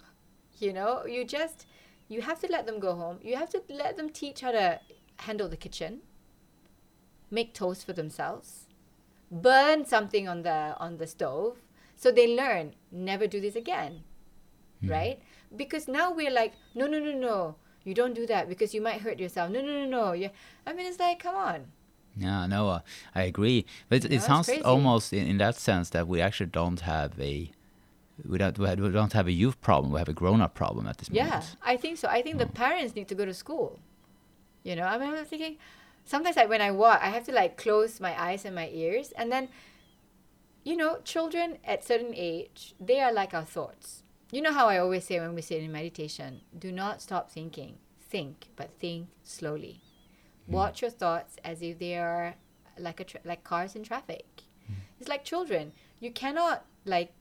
You 0.59 0.75
know, 0.75 1.07
you 1.07 1.25
just 1.25 1.65
you 2.09 2.21
have 2.21 2.39
to 2.41 2.47
let 2.53 2.67
them 2.67 2.81
go 2.81 2.95
home. 2.95 3.19
You 3.23 3.35
have 3.37 3.49
to 3.51 3.63
let 3.71 3.97
them 3.97 4.11
teach 4.11 4.43
how 4.43 4.51
to 4.53 4.79
handle 5.17 5.49
the 5.49 5.57
kitchen, 5.57 6.01
make 7.31 7.55
toast 7.55 7.87
for 7.87 7.93
themselves, 7.93 8.67
burn 9.31 9.85
something 9.85 10.29
on 10.29 10.43
the 10.43 10.75
on 10.79 10.99
the 10.99 11.07
stove, 11.07 11.59
so 11.97 12.11
they 12.11 12.37
learn 12.37 12.75
never 12.91 13.27
do 13.27 13.41
this 13.41 13.57
again. 13.57 14.05
Right? 14.83 15.21
Because 15.55 15.89
now 15.89 16.11
we're 16.11 16.31
like, 16.31 16.55
no, 16.75 16.87
no, 16.87 16.99
no, 16.99 17.13
no, 17.13 17.57
you 17.85 17.93
don't 17.93 18.15
do 18.15 18.27
that 18.27 18.49
because 18.49 18.73
you 18.73 18.81
might 18.81 19.03
hurt 19.03 19.19
yourself. 19.19 19.51
No, 19.51 19.61
no, 19.61 19.73
no, 19.73 19.85
no. 19.85 20.13
Yeah, 20.13 20.31
I 20.67 20.73
mean, 20.73 20.87
it's 20.87 20.99
like, 20.99 21.23
come 21.23 21.35
on. 21.35 21.67
Yeah, 22.17 22.47
no, 22.47 22.69
uh, 22.69 22.81
I 23.15 23.23
agree. 23.23 23.67
But 23.89 24.05
it, 24.05 24.11
No, 24.11 24.17
it 24.17 24.23
sounds 24.23 24.49
almost 24.65 25.13
in, 25.13 25.27
in 25.27 25.39
that 25.39 25.57
sense 25.57 25.91
that 25.91 26.09
we 26.09 26.21
actually 26.21 26.47
don't 26.47 26.81
have 26.81 27.19
a 27.21 27.51
we 28.29 28.39
don't 28.39 28.59
we 28.59 28.91
don't 28.91 29.13
have 29.13 29.27
a 29.27 29.33
youth 29.33 29.61
problem. 29.61 29.93
We 29.93 29.99
have 29.99 30.09
a 30.09 30.13
grown-up 30.13 30.55
problem 30.55 30.87
at 30.87 30.99
this 30.99 31.09
point. 31.09 31.17
Yeah, 31.17 31.29
moment. 31.29 31.57
I 31.63 31.77
think 31.77 31.99
so. 31.99 32.09
I 32.09 32.23
think 32.23 32.39
the 32.39 32.47
parents 32.47 32.95
need 32.95 33.09
to 33.09 33.15
go 33.15 33.25
to 33.25 33.35
school. 33.35 33.79
You 34.63 34.77
know, 34.77 34.85
I 34.85 34.99
mean, 34.99 35.15
I'm 35.15 35.25
thinking 35.25 35.57
sometimes 36.11 36.35
like 36.35 36.49
when 36.49 36.61
I 36.61 36.73
walk, 36.73 36.99
I 37.01 37.11
have 37.11 37.25
to 37.27 37.33
like 37.33 37.57
close 37.57 38.01
my 38.01 38.21
eyes 38.21 38.45
and 38.45 38.55
my 38.55 38.69
ears, 38.69 39.13
and 39.13 39.31
then, 39.31 39.49
you 40.65 40.77
know, 40.77 40.99
children 41.05 41.59
at 41.65 41.85
certain 41.85 42.13
age, 42.15 42.75
they 42.81 43.01
are 43.01 43.13
like 43.13 43.33
our 43.33 43.45
thoughts. 43.45 44.03
You 44.33 44.43
know 44.43 44.53
how 44.53 44.67
I 44.67 44.79
always 44.79 45.05
say 45.05 45.21
when 45.21 45.37
we 45.37 45.43
sit 45.43 45.63
in 45.63 45.71
meditation, 45.71 46.41
do 46.59 46.73
not 46.73 47.01
stop 47.01 47.31
thinking. 47.31 47.79
Think, 48.01 48.49
but 48.57 48.71
think 48.81 49.07
slowly. 49.23 49.83
Hmm. 50.47 50.55
Watch 50.55 50.83
your 50.83 50.91
thoughts 50.91 51.37
as 51.45 51.63
if 51.63 51.79
they 51.79 51.97
are 51.97 52.35
like 52.77 52.99
a 52.99 53.05
tra- 53.05 53.21
like 53.25 53.45
cars 53.45 53.77
in 53.77 53.85
traffic. 53.85 54.27
Hmm. 54.67 54.75
It's 54.99 55.09
like 55.09 55.25
children. 55.25 55.73
You 56.01 56.11
cannot 56.11 56.65
like 56.85 57.13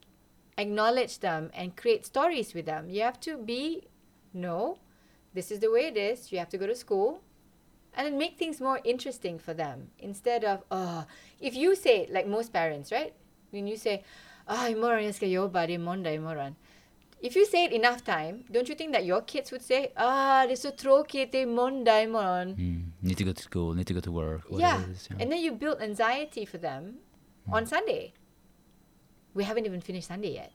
acknowledge 0.57 1.19
them 1.19 1.51
and 1.53 1.77
create 1.77 2.07
stories 2.07 2.55
with 2.55 2.65
them. 2.65 2.89
You 2.89 3.03
have 3.03 3.19
to 3.19 3.37
be, 3.37 3.87
no, 4.33 4.79
this 5.35 5.51
is 5.51 5.59
the 5.59 5.69
way 5.69 5.85
it 5.85 5.97
is. 5.97 6.31
You 6.31 6.39
have 6.39 6.49
to 6.49 6.57
go 6.57 6.65
to 6.65 6.75
school 6.75 7.21
and 7.93 8.07
then 8.07 8.17
make 8.17 8.37
things 8.37 8.61
more 8.61 8.79
interesting 8.83 9.39
for 9.39 9.53
them 9.53 9.89
instead 9.99 10.43
of, 10.43 10.63
oh, 10.71 11.05
if 11.39 11.55
you 11.55 11.75
say, 11.75 12.07
like 12.11 12.27
most 12.27 12.53
parents, 12.53 12.91
right? 12.91 13.13
When 13.51 13.67
you 13.67 13.77
say, 13.77 14.03
ah, 14.47 14.67
imorgon 14.69 15.05
jag 15.05 15.15
ska 15.15 15.25
jobba, 15.25 15.67
det 15.67 15.73
är 15.73 15.79
måndag 15.79 16.13
imorgon. 16.13 16.55
if 17.21 17.35
you 17.35 17.45
say 17.45 17.65
it 17.65 17.71
enough 17.71 18.03
time, 18.03 18.45
don't 18.51 18.69
you 18.69 18.75
think 18.75 18.93
that 18.93 19.05
your 19.05 19.21
kids 19.21 19.51
would 19.51 19.61
say, 19.61 19.91
ah, 19.97 20.45
det 20.45 20.53
är 20.53 20.55
så 20.55 20.71
tråkigt, 20.71 21.31
det 21.31 21.41
är 21.41 21.45
måndag. 21.45 22.03
Mm. 22.03 22.93
Need 23.01 23.17
to 23.17 23.23
go 23.23 23.33
to 23.33 23.41
school, 23.41 23.75
need 23.75 23.87
to 23.87 23.93
go 23.93 24.01
to 24.01 24.11
work. 24.11 24.41
Yeah. 24.49 24.89
is, 24.89 25.07
yeah. 25.11 25.21
And 25.21 25.31
then 25.31 25.41
you 25.41 25.51
build 25.51 25.81
anxiety 25.81 26.45
for 26.45 26.57
them 26.57 26.99
on 27.51 27.65
Sunday. 27.65 28.13
We 29.33 29.43
haven't 29.43 29.65
even 29.65 29.81
finished 29.81 30.07
Sunday 30.07 30.33
yet. 30.33 30.51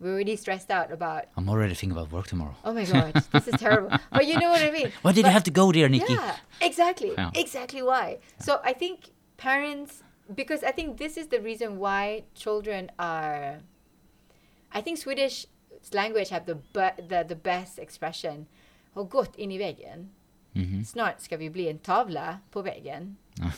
We're 0.00 0.12
already 0.12 0.36
stressed 0.36 0.70
out 0.70 0.92
about, 0.92 1.24
I'm 1.36 1.48
already 1.48 1.74
thinking 1.74 1.92
about 1.98 2.12
work 2.12 2.26
tomorrow. 2.26 2.54
oh 2.64 2.74
my 2.74 2.84
God, 2.84 3.12
this 3.32 3.48
is 3.48 3.58
terrible. 3.60 3.90
But 4.12 4.26
you 4.26 4.38
know 4.38 4.50
what 4.50 4.62
I 4.62 4.70
mean? 4.70 4.92
Why 5.02 5.12
did 5.12 5.22
But- 5.22 5.28
you 5.28 5.32
have 5.32 5.44
to 5.44 5.50
go 5.50 5.72
there, 5.72 5.88
Nikki? 5.88 6.12
Yeah, 6.12 6.36
exactly. 6.60 7.12
Yeah. 7.18 7.30
Exactly 7.34 7.82
why. 7.82 8.18
So 8.38 8.60
I 8.64 8.74
think 8.74 8.98
parents, 9.38 10.02
because 10.34 10.62
I 10.68 10.72
think 10.72 10.98
this 10.98 11.16
is 11.16 11.28
the 11.28 11.40
reason 11.40 11.78
why 11.78 12.24
children 12.34 12.90
are. 12.98 13.60
I 14.72 14.82
think 14.82 14.98
Swedish 14.98 15.46
language 15.92 16.28
have 16.30 16.44
the 16.46 16.54
be- 16.56 17.02
the, 17.08 17.24
the 17.28 17.36
best 17.36 17.78
expression. 17.78 18.46
Har 18.94 19.04
gått 19.04 19.36
in 19.36 19.52
i 19.52 19.58
väggen. 19.58 20.10
Mhm. 20.54 20.84
Snart 20.84 21.20
ska 21.20 21.36
vi 21.36 21.50
bli 21.50 21.68
en 21.68 21.78
tavla 21.78 22.38
på 22.50 22.62
väggen. 22.62 23.16
Ah. 23.42 23.52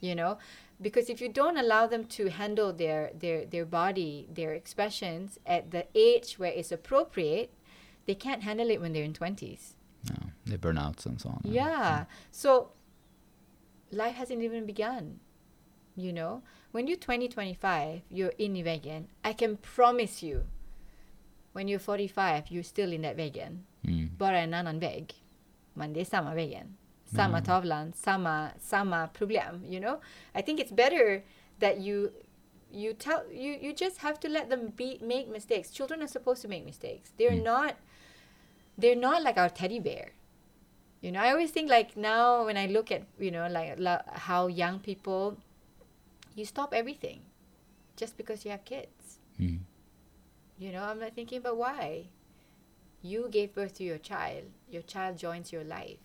You 0.00 0.14
know, 0.14 0.38
because 0.80 1.08
if 1.08 1.20
you 1.20 1.28
don't 1.28 1.56
allow 1.56 1.86
them 1.86 2.04
to 2.04 2.28
handle 2.30 2.72
their 2.72 3.10
their 3.18 3.44
their 3.44 3.64
body, 3.64 4.26
their 4.32 4.52
expressions 4.54 5.38
at 5.46 5.70
the 5.70 5.86
age 5.94 6.38
where 6.38 6.52
it's 6.52 6.72
appropriate, 6.72 7.50
they 8.06 8.14
can't 8.14 8.42
handle 8.42 8.70
it 8.70 8.80
when 8.80 8.92
they're 8.92 9.04
in 9.04 9.14
twenties. 9.14 9.76
Yeah. 10.04 10.30
They 10.46 10.56
burn 10.56 10.78
out 10.78 11.06
and 11.06 11.20
so 11.20 11.30
on. 11.30 11.40
Yeah. 11.44 12.04
So 12.30 12.72
life 13.90 14.14
hasn't 14.16 14.42
even 14.42 14.66
begun. 14.66 15.20
You 15.96 16.12
know, 16.12 16.42
when 16.72 16.88
you're 16.88 16.98
20, 16.98 17.28
25, 17.28 18.02
you're 18.10 18.32
in 18.36 18.54
väggen. 18.54 19.04
I 19.24 19.32
can 19.32 19.56
promise 19.58 20.24
you, 20.24 20.42
when 21.52 21.68
you're 21.68 21.78
45, 21.78 22.50
you're 22.50 22.64
still 22.64 22.92
in 22.92 23.02
that 23.02 23.16
vegan 23.16 23.64
Mm. 23.84 24.10
Bara 24.18 24.40
en 24.40 24.54
annan 24.54 24.78
vägg. 24.78 25.14
Men 25.74 25.92
det 25.92 26.00
är 26.00 26.04
samma 26.04 26.34
väggen. 26.34 26.76
Samma 27.14 27.40
tavlan, 27.42 27.92
samma, 27.94 28.52
samma 28.60 29.12
problem, 29.12 29.64
you 29.68 29.80
know? 29.80 30.00
I 30.34 30.42
think 30.42 30.58
it's 30.60 30.72
better 30.72 31.22
that 31.60 31.80
you 31.80 32.12
you 32.72 32.92
tell 32.92 33.22
you 33.30 33.56
you 33.60 33.72
just 33.72 33.98
have 33.98 34.18
to 34.20 34.28
let 34.28 34.50
them 34.50 34.72
be 34.76 34.98
make 35.00 35.28
mistakes. 35.30 35.70
Children 35.70 36.02
are 36.02 36.08
supposed 36.08 36.42
to 36.42 36.48
make 36.48 36.64
mistakes. 36.64 37.12
They're 37.16 37.40
not 37.52 37.76
they're 38.76 38.96
not 38.96 39.22
like 39.22 39.36
our 39.36 39.48
teddy 39.48 39.78
bear. 39.78 40.12
You 41.00 41.12
know, 41.12 41.20
I 41.20 41.30
always 41.30 41.50
think 41.50 41.70
like 41.70 41.96
now 41.96 42.46
when 42.46 42.56
I 42.56 42.66
look 42.66 42.90
at, 42.90 43.02
you 43.18 43.30
know, 43.30 43.46
like 43.46 43.78
la- 43.78 44.02
how 44.08 44.46
young 44.48 44.80
people 44.80 45.36
you 46.34 46.44
stop 46.44 46.72
everything 46.74 47.20
just 47.96 48.16
because 48.16 48.44
you 48.44 48.50
have 48.50 48.64
kids. 48.64 49.18
Mm. 49.38 49.60
You 50.58 50.72
know, 50.72 50.82
I'm 50.82 50.98
like 51.00 51.14
thinking, 51.14 51.42
but 51.42 51.56
why? 51.56 52.06
You 53.02 53.28
gave 53.30 53.54
birth 53.54 53.74
to 53.74 53.84
your 53.84 53.98
child. 53.98 54.44
Your 54.70 54.82
child 54.82 55.18
joins 55.18 55.52
your 55.52 55.62
life. 55.62 55.98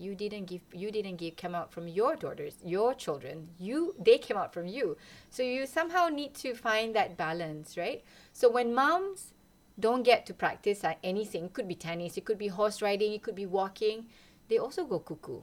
You 0.00 0.14
didn't 0.14 0.46
give. 0.46 0.62
You 0.72 0.90
didn't 0.90 1.16
give. 1.16 1.36
Come 1.36 1.54
out 1.54 1.70
from 1.72 1.86
your 1.86 2.16
daughters, 2.16 2.56
your 2.64 2.94
children. 2.94 3.48
You. 3.58 3.94
They 3.98 4.16
came 4.18 4.38
out 4.38 4.54
from 4.54 4.66
you. 4.66 4.96
So 5.28 5.42
you 5.42 5.66
somehow 5.66 6.08
need 6.08 6.34
to 6.36 6.54
find 6.54 6.94
that 6.96 7.16
balance, 7.18 7.76
right? 7.76 8.02
So 8.32 8.48
when 8.50 8.74
moms 8.74 9.34
don't 9.78 10.02
get 10.02 10.24
to 10.26 10.34
practice 10.34 10.84
at 10.84 10.98
anything, 11.04 11.44
it 11.44 11.52
could 11.52 11.68
be 11.68 11.74
tennis, 11.74 12.16
it 12.16 12.24
could 12.24 12.38
be 12.38 12.48
horse 12.48 12.80
riding, 12.82 13.12
it 13.12 13.22
could 13.22 13.34
be 13.34 13.46
walking. 13.46 14.06
They 14.48 14.58
also 14.58 14.84
go 14.84 14.98
cuckoo. 15.00 15.42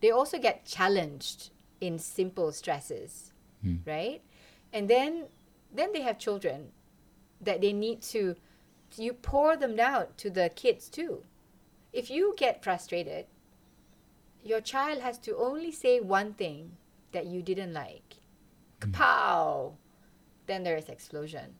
They 0.00 0.10
also 0.10 0.38
get 0.38 0.66
challenged 0.66 1.50
in 1.80 1.98
simple 1.98 2.52
stresses, 2.52 3.32
Mm. 3.64 3.78
right? 3.86 4.22
And 4.72 4.88
then 4.88 5.28
then 5.74 5.92
they 5.92 6.02
have 6.02 6.18
children 6.18 6.72
that 7.40 7.60
they 7.60 7.72
need 7.72 8.02
to 8.02 8.36
you 8.96 9.12
pour 9.12 9.56
them 9.56 9.80
out 9.80 10.16
to 10.18 10.30
the 10.30 10.50
kids 10.54 10.88
too. 10.88 11.24
If 11.94 12.10
you 12.10 12.34
get 12.36 12.64
frustrated, 12.64 13.26
your 14.42 14.60
child 14.60 15.00
has 15.00 15.16
to 15.20 15.36
only 15.36 15.70
say 15.70 16.00
one 16.00 16.34
thing 16.34 16.72
that 17.12 17.26
you 17.26 17.40
didn't 17.40 17.72
like. 17.72 18.16
Mm. 18.80 18.90
Kapow! 18.90 19.72
Then 20.46 20.64
there 20.64 20.76
is 20.76 20.88
explosion. 20.88 21.54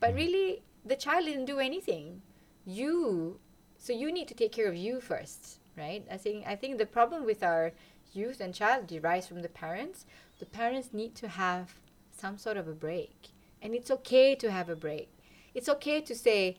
But 0.00 0.14
mm. 0.14 0.16
really, 0.16 0.62
the 0.84 0.96
child 0.96 1.26
didn't 1.26 1.44
do 1.44 1.60
anything. 1.60 2.22
You, 2.66 3.38
so 3.78 3.92
you 3.92 4.10
need 4.10 4.26
to 4.28 4.34
take 4.34 4.50
care 4.50 4.66
of 4.66 4.74
you 4.74 5.00
first, 5.00 5.60
right? 5.76 6.04
I 6.10 6.16
think 6.16 6.44
I 6.44 6.56
think 6.56 6.78
the 6.78 6.84
problem 6.84 7.24
with 7.24 7.44
our 7.44 7.72
youth 8.12 8.40
and 8.40 8.52
child 8.52 8.88
derives 8.88 9.28
from 9.28 9.42
the 9.42 9.48
parents. 9.48 10.06
The 10.40 10.46
parents 10.46 10.92
need 10.92 11.14
to 11.16 11.28
have 11.28 11.74
some 12.10 12.36
sort 12.36 12.56
of 12.56 12.66
a 12.66 12.72
break, 12.72 13.28
and 13.62 13.74
it's 13.74 13.92
okay 13.92 14.34
to 14.34 14.50
have 14.50 14.68
a 14.68 14.76
break. 14.76 15.08
It's 15.54 15.68
okay 15.68 16.00
to 16.00 16.14
say, 16.14 16.56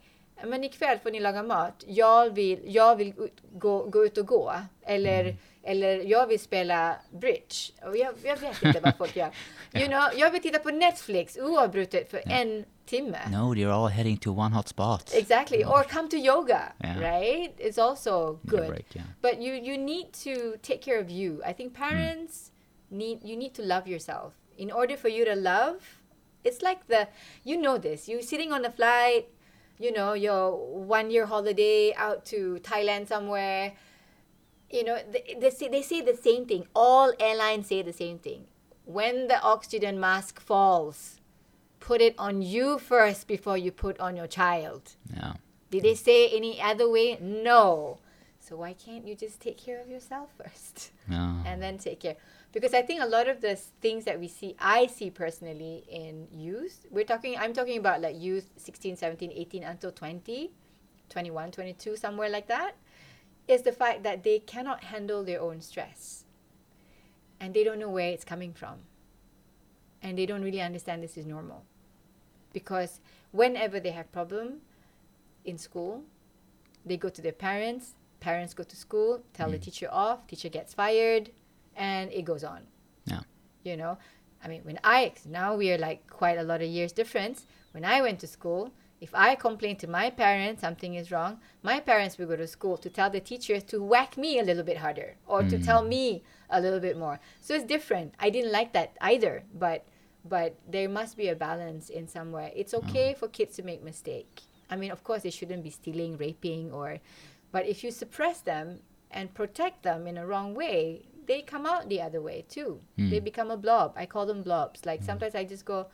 men 0.47 0.63
ikväll 0.63 0.99
får 0.99 1.11
ni 1.11 1.19
laga 1.19 1.43
mat. 1.43 1.83
Jag 1.87 2.29
vill, 2.29 2.59
jag 2.65 2.95
vill 2.95 3.13
gå, 3.53 3.83
gå 3.83 4.05
ut 4.05 4.17
och 4.17 4.25
gå. 4.27 4.53
Eller, 4.81 5.35
eller 5.63 5.97
jag 6.03 6.27
vill 6.27 6.39
spela 6.39 6.95
bridge. 7.11 7.55
Och 7.85 7.97
jag, 7.97 8.13
jag 8.23 8.37
vet 8.37 8.63
inte 8.63 8.79
vad 8.79 8.97
folk 8.97 9.15
gör. 9.15 9.29
You 9.73 9.87
know, 9.87 10.03
jag 10.15 10.31
vill 10.31 10.41
titta 10.41 10.59
på 10.59 10.71
Netflix 10.71 11.37
oavbrutet 11.37 12.11
för 12.11 12.21
en 12.25 12.65
timme. 12.85 13.17
No, 13.31 13.53
they're 13.53 13.71
all 13.71 13.87
heading 13.89 14.17
to 14.17 14.31
one 14.31 14.55
hot 14.55 14.67
spot. 14.67 15.13
Exactly. 15.15 15.63
Or 15.63 15.83
come 15.83 16.09
to 16.09 16.17
yoga, 16.17 16.61
Yeah. 16.83 16.99
right? 16.99 17.53
It's 17.59 17.77
also 17.89 18.39
good. 18.43 18.67
break, 18.67 18.95
yeah. 18.95 19.05
But 19.21 19.37
you 19.41 19.53
you 19.53 19.77
need 19.77 20.05
to 20.23 20.57
take 20.61 20.81
care 20.81 20.99
of 21.03 21.09
you. 21.09 21.41
I 21.49 21.53
think 21.53 21.73
parents 21.77 22.51
need 22.89 23.19
you 23.23 23.37
need 23.37 23.53
to 23.55 23.61
love 23.61 23.87
yourself. 23.91 24.33
In 24.57 24.71
order 24.71 24.97
for 24.97 25.09
you 25.09 25.25
to 25.25 25.35
love, 25.35 25.75
it's 26.43 26.61
like 26.63 26.79
the 26.87 27.07
you 27.43 27.57
know 27.61 27.77
this. 27.79 28.07
You 28.09 28.21
sitting 28.21 28.51
on 28.53 28.65
a 28.65 28.71
flight, 28.71 29.25
you 29.79 29.93
know, 29.93 30.13
your 30.13 30.51
one 30.51 31.09
year 31.09 31.25
holiday 31.25 31.93
out 31.95 32.25
to 32.25 32.59
Thailand 32.61 33.07
somewhere. 33.07 33.73
You 34.69 34.83
know, 34.83 34.99
they, 35.11 35.37
they 35.39 35.49
say 35.49 35.67
they 35.69 35.81
say 35.81 36.01
the 36.01 36.15
same 36.15 36.45
thing. 36.45 36.67
All 36.75 37.13
airlines 37.19 37.67
say 37.67 37.81
the 37.81 37.93
same 37.93 38.19
thing. 38.19 38.45
When 38.85 39.27
the 39.27 39.41
oxygen 39.41 39.99
mask 39.99 40.39
falls, 40.39 41.19
put 41.79 42.01
it 42.01 42.13
on 42.17 42.41
you 42.41 42.77
first 42.77 43.27
before 43.27 43.57
you 43.57 43.71
put 43.71 43.99
on 43.99 44.15
your 44.15 44.27
child. 44.27 44.95
Yeah. 45.15 45.33
Did 45.71 45.83
they 45.83 45.95
say 45.95 46.29
any 46.29 46.61
other 46.61 46.89
way? 46.89 47.17
No. 47.21 47.99
So 48.39 48.57
why 48.57 48.73
can't 48.73 49.07
you 49.07 49.15
just 49.15 49.39
take 49.39 49.57
care 49.57 49.79
of 49.79 49.87
yourself 49.89 50.29
first 50.37 50.91
and 51.45 51.61
then 51.61 51.77
take 51.77 51.99
care? 52.01 52.15
Because 52.51 52.73
I 52.73 52.81
think 52.81 53.01
a 53.01 53.05
lot 53.05 53.27
of 53.27 53.41
the 53.41 53.55
things 53.55 54.05
that 54.05 54.19
we 54.19 54.27
see, 54.27 54.55
I 54.59 54.87
see 54.87 55.11
personally 55.11 55.83
in 55.87 56.27
youth, 56.31 56.85
we're 56.89 57.03
talking, 57.03 57.37
I'm 57.37 57.53
talking 57.53 57.77
about 57.77 58.01
like 58.01 58.19
youth 58.19 58.49
16, 58.57 58.95
17, 58.95 59.31
18 59.31 59.63
until 59.63 59.91
20, 59.91 60.51
21, 61.09 61.51
22, 61.51 61.95
somewhere 61.95 62.29
like 62.29 62.47
that, 62.47 62.75
is 63.47 63.61
the 63.61 63.71
fact 63.71 64.03
that 64.03 64.23
they 64.23 64.39
cannot 64.39 64.85
handle 64.85 65.23
their 65.23 65.41
own 65.41 65.61
stress 65.61 66.25
and 67.39 67.53
they 67.53 67.63
don't 67.63 67.79
know 67.79 67.89
where 67.89 68.09
it's 68.09 68.25
coming 68.25 68.53
from. 68.53 68.79
And 70.01 70.17
they 70.17 70.25
don't 70.25 70.41
really 70.41 70.61
understand 70.61 71.03
this 71.03 71.17
is 71.17 71.25
normal. 71.25 71.65
Because 72.53 72.99
whenever 73.31 73.79
they 73.79 73.91
have 73.91 74.11
problem 74.11 74.61
in 75.45 75.57
school, 75.57 76.03
they 76.85 76.97
go 76.97 77.09
to 77.09 77.21
their 77.21 77.33
parents, 77.33 77.95
parents 78.19 78.53
go 78.53 78.63
to 78.63 78.75
school, 78.75 79.21
tell 79.33 79.51
the 79.51 79.57
mm. 79.57 79.61
teacher 79.61 79.87
off, 79.91 80.25
teacher 80.27 80.49
gets 80.49 80.73
fired, 80.73 81.31
and 81.79 82.11
it 82.11 82.25
goes 82.25 82.43
on. 82.43 82.61
Yeah. 83.05 83.21
You 83.63 83.77
know, 83.77 83.97
I 84.43 84.47
mean, 84.47 84.61
when 84.63 84.79
I, 84.83 85.13
now 85.25 85.55
we 85.55 85.71
are 85.71 85.77
like 85.77 86.07
quite 86.07 86.37
a 86.37 86.43
lot 86.43 86.61
of 86.61 86.67
years 86.67 86.91
difference. 86.91 87.47
When 87.71 87.83
I 87.83 88.01
went 88.01 88.19
to 88.19 88.27
school, 88.27 88.71
if 89.01 89.15
I 89.15 89.35
complained 89.35 89.79
to 89.79 89.87
my 89.87 90.09
parents 90.09 90.61
something 90.61 90.95
is 90.95 91.11
wrong, 91.11 91.39
my 91.63 91.79
parents 91.79 92.17
would 92.17 92.27
go 92.27 92.35
to 92.35 92.47
school 92.47 92.77
to 92.77 92.89
tell 92.89 93.09
the 93.09 93.21
teachers 93.21 93.63
to 93.65 93.81
whack 93.81 94.17
me 94.17 94.39
a 94.39 94.43
little 94.43 94.63
bit 94.63 94.77
harder 94.77 95.15
or 95.25 95.41
to 95.43 95.57
tell 95.57 95.83
mm. 95.83 95.87
me 95.87 96.23
a 96.49 96.59
little 96.59 96.81
bit 96.81 96.97
more. 96.97 97.19
So 97.41 97.55
it's 97.55 97.63
different. 97.63 98.13
I 98.19 98.29
didn't 98.29 98.51
like 98.51 98.73
that 98.73 98.97
either, 99.01 99.43
but 99.53 99.85
but 100.25 100.55
there 100.67 100.89
must 100.89 101.15
be 101.15 101.29
a 101.29 101.35
balance 101.35 101.89
in 101.89 102.07
somewhere. 102.07 102.51
It's 102.53 102.73
okay 102.73 103.15
for 103.17 103.29
kids 103.29 103.55
to 103.55 103.63
make 103.63 103.81
mistake. 103.81 104.41
I 104.69 104.75
mean, 104.75 104.91
of 104.91 105.03
course, 105.03 105.23
they 105.23 105.29
shouldn't 105.29 105.63
be 105.63 105.69
stealing, 105.69 106.17
raping, 106.17 106.73
or, 106.73 106.99
but 107.53 107.65
if 107.65 107.85
you 107.85 107.89
suppress 107.89 108.41
them 108.41 108.81
and 109.09 109.33
protect 109.33 109.83
them 109.83 110.07
in 110.07 110.17
a 110.17 110.27
wrong 110.27 110.53
way, 110.53 111.05
they 111.29 111.43
come 111.43 111.67
out 111.67 111.87
the 111.87 112.01
other 112.01 112.19
way 112.19 112.43
too. 112.49 112.81
They 112.97 113.19
hmm. 113.19 113.23
become 113.23 113.51
a 113.51 113.57
blob. 113.57 113.93
I 113.95 114.07
call 114.07 114.25
them 114.25 114.41
blobs. 114.41 114.83
Like 114.83 115.01
hmm. 115.01 115.05
sometimes 115.05 115.35
I 115.35 115.43
just 115.43 115.63
go, 115.63 115.87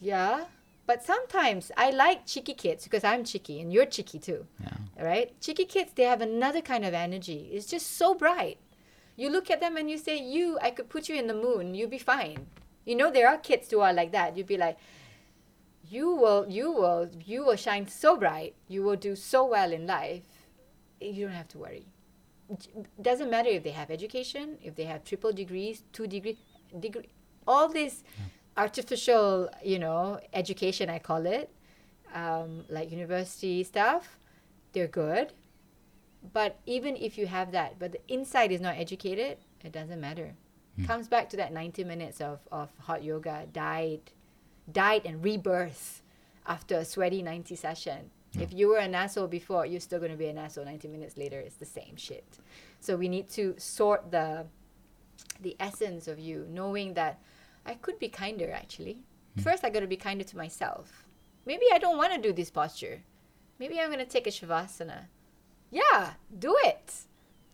yeah, 0.00 0.46
but 0.84 1.04
sometimes 1.04 1.70
I 1.76 1.90
like 1.90 2.26
cheeky 2.26 2.54
kids 2.54 2.82
because 2.82 3.04
I'm 3.04 3.22
cheeky 3.22 3.60
and 3.60 3.72
you're 3.72 3.86
cheeky 3.86 4.18
too 4.18 4.46
Yeah. 4.60 5.04
right? 5.10 5.40
Cheeky 5.40 5.64
kids, 5.64 5.92
they 5.94 6.04
have 6.04 6.20
another 6.20 6.60
kind 6.60 6.84
of 6.84 6.92
energy. 6.92 7.50
It's 7.52 7.66
just 7.66 7.96
so 7.96 8.14
bright. 8.14 8.58
You 9.14 9.30
look 9.30 9.48
at 9.48 9.60
them 9.60 9.76
and 9.76 9.88
you 9.88 9.96
say, 9.96 10.16
You, 10.16 10.58
I 10.60 10.70
could 10.72 10.88
put 10.88 11.08
you 11.08 11.14
in 11.14 11.28
the 11.28 11.34
moon, 11.34 11.74
you'd 11.74 11.90
be 11.90 11.98
fine. 11.98 12.46
You 12.84 12.96
know, 12.96 13.10
there 13.12 13.28
are 13.28 13.38
kids 13.38 13.70
who 13.70 13.80
are 13.80 13.92
like 13.92 14.10
that. 14.12 14.36
You'd 14.36 14.46
be 14.46 14.56
like, 14.56 14.78
You 15.84 16.10
will, 16.14 16.46
you 16.48 16.72
will, 16.72 17.08
you 17.24 17.44
will 17.44 17.56
shine 17.56 17.86
so 17.86 18.16
bright. 18.16 18.54
You 18.66 18.82
will 18.82 18.96
do 18.96 19.14
so 19.14 19.46
well 19.46 19.72
in 19.72 19.86
life. 19.86 20.26
You 21.00 21.26
don't 21.26 21.36
have 21.36 21.48
to 21.48 21.58
worry. 21.58 21.86
It 22.50 23.02
doesn't 23.02 23.30
matter 23.30 23.50
if 23.50 23.62
they 23.62 23.70
have 23.70 23.90
education, 23.90 24.56
if 24.62 24.74
they 24.74 24.84
have 24.84 25.04
triple 25.04 25.32
degrees, 25.32 25.82
two 25.92 26.06
degree, 26.06 26.38
degree, 26.80 27.08
all 27.46 27.68
this 27.68 28.04
artificial, 28.56 29.50
you 29.62 29.78
know, 29.78 30.18
education, 30.32 30.88
I 30.88 30.98
call 30.98 31.26
it 31.26 31.50
um, 32.14 32.64
like 32.68 32.90
university 32.90 33.62
stuff, 33.64 34.18
they're 34.72 34.88
good. 34.88 35.32
But 36.32 36.58
even 36.66 36.96
if 36.96 37.16
you 37.16 37.26
have 37.26 37.52
that, 37.52 37.78
but 37.78 37.92
the 37.92 38.00
inside 38.08 38.50
is 38.50 38.60
not 38.60 38.76
educated, 38.76 39.38
it 39.64 39.72
doesn't 39.72 40.00
matter. 40.00 40.34
Comes 40.86 41.08
back 41.08 41.28
to 41.30 41.36
that 41.38 41.52
90 41.52 41.82
minutes 41.84 42.20
of, 42.20 42.38
of 42.52 42.70
hot 42.78 43.02
yoga, 43.02 43.46
died, 43.52 44.00
died 44.70 45.02
and 45.04 45.24
rebirth 45.24 46.02
after 46.46 46.76
a 46.76 46.84
sweaty 46.84 47.20
90 47.20 47.56
session. 47.56 48.10
If 48.40 48.52
you 48.52 48.68
were 48.68 48.78
an 48.78 48.94
asshole 48.94 49.26
before, 49.26 49.66
you're 49.66 49.80
still 49.80 49.98
going 49.98 50.12
to 50.12 50.16
be 50.16 50.28
an 50.28 50.38
asshole 50.38 50.64
90 50.64 50.86
minutes 50.88 51.16
later. 51.16 51.40
It's 51.40 51.56
the 51.56 51.66
same 51.66 51.96
shit. 51.96 52.38
So 52.80 52.96
we 52.96 53.08
need 53.08 53.28
to 53.30 53.54
sort 53.58 54.12
the 54.12 54.46
the 55.40 55.56
essence 55.58 56.06
of 56.06 56.18
you, 56.20 56.46
knowing 56.48 56.94
that 56.94 57.20
I 57.66 57.74
could 57.74 57.98
be 57.98 58.08
kinder 58.08 58.52
actually. 58.52 58.98
Hmm. 59.34 59.42
First, 59.42 59.64
I 59.64 59.70
got 59.70 59.80
to 59.80 59.88
be 59.88 59.96
kinder 59.96 60.24
to 60.24 60.36
myself. 60.36 61.08
Maybe 61.46 61.64
I 61.72 61.78
don't 61.78 61.96
want 61.96 62.12
to 62.14 62.20
do 62.20 62.32
this 62.32 62.50
posture. 62.50 63.02
Maybe 63.58 63.80
I'm 63.80 63.88
going 63.88 63.98
to 63.98 64.04
take 64.04 64.28
a 64.28 64.30
shavasana. 64.30 65.06
Yeah, 65.70 66.12
do 66.38 66.56
it. 66.64 66.92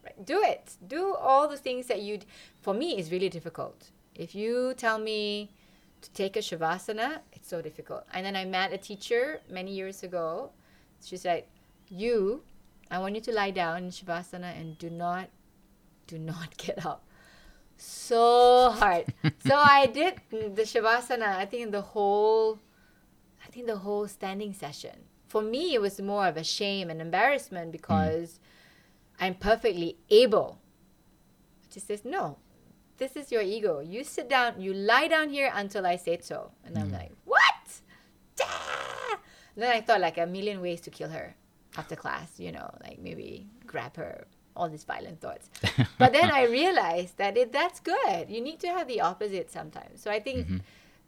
Right, 0.05 0.25
do 0.25 0.43
it. 0.43 0.77
Do 0.87 1.15
all 1.15 1.49
the 1.49 1.57
things 1.57 1.87
that 1.87 2.03
you. 2.03 2.21
For 2.61 2.75
me, 2.75 2.97
it's 2.99 3.11
really 3.11 3.31
difficult. 3.31 3.91
If 4.15 4.35
you 4.35 4.75
tell 4.77 4.99
me 4.99 5.51
to 6.03 6.11
take 6.11 6.37
a 6.37 6.41
shavasana, 6.41 7.21
it's 7.33 7.49
so 7.49 7.63
difficult. 7.63 8.05
And 8.13 8.27
then 8.27 8.37
I 8.37 8.45
met 8.45 8.73
a 8.75 8.79
teacher 8.79 9.41
many 9.51 9.73
years 9.73 10.03
ago. 10.03 10.51
She 11.05 11.17
said, 11.17 11.45
"You, 11.89 12.43
I 12.91 12.99
want 12.99 13.15
you 13.15 13.21
to 13.23 13.33
lie 13.33 13.51
down 13.51 13.85
in 13.85 13.91
shavasana 13.91 14.59
and 14.59 14.79
do 14.79 14.91
not, 14.91 15.29
do 16.07 16.19
not 16.19 16.57
get 16.65 16.85
up." 16.85 17.05
So 17.77 18.71
hard. 18.71 19.13
so 19.47 19.55
I 19.55 19.87
did 19.87 20.21
the 20.31 20.63
shavasana. 20.63 21.37
I 21.37 21.45
think 21.45 21.73
the 21.73 21.81
whole, 21.81 22.59
I 23.45 23.51
think 23.51 23.67
the 23.67 23.79
whole 23.79 24.09
standing 24.09 24.53
session. 24.53 24.97
For 25.29 25.43
me, 25.43 25.75
it 25.75 25.81
was 25.81 26.01
more 26.01 26.27
of 26.27 26.37
a 26.37 26.45
shame 26.45 26.91
and 26.91 27.01
embarrassment 27.01 27.73
because 27.73 28.39
I'm 29.21 29.35
perfectly 29.35 29.97
able. 30.09 30.59
She 31.71 31.81
says, 31.81 32.05
"No, 32.05 32.39
this 32.97 33.17
is 33.17 33.33
your 33.33 33.43
ego. 33.43 33.81
You 33.81 34.05
sit 34.05 34.29
down, 34.29 34.61
you 34.61 34.73
lie 34.73 35.09
down 35.09 35.31
here 35.31 35.51
until 35.53 35.87
I 35.87 35.97
say 35.97 36.19
so. 36.21 36.53
And 36.65 36.79
I'm 36.79 36.93
like, 36.93 37.11
what? 37.25 37.81
Ah! 38.41 38.64
Then 39.57 39.71
I 39.71 39.81
thought 39.81 40.01
like 40.01 40.19
a 40.19 40.27
million 40.27 40.61
ways 40.61 40.81
to 40.83 40.91
kill 40.91 41.11
her 41.11 41.35
after 41.77 41.97
class, 41.97 42.39
you 42.39 42.53
know, 42.53 42.71
like 42.83 42.99
maybe 42.99 43.47
grab 43.67 43.97
her, 43.97 44.27
all 44.57 44.69
these 44.69 44.85
violent 44.85 45.21
thoughts. 45.21 45.51
but 45.99 46.13
then 46.13 46.31
I 46.31 46.45
realized 46.45 47.19
that 47.19 47.37
it, 47.37 47.53
that's 47.53 47.81
good. 47.81 48.31
You 48.31 48.41
need 48.41 48.61
to 48.61 48.69
have 48.69 48.89
the 48.89 49.01
opposite 49.01 49.51
sometimes. 49.51 50.01
So 50.01 50.11
I 50.11 50.21
think 50.21 50.47
mm-hmm. 50.47 50.59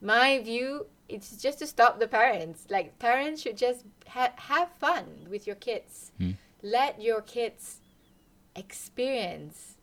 my 0.00 0.40
view 0.40 0.86
it's 1.08 1.40
just 1.40 1.58
to 1.60 1.66
stop 1.66 2.00
the 2.00 2.08
parents. 2.08 2.66
Like 2.70 2.98
parents 2.98 3.42
should 3.42 3.56
just 3.56 3.84
ha- 4.08 4.32
have 4.36 4.70
fun 4.72 5.28
with 5.30 5.46
your 5.46 5.56
kids. 5.56 6.12
Hmm. 6.18 6.32
Let 6.62 7.00
your 7.00 7.20
kids 7.20 7.80
experience 8.54 9.75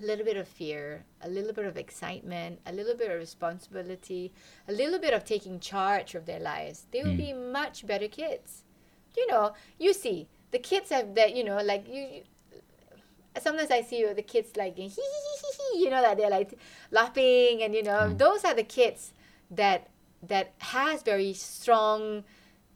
a 0.00 0.04
little 0.04 0.24
bit 0.24 0.36
of 0.36 0.46
fear, 0.46 1.04
a 1.22 1.28
little 1.28 1.52
bit 1.52 1.64
of 1.64 1.76
excitement, 1.76 2.60
a 2.66 2.72
little 2.72 2.94
bit 2.94 3.10
of 3.10 3.18
responsibility, 3.18 4.32
a 4.68 4.72
little 4.72 4.98
bit 4.98 5.14
of 5.14 5.24
taking 5.24 5.60
charge 5.60 6.14
of 6.14 6.26
their 6.26 6.40
lives, 6.40 6.86
they 6.92 7.02
will 7.02 7.10
hmm. 7.10 7.16
be 7.16 7.32
much 7.32 7.86
better 7.86 8.08
kids. 8.08 8.64
You 9.16 9.26
know, 9.26 9.54
you 9.78 9.92
see, 9.92 10.28
the 10.50 10.58
kids 10.58 10.90
have 10.90 11.14
that, 11.14 11.34
you 11.34 11.44
know, 11.44 11.58
like 11.62 11.86
you. 11.88 12.02
you- 12.02 12.22
Sometimes 13.40 13.70
I 13.70 13.82
see 13.82 14.04
the 14.04 14.22
kids 14.22 14.56
like 14.56 14.76
hee 14.76 14.88
hee 14.88 14.88
hee 14.88 15.38
hee 15.40 15.78
hee, 15.78 15.84
you 15.84 15.90
know 15.90 16.02
that 16.02 16.16
they're 16.16 16.30
like 16.30 16.58
laughing 16.90 17.62
and 17.62 17.72
you 17.72 17.84
know 17.84 18.08
hmm. 18.08 18.16
those 18.16 18.44
are 18.44 18.54
the 18.54 18.64
kids 18.64 19.12
that 19.48 19.90
that 20.24 20.54
has 20.58 21.04
very 21.04 21.32
strong 21.34 22.24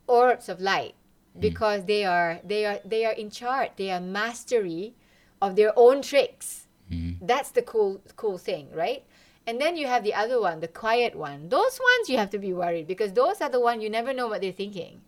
orbs 0.07 0.49
of 0.49 0.61
light 0.61 0.95
hmm. 1.35 1.41
because 1.41 1.87
they 1.87 2.05
are 2.05 2.39
they 2.45 2.65
are 2.65 2.79
they 2.85 3.05
are 3.05 3.13
in 3.13 3.29
charge. 3.29 3.71
They 3.75 3.91
are 3.91 4.01
mastery 4.01 4.95
of 5.41 5.57
their 5.57 5.73
own 5.75 6.01
tricks 6.01 6.62
that's 7.27 7.51
the 7.53 7.63
cool 7.63 8.01
cool 8.17 8.39
thing 8.39 8.67
right 8.75 9.03
and 9.47 9.59
then 9.61 9.77
you 9.77 9.87
have 9.87 10.03
the 10.05 10.15
other 10.15 10.39
one 10.41 10.61
the 10.61 10.69
quiet 10.69 11.15
one 11.15 11.49
those 11.49 11.79
ones 11.91 12.09
you 12.09 12.17
have 12.19 12.31
to 12.31 12.39
be 12.39 12.53
worried 12.53 12.87
because 12.87 13.13
those 13.13 13.41
are 13.41 13.51
the 13.51 13.61
one 13.61 13.81
you 13.81 13.91
never 13.91 14.13
know 14.13 14.29
what 14.29 14.41
they're 14.41 14.53
thinking 14.65 15.01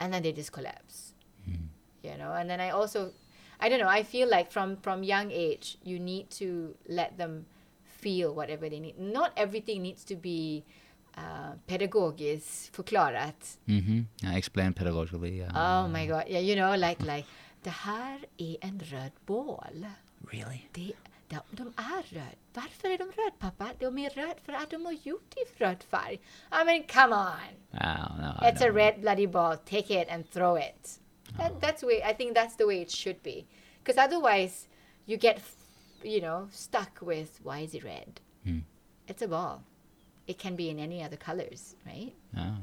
and 0.00 0.12
then 0.12 0.22
they 0.22 0.32
just 0.32 0.52
collapse 0.52 0.96
you 2.02 2.16
know 2.18 2.32
and 2.32 2.48
then 2.50 2.60
i 2.60 2.70
also 2.70 3.12
i 3.60 3.68
don't 3.68 3.80
know 3.80 3.88
i 4.00 4.02
feel 4.02 4.28
like 4.36 4.50
from 4.50 4.76
from 4.76 5.02
young 5.02 5.30
age 5.30 5.76
you 5.84 5.98
need 5.98 6.30
to 6.30 6.74
let 6.88 7.16
them 7.18 7.44
feel 7.84 8.34
whatever 8.34 8.68
they 8.70 8.80
need 8.80 8.98
not 8.98 9.30
everything 9.36 9.82
needs 9.82 10.04
to 10.04 10.16
be 10.16 10.64
uh, 11.16 11.52
pedagogiskt 11.66 12.76
förklarat 12.76 13.58
Mm-hmm. 13.66 14.00
Yeah, 14.22 14.36
explain 14.36 14.72
pedagogically. 14.72 15.36
Yeah. 15.36 15.50
Oh 15.54 15.88
my 15.88 16.06
god, 16.06 16.24
yeah, 16.28 16.40
you 16.48 16.54
know, 16.56 16.76
like, 16.88 17.02
like 17.14 17.26
det 17.62 17.70
här 17.70 18.18
är 18.38 18.56
en 18.60 18.80
röd 18.80 19.12
bål. 19.26 19.86
really? 20.32 20.60
Det, 20.72 20.92
de, 21.30 21.40
de 21.50 21.72
är 21.76 22.14
röd. 22.14 22.36
Varför 22.54 22.88
är 22.90 22.98
de 22.98 23.04
röd 23.04 23.38
pappa? 23.38 23.68
De 23.78 23.98
är 23.98 24.10
röd 24.10 24.34
för 24.44 24.52
att 24.52 24.70
de 24.70 24.84
har 24.84 24.92
gjort 24.92 25.34
i 25.36 25.62
röd 25.64 25.82
färg. 25.90 26.14
I 26.52 26.64
mean, 26.66 26.82
come 26.82 27.14
on. 27.14 27.54
Oh, 27.72 28.16
no, 28.18 28.46
It's 28.48 28.62
a 28.62 28.70
red 28.72 29.00
bloody 29.00 29.26
ball. 29.26 29.56
Take 29.56 30.02
it 30.02 30.08
and 30.10 30.30
throw 30.30 30.56
it. 30.58 30.98
That, 31.38 31.60
that's 31.60 31.82
way. 31.82 32.02
I 32.10 32.14
think 32.14 32.34
that's 32.34 32.56
the 32.56 32.66
way 32.66 32.80
it 32.82 32.90
should 32.90 33.22
be. 33.22 33.46
Because 33.82 33.96
otherwise, 33.96 34.66
you 35.06 35.16
get, 35.16 35.40
you 36.02 36.20
know, 36.20 36.48
stuck 36.50 36.98
with 37.00 37.38
why 37.44 37.60
is 37.60 37.74
it 37.74 37.84
red? 37.84 38.20
Hmm. 38.44 38.58
It's 39.06 39.22
a 39.22 39.28
ball. 39.28 39.62
It 40.26 40.38
can 40.38 40.56
be 40.56 40.68
in 40.68 40.78
any 40.78 41.02
other 41.04 41.16
colors, 41.16 41.76
right? 41.86 42.12
Oh. 42.36 42.56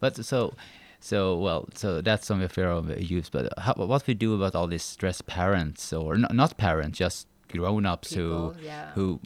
But 0.00 0.24
so, 0.24 0.54
so 1.00 1.36
well, 1.36 1.68
so 1.74 2.00
that's 2.00 2.26
some 2.26 2.46
fear 2.48 2.68
of 2.70 2.88
use. 3.00 3.28
But 3.30 3.52
how, 3.58 3.74
what 3.74 4.06
we 4.06 4.14
do 4.14 4.34
about 4.34 4.54
all 4.54 4.66
these 4.68 4.82
stressed 4.84 5.26
parents, 5.26 5.92
or 5.92 6.14
n- 6.14 6.26
not 6.32 6.56
parents, 6.56 6.98
just 6.98 7.26
grown-ups 7.58 8.14
who, 8.14 8.54
yeah. 8.62 8.90
who 8.96 9.20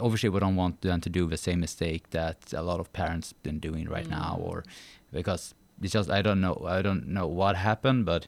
obviously 0.00 0.28
we 0.34 0.40
don't 0.40 0.56
want 0.56 0.80
them 0.80 1.00
to 1.00 1.10
do 1.18 1.22
the 1.28 1.36
same 1.48 1.60
mistake 1.60 2.02
that 2.10 2.38
a 2.52 2.62
lot 2.70 2.78
of 2.80 2.86
parents 2.92 3.32
been 3.46 3.58
doing 3.68 3.84
right 3.96 4.08
now, 4.20 4.30
Mm. 4.40 4.46
or 4.48 4.64
because 5.12 5.54
it's 5.82 5.92
just 5.92 6.08
I 6.18 6.22
don't 6.26 6.40
know 6.40 6.56
I 6.78 6.82
don't 6.82 7.04
know 7.16 7.26
what 7.40 7.54
happened, 7.56 8.00
but 8.12 8.22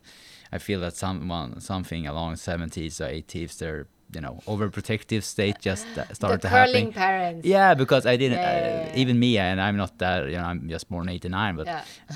I 0.52 0.58
feel 0.58 0.80
that 0.80 0.94
someone 0.96 1.60
something 1.60 2.06
along 2.06 2.36
seventies 2.36 3.00
or 3.00 3.06
eighties, 3.18 3.56
their 3.58 3.86
you 4.16 4.22
know 4.24 4.34
overprotective 4.46 5.22
state 5.34 5.56
just 5.68 5.86
uh, 5.98 6.04
started 6.14 6.40
to 6.42 6.48
happen. 6.48 6.92
parents. 6.92 7.46
Yeah, 7.46 7.74
because 7.82 8.04
I 8.12 8.16
didn't. 8.22 8.38
Yeah, 8.38 8.52
yeah, 8.52 8.66
uh, 8.66 8.84
yeah, 8.86 8.86
yeah. 8.94 9.02
even 9.02 9.18
me, 9.18 9.30
and 9.38 9.60
I'm 9.66 9.76
not 9.76 9.92
that. 9.98 10.18
You 10.32 10.38
know, 10.40 10.44
I'm 10.50 10.68
just 10.68 10.88
born 10.90 11.08
'89, 11.08 11.56
but. 11.56 11.66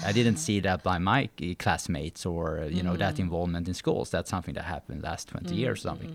I 0.09 0.12
didn't 0.12 0.37
see 0.47 0.61
that 0.61 0.83
by 0.83 0.99
my 0.99 1.28
uh, 1.43 1.55
classmates 1.59 2.24
or 2.26 2.45
uh, 2.61 2.66
you 2.76 2.83
know 2.87 2.97
that 2.97 3.14
Mm-hmm. 3.14 3.22
involvement 3.26 3.68
in 3.68 3.74
schools. 3.74 4.11
That's 4.11 4.30
something 4.35 4.55
that 4.55 4.64
happened 4.64 5.03
last 5.03 5.28
20 5.28 5.55
years 5.55 5.78
or 5.80 5.89
something. 5.91 6.12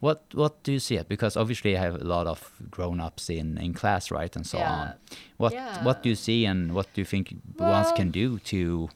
What 0.00 0.22
What 0.34 0.62
do 0.62 0.72
you 0.72 0.80
see 0.80 0.96
it? 0.96 1.08
Because 1.08 1.36
obviously, 1.36 1.76
I 1.76 1.80
have 1.80 1.94
a 2.00 2.04
lot 2.04 2.26
of 2.26 2.52
grown-ups 2.70 3.28
in 3.30 3.58
in 3.58 3.74
class, 3.74 4.10
right, 4.10 4.34
and 4.36 4.46
so 4.46 4.58
Yeah. 4.58 4.72
on. 4.72 4.94
What 5.36 5.52
Yeah. 5.52 5.84
What 5.84 6.02
do 6.02 6.08
you 6.08 6.16
see, 6.16 6.46
and 6.46 6.72
what 6.72 6.86
do 6.94 7.00
you 7.00 7.04
think 7.04 7.34
ones 7.58 7.92
can 7.92 8.10
do 8.10 8.38
to 8.38 8.88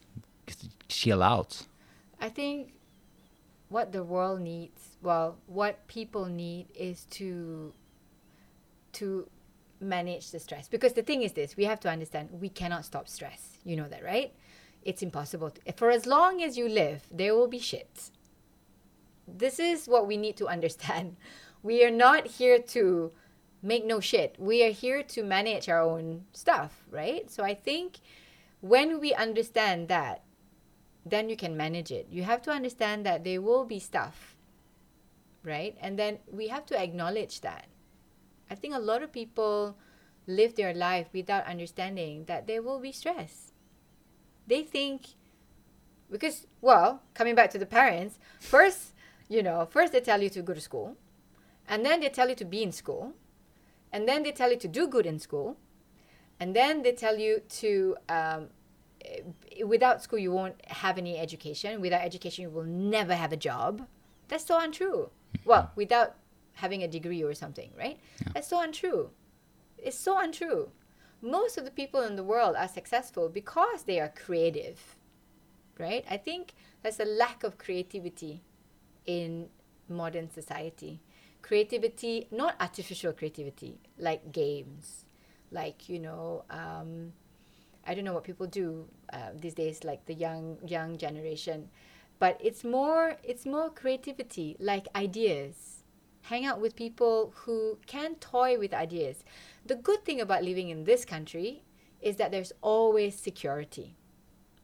chill 0.87 1.21
out? 1.21 1.67
I 2.19 2.29
think 2.29 2.73
what 3.69 3.91
the 3.91 4.03
world 4.03 4.41
needs, 4.41 4.97
well, 5.01 5.37
what 5.47 5.87
people 5.87 6.25
need 6.25 6.67
is 6.75 7.05
to 7.17 7.73
to 8.93 9.27
manage 9.81 10.31
the 10.31 10.39
stress. 10.39 10.67
Because 10.69 10.93
the 10.93 11.03
thing 11.03 11.21
is 11.21 11.33
this, 11.33 11.57
we 11.57 11.65
have 11.65 11.79
to 11.81 11.89
understand 11.89 12.29
we 12.31 12.49
cannot 12.49 12.85
stop 12.85 13.07
stress. 13.07 13.59
You 13.63 13.75
know 13.75 13.87
that, 13.89 14.03
right? 14.03 14.33
It's 14.83 15.01
impossible. 15.01 15.49
To, 15.51 15.71
for 15.73 15.91
as 15.91 16.05
long 16.05 16.41
as 16.41 16.57
you 16.57 16.69
live, 16.69 17.01
there 17.11 17.35
will 17.35 17.47
be 17.47 17.59
shit. 17.59 18.09
This 19.27 19.59
is 19.59 19.87
what 19.87 20.07
we 20.07 20.17
need 20.17 20.37
to 20.37 20.47
understand. 20.47 21.17
We 21.63 21.83
are 21.83 21.89
not 21.89 22.27
here 22.27 22.59
to 22.77 23.11
make 23.63 23.87
no 23.87 23.99
shit. 23.99 24.35
We 24.37 24.63
are 24.63 24.69
here 24.69 25.01
to 25.01 25.23
manage 25.23 25.67
our 25.67 25.81
own 25.81 26.25
stuff, 26.31 26.85
right? 26.91 27.25
So 27.31 27.43
I 27.43 27.55
think 27.55 27.97
when 28.61 28.99
we 28.99 29.15
understand 29.15 29.87
that 29.87 30.21
then 31.05 31.29
you 31.29 31.37
can 31.37 31.55
manage 31.55 31.91
it. 31.91 32.07
You 32.09 32.23
have 32.23 32.41
to 32.43 32.51
understand 32.51 33.05
that 33.05 33.23
there 33.23 33.41
will 33.41 33.63
be 33.63 33.79
stuff, 33.79 34.35
right? 35.43 35.77
And 35.79 35.99
then 35.99 36.17
we 36.29 36.47
have 36.47 36.65
to 36.67 36.81
acknowledge 36.81 37.41
that. 37.41 37.67
I 38.49 38.55
think 38.55 38.73
a 38.73 38.79
lot 38.79 39.03
of 39.03 39.11
people 39.11 39.77
live 40.25 40.55
their 40.55 40.73
life 40.73 41.07
without 41.13 41.45
understanding 41.45 42.25
that 42.25 42.47
there 42.47 42.63
will 42.63 42.79
be 42.79 42.91
stress. 42.91 43.53
They 44.47 44.63
think, 44.63 45.09
because, 46.11 46.47
well, 46.61 47.03
coming 47.13 47.35
back 47.35 47.51
to 47.51 47.59
the 47.59 47.65
parents, 47.67 48.17
first, 48.39 48.94
you 49.27 49.41
know, 49.41 49.67
first 49.69 49.93
they 49.93 50.01
tell 50.01 50.21
you 50.21 50.29
to 50.29 50.41
go 50.41 50.53
to 50.53 50.61
school, 50.61 50.97
and 51.67 51.85
then 51.85 51.99
they 51.99 52.09
tell 52.09 52.29
you 52.29 52.35
to 52.35 52.45
be 52.45 52.61
in 52.63 52.71
school, 52.71 53.13
and 53.91 54.07
then 54.07 54.23
they 54.23 54.31
tell 54.31 54.51
you 54.51 54.57
to 54.57 54.67
do 54.67 54.87
good 54.87 55.05
in 55.05 55.19
school, 55.19 55.57
and 56.39 56.55
then 56.55 56.83
they 56.83 56.91
tell 56.91 57.17
you 57.17 57.41
to 57.49 57.97
um, 58.09 58.47
eh, 59.03 59.63
without 59.63 60.01
school 60.01 60.19
you 60.19 60.31
won't 60.31 60.55
have 60.67 60.97
any 60.97 61.17
education 61.17 61.81
without 61.81 62.01
education 62.01 62.43
you 62.43 62.49
will 62.49 62.63
never 62.63 63.15
have 63.15 63.31
a 63.31 63.37
job. 63.37 63.87
That's 64.27 64.45
so 64.45 64.59
untrue. 64.59 65.09
Well 65.45 65.71
without 65.75 66.15
having 66.53 66.83
a 66.83 66.87
degree 66.87 67.23
or 67.23 67.33
something 67.33 67.71
right? 67.77 67.99
That's 68.33 68.47
so 68.47 68.61
untrue. 68.61 69.11
It's 69.77 69.99
so 69.99 70.19
untrue. 70.19 70.71
Most 71.21 71.57
of 71.57 71.65
the 71.65 71.71
people 71.71 72.01
in 72.01 72.15
the 72.15 72.23
world 72.23 72.55
are 72.55 72.67
successful 72.67 73.29
because 73.29 73.83
they 73.83 73.99
are 73.99 74.09
creative, 74.09 74.97
right? 75.79 76.05
I 76.09 76.17
think 76.17 76.53
there's 76.83 76.99
a 76.99 77.05
lack 77.05 77.43
of 77.43 77.57
creativity 77.57 78.43
in 79.05 79.47
modern 79.89 80.29
society. 80.29 81.01
Creativity, 81.41 82.27
not 82.31 82.55
artificial 82.59 83.13
creativity, 83.13 83.79
like 83.99 84.31
games, 84.31 85.05
like, 85.51 85.87
you 85.87 85.99
know, 85.99 86.43
um, 86.49 87.13
I 87.85 87.93
don't 87.93 88.03
know 88.03 88.13
what 88.13 88.23
people 88.23 88.47
do 88.47 88.87
uh, 89.13 89.29
these 89.39 89.53
days, 89.53 89.83
like 89.83 90.05
the 90.05 90.13
young 90.13 90.57
young 90.65 90.97
generation, 90.97 91.69
but 92.17 92.39
it's 92.43 92.63
more 92.63 93.17
it's 93.23 93.45
more 93.45 93.69
creativity, 93.69 94.57
like 94.59 94.87
ideas. 94.95 95.83
Hang 96.23 96.45
out 96.45 96.59
with 96.59 96.75
people 96.75 97.33
who 97.35 97.77
can 97.85 98.15
toy 98.15 98.57
with 98.57 98.73
ideas. 98.73 99.23
The 99.63 99.75
good 99.75 100.03
thing 100.03 100.19
about 100.19 100.43
living 100.43 100.69
in 100.69 100.85
this 100.85 101.05
country 101.05 101.61
is 102.01 102.15
that 102.15 102.31
there's 102.31 102.51
always 102.61 103.15
security. 103.15 103.95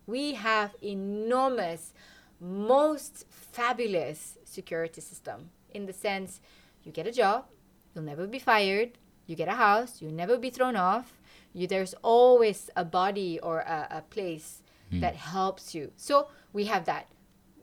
We 0.07 0.33
have 0.33 0.75
enormous, 0.81 1.93
most 2.41 3.25
fabulous 3.29 4.37
security 4.43 4.99
system 5.01 5.49
in 5.73 5.85
the 5.85 5.93
sense 5.93 6.41
you 6.83 6.91
get 6.91 7.07
a 7.07 7.11
job, 7.11 7.45
you'll 7.93 8.03
never 8.03 8.27
be 8.27 8.39
fired, 8.39 8.97
you 9.27 9.35
get 9.35 9.47
a 9.47 9.53
house, 9.53 10.01
you'll 10.01 10.11
never 10.11 10.37
be 10.37 10.49
thrown 10.49 10.75
off, 10.75 11.21
you 11.53 11.67
there's 11.67 11.93
always 12.01 12.69
a 12.75 12.83
body 12.83 13.39
or 13.39 13.59
a, 13.59 13.87
a 13.91 14.01
place 14.01 14.63
that 14.91 15.15
helps 15.15 15.73
you. 15.73 15.89
So 15.95 16.27
we 16.51 16.65
have 16.65 16.83
that. 16.83 17.07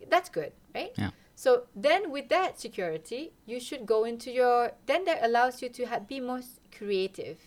That's 0.08 0.30
good 0.30 0.52
right? 0.74 0.92
Yeah. 0.96 1.10
so 1.34 1.64
then 1.74 2.10
with 2.10 2.28
that 2.28 2.60
security 2.60 3.32
you 3.46 3.60
should 3.60 3.86
go 3.86 4.04
into 4.04 4.30
your 4.30 4.72
then 4.86 5.04
that 5.04 5.18
allows 5.22 5.62
you 5.62 5.68
to 5.68 5.84
ha- 5.86 6.00
be 6.00 6.20
more 6.20 6.40
creative. 6.76 7.38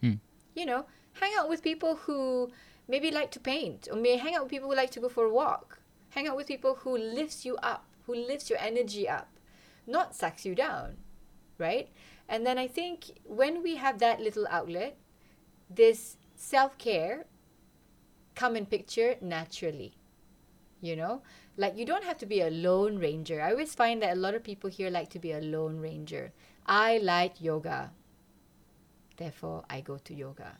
Hmm. 0.00 0.14
you 0.54 0.64
know 0.66 0.86
hang 1.20 1.32
out 1.38 1.48
with 1.48 1.62
people 1.62 1.96
who 1.96 2.50
maybe 2.86 3.10
like 3.10 3.30
to 3.32 3.40
paint 3.40 3.88
or 3.90 3.96
may 3.96 4.16
hang 4.16 4.34
out 4.34 4.42
with 4.44 4.50
people 4.50 4.68
who 4.70 4.76
like 4.76 4.90
to 4.92 5.00
go 5.00 5.08
for 5.08 5.24
a 5.24 5.32
walk 5.32 5.77
hang 6.10 6.26
out 6.26 6.36
with 6.36 6.46
people 6.46 6.76
who 6.76 6.96
lifts 6.96 7.44
you 7.44 7.56
up 7.56 7.84
who 8.06 8.14
lifts 8.14 8.50
your 8.50 8.58
energy 8.58 9.08
up 9.08 9.28
not 9.86 10.14
sucks 10.14 10.44
you 10.44 10.54
down 10.54 10.96
right? 11.58 11.88
And 12.28 12.46
then 12.46 12.58
i 12.58 12.66
think 12.66 13.20
when 13.24 13.62
we 13.62 13.76
have 13.76 13.98
that 13.98 14.20
little 14.20 14.46
outlet 14.50 14.96
this 15.68 16.16
self-care 16.36 17.26
come 18.34 18.54
in 18.54 18.66
picture 18.66 19.16
naturally 19.20 19.98
you 20.80 20.96
know? 20.96 21.22
Like 21.56 21.76
you 21.76 21.84
don't 21.84 22.04
have 22.04 22.18
to 22.18 22.26
be 22.26 22.40
a 22.40 22.50
lone 22.50 22.98
ranger. 22.98 23.40
I 23.40 23.50
always 23.50 23.74
find 23.74 24.02
that 24.02 24.16
a 24.16 24.20
lot 24.20 24.34
of 24.34 24.44
people 24.44 24.70
here 24.70 24.90
like 24.90 25.10
to 25.10 25.18
be 25.18 25.32
a 25.32 25.40
lone 25.40 25.78
ranger. 25.80 26.32
I 26.66 26.98
like 26.98 27.40
yoga. 27.40 27.90
Therefore 29.16 29.64
i 29.68 29.80
go 29.80 29.98
to 29.98 30.14
yoga. 30.14 30.56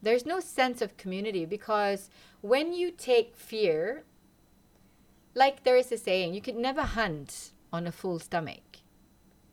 There's 0.00 0.26
no 0.26 0.40
sense 0.40 0.82
of 0.82 0.96
community 0.96 1.44
because 1.44 2.10
when 2.40 2.72
you 2.72 2.90
take 2.90 3.36
fear 3.36 4.04
like 5.34 5.64
there 5.64 5.76
is 5.76 5.90
a 5.92 5.98
saying 5.98 6.34
you 6.34 6.40
could 6.40 6.56
never 6.56 6.82
hunt 6.82 7.52
on 7.72 7.86
a 7.86 7.92
full 7.92 8.18
stomach 8.18 8.78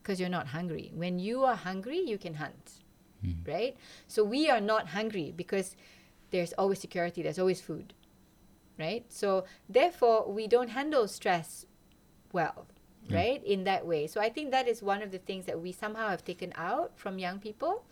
because 0.02 0.20
you're 0.20 0.30
not 0.30 0.48
hungry. 0.48 0.92
When 0.94 1.20
you 1.20 1.44
are 1.44 1.56
hungry 1.56 2.00
you 2.00 2.18
can 2.18 2.36
hunt 2.36 2.72
hmm. 3.22 3.34
right? 3.48 3.78
So 4.08 4.24
we 4.24 4.50
are 4.50 4.62
not 4.62 4.90
hungry 4.90 5.34
because 5.36 5.76
there's 6.32 6.54
always 6.54 6.80
security 6.80 7.22
there's 7.24 7.40
always 7.40 7.62
food 7.62 7.94
right? 8.78 9.06
So 9.10 9.46
therefore 9.68 10.32
we 10.32 10.48
don't 10.48 10.70
handle 10.70 11.08
stress 11.08 11.66
well 12.32 12.68
right 13.10 13.44
in 13.44 13.64
that 13.64 13.86
way. 13.86 14.08
So 14.08 14.22
i 14.22 14.30
think 14.30 14.52
that 14.52 14.68
is 14.68 14.84
one 14.84 15.02
of 15.02 15.12
the 15.12 15.18
things 15.18 15.46
that 15.46 15.60
we 15.60 15.72
somehow 15.72 16.10
have 16.10 16.24
taken 16.24 16.54
out 16.56 16.92
from 16.96 17.20
young 17.20 17.40
people. 17.40 17.86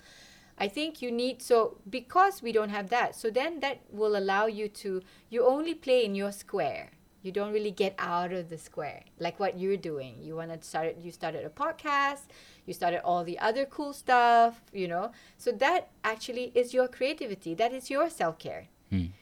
I 0.59 0.67
think 0.67 1.01
you 1.03 1.11
need 1.11 1.41
so 1.41 1.77
because 1.87 2.41
we 2.41 2.51
don't 2.51 2.69
have 2.69 2.89
that 2.89 3.15
so 3.15 3.29
then 3.29 3.59
that 3.59 3.81
will 3.91 4.17
allow 4.17 4.47
you 4.47 4.67
to 4.81 5.03
you 5.29 5.45
only 5.45 5.75
play 5.75 6.03
in 6.03 6.15
your 6.15 6.31
square 6.31 6.96
you 7.27 7.33
don't 7.33 7.51
really 7.51 7.75
get 7.83 7.93
out 7.99 8.31
of 8.31 8.49
the 8.49 8.57
square 8.57 9.03
like 9.19 9.37
what 9.39 9.59
you're 9.59 9.75
doing. 9.91 10.15
You 10.21 10.35
want 10.39 10.49
to 10.55 10.65
start 10.65 10.95
you 11.05 11.11
started 11.11 11.43
a 11.45 11.49
podcast 11.49 12.31
you 12.65 12.73
started 12.73 13.01
all 13.03 13.23
the 13.23 13.37
other 13.39 13.65
cool 13.65 13.91
stuff 13.91 14.61
you 14.71 14.87
know? 14.87 15.11
So 15.37 15.51
that 15.51 15.89
actually 16.03 16.53
is 16.55 16.73
your 16.73 16.87
creativity 16.87 17.53
that 17.55 17.73
is 17.73 17.89
your 17.89 18.09
self-care. 18.09 18.67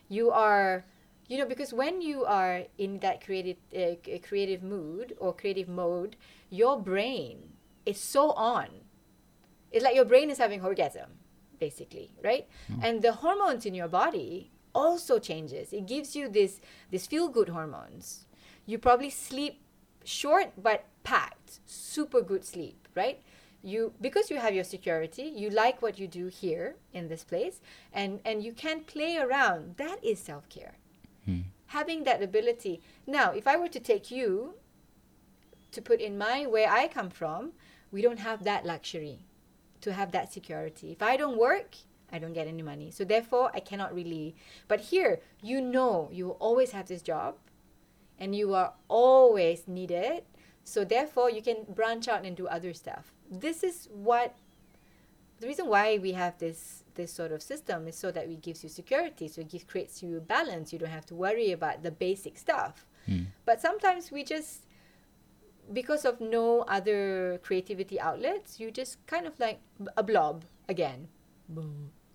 You 0.07 0.29
are 0.29 0.85
you 1.27 1.37
know 1.39 1.47
because 1.53 1.73
when 1.73 2.01
you 2.01 2.23
are 2.25 2.63
in 2.77 2.99
that 2.99 3.25
creative 3.25 3.57
uh, 3.75 3.97
creative 4.21 4.61
mood 4.61 5.17
or 5.17 5.33
creative 5.33 5.67
mode 5.67 6.15
your 6.49 6.79
brain 6.79 7.57
is 7.85 7.99
so 7.99 8.31
on. 8.37 8.67
It's 9.71 9.83
like 9.83 9.95
your 9.95 10.05
brain 10.05 10.29
is 10.29 10.37
having 10.37 10.61
orgasm 10.61 11.09
basically 11.59 12.13
right? 12.23 12.45
And 12.85 13.01
the 13.01 13.13
hormones 13.13 13.65
in 13.65 13.73
your 13.73 13.87
body 13.89 14.51
also 14.75 15.17
changes. 15.17 15.73
It 15.73 15.87
gives 15.87 16.15
you 16.15 16.29
this 16.29 16.61
this 16.91 17.07
feel 17.07 17.29
good 17.29 17.49
hormones. 17.49 18.25
You 18.65 18.77
probably 18.77 19.09
sleep 19.09 19.61
short 20.03 20.51
but 20.61 20.85
packed. 21.03 21.59
Super 21.65 22.21
good 22.21 22.45
sleep 22.45 22.85
right? 22.95 23.21
You 23.61 23.93
because 23.99 24.29
you 24.29 24.37
have 24.37 24.53
your 24.53 24.63
security 24.63 25.23
you 25.23 25.49
like 25.49 25.81
what 25.81 25.97
you 25.99 26.07
do 26.07 26.27
here 26.27 26.75
in 26.93 27.07
this 27.07 27.23
place 27.23 27.61
and 27.91 28.19
and 28.25 28.43
you 28.43 28.53
can 28.53 28.81
play 28.81 29.17
around. 29.17 29.77
That 29.77 30.03
is 30.03 30.19
self-care. 30.19 30.75
Hmm. 31.25 31.41
Having 31.67 32.03
that 32.03 32.21
ability. 32.21 32.81
Now 33.07 33.31
if 33.31 33.47
i 33.47 33.55
were 33.57 33.69
to 33.69 33.79
take 33.79 34.11
you 34.11 34.55
to 35.71 35.81
put 35.81 35.99
in 35.99 36.17
my 36.17 36.45
where 36.45 36.69
i 36.71 36.87
come 36.87 37.09
from 37.09 37.51
we 37.91 38.01
don't 38.01 38.19
have 38.19 38.43
that 38.43 38.65
luxury 38.65 39.19
to 39.81 39.93
have 39.93 40.11
that 40.11 40.31
security. 40.31 40.91
If 40.91 41.01
i 41.01 41.17
don't 41.17 41.37
work 41.37 41.75
i 42.11 42.19
don't 42.19 42.33
get 42.33 42.47
any 42.47 42.61
money. 42.61 42.91
So 42.91 43.03
therefore 43.03 43.51
i 43.53 43.59
cannot 43.59 43.93
really. 43.93 44.35
But 44.67 44.79
here 44.91 45.19
you 45.41 45.61
know 45.61 46.09
you 46.11 46.31
always 46.31 46.71
have 46.71 46.87
this 46.87 47.01
job 47.01 47.35
and 48.19 48.35
you 48.35 48.53
are 48.53 48.73
always 48.87 49.67
needed. 49.67 50.23
So 50.63 50.83
therefore 50.83 51.29
you 51.29 51.41
can 51.41 51.65
branch 51.69 52.07
out 52.07 52.25
and 52.25 52.35
do 52.35 52.47
other 52.47 52.73
stuff. 52.73 53.13
This 53.29 53.63
is 53.63 53.87
what 53.91 54.35
the 55.39 55.47
reason 55.47 55.67
why 55.67 55.97
we 55.97 56.13
have 56.13 56.37
this 56.39 56.83
this 56.95 57.11
sort 57.11 57.31
of 57.31 57.41
system 57.41 57.87
is 57.87 57.97
so 57.97 58.09
that 58.11 58.25
it 58.25 58.41
gives 58.41 58.63
you 58.63 58.69
security. 58.69 59.27
So 59.27 59.41
it 59.41 59.49
gives, 59.49 59.65
creates 59.65 60.01
you 60.01 60.21
balance. 60.21 60.71
You 60.71 60.79
don't 60.79 60.89
have 60.89 61.05
to 61.07 61.15
worry 61.15 61.51
about 61.51 61.83
the 61.83 61.91
basic 61.91 62.37
stuff. 62.37 62.85
Hmm. 63.05 63.23
But 63.45 63.61
sometimes 63.61 64.11
we 64.11 64.23
just 64.23 64.65
because 65.73 66.05
of 66.05 66.21
no 66.21 66.61
other 66.61 67.39
creativity 67.43 67.99
outlets 67.99 68.59
you 68.59 68.69
just 68.69 69.03
kind 69.07 69.25
of 69.25 69.39
like 69.39 69.59
a 69.97 70.03
blob 70.03 70.45
again 70.69 71.07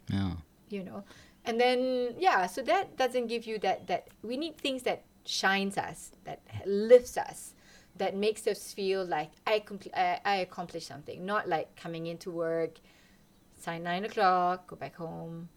Yeah. 0.09 0.33
you 0.69 0.85
know? 0.85 1.05
And 1.45 1.61
then 1.61 2.15
yeah 2.19 2.47
so 2.47 2.63
that 2.63 2.97
doesn't 2.97 3.27
give 3.27 3.47
you 3.47 3.59
that 3.61 3.87
that 3.87 4.09
we 4.23 4.37
need 4.37 4.59
things 4.59 4.83
that 4.83 5.03
shines 5.25 5.79
us 5.79 6.13
that 6.25 6.41
lifts 6.67 7.17
us 7.17 7.55
that 7.97 8.17
makes 8.17 8.47
us 8.47 8.73
feel 8.73 9.05
like 9.05 9.31
i 9.47 9.61
compl- 9.61 9.95
I, 9.95 10.21
I 10.25 10.37
accomplished 10.37 10.87
something. 10.87 11.25
Not 11.25 11.49
like 11.49 11.75
coming 11.77 12.07
into 12.07 12.31
work 12.31 12.79
sign 13.59 13.83
nine 13.83 14.05
o'clock 14.05 14.67
go 14.69 14.77
back 14.77 14.97
home 14.97 15.49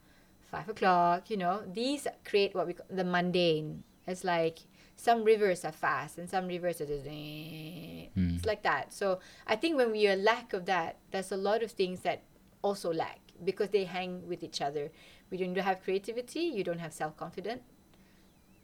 five 0.51 0.69
o'clock 0.69 1.29
you 1.29 1.37
know? 1.37 1.63
These 1.71 2.07
create 2.23 2.55
what 2.55 2.67
we 2.67 2.73
call 2.73 2.85
the 2.89 3.03
mundane. 3.03 3.83
It's 4.07 4.23
like 4.23 4.59
some 4.95 5.23
rivers 5.23 5.65
are 5.65 5.71
fast 5.71 6.17
and 6.17 6.29
some 6.29 6.47
rivers 6.47 6.79
are 6.79 6.85
just 6.85 7.05
hmm. 7.05 8.35
it's 8.35 8.45
like 8.45 8.63
that. 8.63 8.93
So 8.93 9.19
i 9.47 9.55
think 9.55 9.75
when 9.75 9.91
we 9.91 10.07
are 10.07 10.15
lack 10.15 10.53
of 10.53 10.65
that 10.65 10.97
there's 11.11 11.31
a 11.31 11.37
lot 11.37 11.61
of 11.61 11.71
things 11.71 11.99
that 12.01 12.23
also 12.61 12.91
lack 12.93 13.19
because 13.45 13.69
they 13.69 13.85
hang 13.85 14.27
with 14.27 14.43
each 14.43 14.61
other. 14.61 14.91
When 15.29 15.39
you 15.39 15.47
don't 15.47 15.63
have 15.63 15.83
creativity 15.83 16.41
you 16.41 16.63
don't 16.63 16.79
have 16.79 16.93
self-confidence 16.93 17.61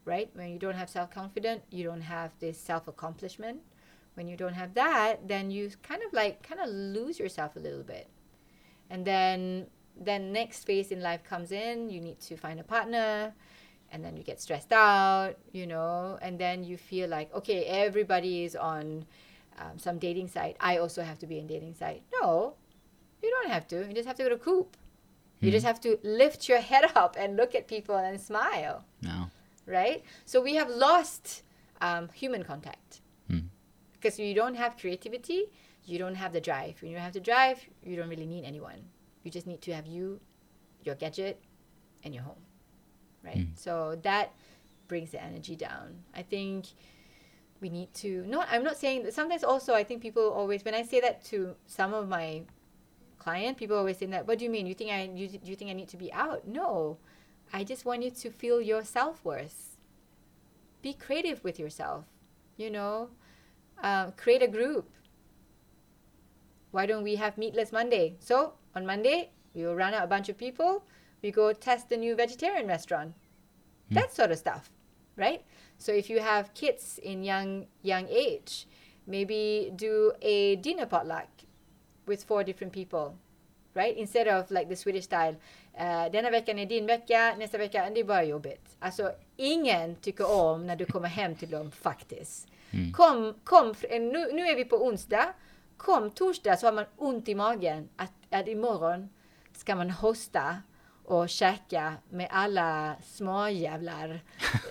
right? 0.06 0.30
When 0.34 0.50
you 0.50 0.60
don't 0.60 0.76
have 0.76 0.90
self-confidence 0.90 1.62
you 1.72 1.84
don't 1.84 2.02
have 2.02 2.32
this 2.40 2.60
self-accomplishment. 2.60 3.62
When 4.16 4.28
you 4.28 4.36
don't 4.36 4.54
have 4.54 4.74
that 4.74 5.28
then 5.28 5.52
you 5.52 5.72
kind 5.84 6.02
of 6.04 6.14
like 6.14 6.42
kind 6.42 6.62
of 6.62 6.70
lose 6.70 7.20
yourself 7.20 7.56
a 7.56 7.60
little 7.60 7.84
bit. 7.84 8.08
And 8.90 9.06
then 9.06 9.68
then 10.00 10.32
next 10.32 10.64
phase 10.66 10.92
in 10.92 11.02
life 11.02 11.24
comes 11.24 11.52
in 11.52 11.90
you 11.90 12.00
need 12.02 12.20
to 12.22 12.38
find 12.38 12.60
a 12.60 12.64
partner 12.64 13.34
and 13.92 14.06
then 14.06 14.16
you 14.16 14.24
get 14.24 14.42
stressed 14.42 14.72
out 14.72 15.36
you 15.52 15.68
know? 15.68 16.18
And 16.22 16.40
then 16.40 16.64
you 16.64 16.78
feel 16.78 17.10
like 17.10 17.34
okay 17.34 17.66
everybody 17.66 18.44
is 18.44 18.56
on 18.56 19.06
um, 19.58 19.78
some 19.78 20.00
dating 20.00 20.30
site. 20.30 20.56
I 20.62 20.78
also 20.78 21.04
have 21.04 21.20
to 21.20 21.28
be 21.28 21.38
in 21.38 21.46
dating 21.48 21.74
site. 21.76 22.04
No 22.22 22.56
you 23.22 23.30
don't 23.30 23.52
have 23.52 23.68
to. 23.70 23.88
You 23.88 23.94
just 23.94 24.08
have 24.08 24.18
to 24.18 24.24
go 24.24 24.30
to 24.30 24.38
coop. 24.38 24.78
You 25.42 25.52
just 25.52 25.66
have 25.66 25.80
to 25.82 25.98
lift 26.04 26.50
your 26.50 26.60
head 26.60 26.86
up 26.96 27.16
and 27.18 27.38
look 27.38 27.56
at 27.56 27.68
people 27.68 27.96
and 27.96 28.20
smile. 28.20 28.84
No. 29.02 29.30
right? 29.66 30.04
So 30.26 30.42
we 30.42 30.56
have 30.56 30.70
lost 30.70 31.44
um, 31.82 32.10
human 32.14 32.44
contact. 32.44 33.02
Hmm. 33.30 33.48
because 33.94 34.18
you 34.18 34.34
don't 34.34 34.56
have 34.56 34.76
creativity 34.78 35.46
you 35.86 35.98
don't 35.98 36.16
have 36.16 36.34
the 36.34 36.42
drive. 36.42 36.82
When 36.82 36.92
you 36.92 36.98
don't 36.98 37.04
have 37.04 37.14
the 37.14 37.20
drive 37.20 37.60
you 37.84 37.96
don't 37.96 38.10
really 38.10 38.26
need 38.26 38.44
anyone. 38.44 38.80
You 39.24 39.32
just 39.32 39.48
need 39.48 39.62
to 39.62 39.74
have 39.74 39.86
you 39.86 40.20
your 40.84 40.96
gadget 40.96 41.42
and 42.04 42.14
your 42.14 42.24
home. 42.24 42.42
Right? 43.24 43.48
So 43.56 44.00
that 44.04 44.34
brings 44.88 45.12
the 45.12 45.22
energy 45.22 45.56
down. 45.56 46.00
I 46.16 46.22
think 46.22 46.66
we 47.62 47.70
need 47.70 47.94
to 47.94 48.24
not 48.26 48.48
i'm 48.52 48.64
not 48.64 48.78
saying 48.78 49.04
that 49.04 49.14
sometimes 49.14 49.44
also 49.44 49.74
i 49.74 49.84
think 49.84 50.02
people 50.02 50.32
always 50.32 50.64
when 50.64 50.74
i 50.74 50.82
say 50.82 51.02
that 51.02 51.22
to 51.26 51.54
some 51.68 51.94
of 51.94 52.08
my 52.08 52.42
client, 53.20 53.58
people 53.58 53.78
always 53.78 53.98
say 53.98 54.06
that. 54.08 54.28
What 54.28 54.40
do 54.40 54.46
you 54.46 54.50
mean? 54.50 54.66
You 54.66 54.74
think 54.74 54.92
I 54.92 55.04
you, 55.14 55.30
you 55.44 55.56
think 55.56 55.70
I 55.70 55.74
need 55.74 55.90
to 55.90 55.98
be 55.98 56.12
out? 56.12 56.48
No, 56.48 56.98
I 57.54 57.64
just 57.64 57.86
want 57.86 58.04
you 58.04 58.12
to 58.12 58.32
feel 58.32 58.62
your 58.62 58.84
self 58.84 59.24
worth. 59.24 59.78
Be 60.82 60.94
creative 60.94 61.44
with 61.44 61.60
yourself. 61.60 62.06
You 62.58 62.72
know, 62.72 63.10
uh, 63.84 64.12
create 64.12 64.42
a 64.42 64.48
group. 64.48 64.90
Why 66.72 66.86
don't 66.86 67.04
we 67.04 67.16
have 67.16 67.38
meatless 67.38 67.72
Monday? 67.72 68.16
So 68.20 68.54
on 68.76 68.86
Monday 68.86 69.32
we 69.54 69.66
will 69.66 69.76
run 69.76 69.94
out 69.94 70.04
a 70.04 70.08
bunch 70.08 70.30
of 70.30 70.38
people. 70.38 70.84
We 71.22 71.32
go 71.32 71.52
test 71.54 71.90
the 71.90 71.98
new 71.98 72.16
vegetarian 72.16 72.68
restaurant. 72.68 73.14
That 73.92 74.14
sort 74.14 74.32
of 74.32 74.38
stuff, 74.38 74.70
right? 75.18 75.44
So 75.80 75.92
if 75.92 76.10
you 76.10 76.20
have 76.20 76.54
kids 76.54 77.00
in 77.02 77.24
young 77.24 77.66
young 77.82 78.08
age, 78.08 78.68
maybe 79.08 79.72
do 79.76 80.14
a 80.22 80.58
dinner 80.58 80.86
potluck 80.86 81.28
with 82.10 82.26
four 82.28 82.44
different 82.44 82.74
people, 82.74 83.18
right? 83.74 83.98
Instead 83.98 84.28
of 84.28 84.52
like 84.52 84.70
the 84.70 84.76
Swedish 84.76 85.04
style. 85.06 85.36
Uh, 85.80 86.12
denna 86.12 86.30
veckan 86.30 86.60
är 86.60 86.66
din 86.66 86.86
vecka, 86.86 87.36
nästa 87.38 87.58
vecka 87.58 87.86
är 87.86 87.92
det 87.96 88.04
bara 88.04 88.24
jobbigt. 88.24 88.76
Alltså 88.80 89.12
ingen 89.38 89.96
tycker 89.96 90.32
om 90.32 90.68
när 90.68 90.76
du 90.76 90.86
kommer 90.86 91.08
hem 91.08 91.36
till 91.36 91.50
dem 91.50 91.72
faktiskt. 91.72 92.48
Kom, 92.94 93.40
kom, 93.44 93.74
fr- 93.74 94.00
nu, 94.00 94.32
nu 94.34 94.48
är 94.48 94.56
vi 94.56 94.66
på 94.66 94.76
onsdag. 94.86 95.34
Kom 95.78 96.12
torsdag 96.12 96.58
så 96.58 96.68
har 96.68 96.74
man 96.74 96.86
ont 96.98 97.30
i 97.30 97.36
magen 97.36 97.90
att, 97.96 98.12
att 98.30 98.48
imorgon 98.48 99.10
ska 99.58 99.76
man 99.76 99.90
hosta 99.90 100.58
och 101.06 101.30
käka 101.30 101.94
med 102.10 102.28
alla 102.32 102.96
småjävlar. 103.04 104.22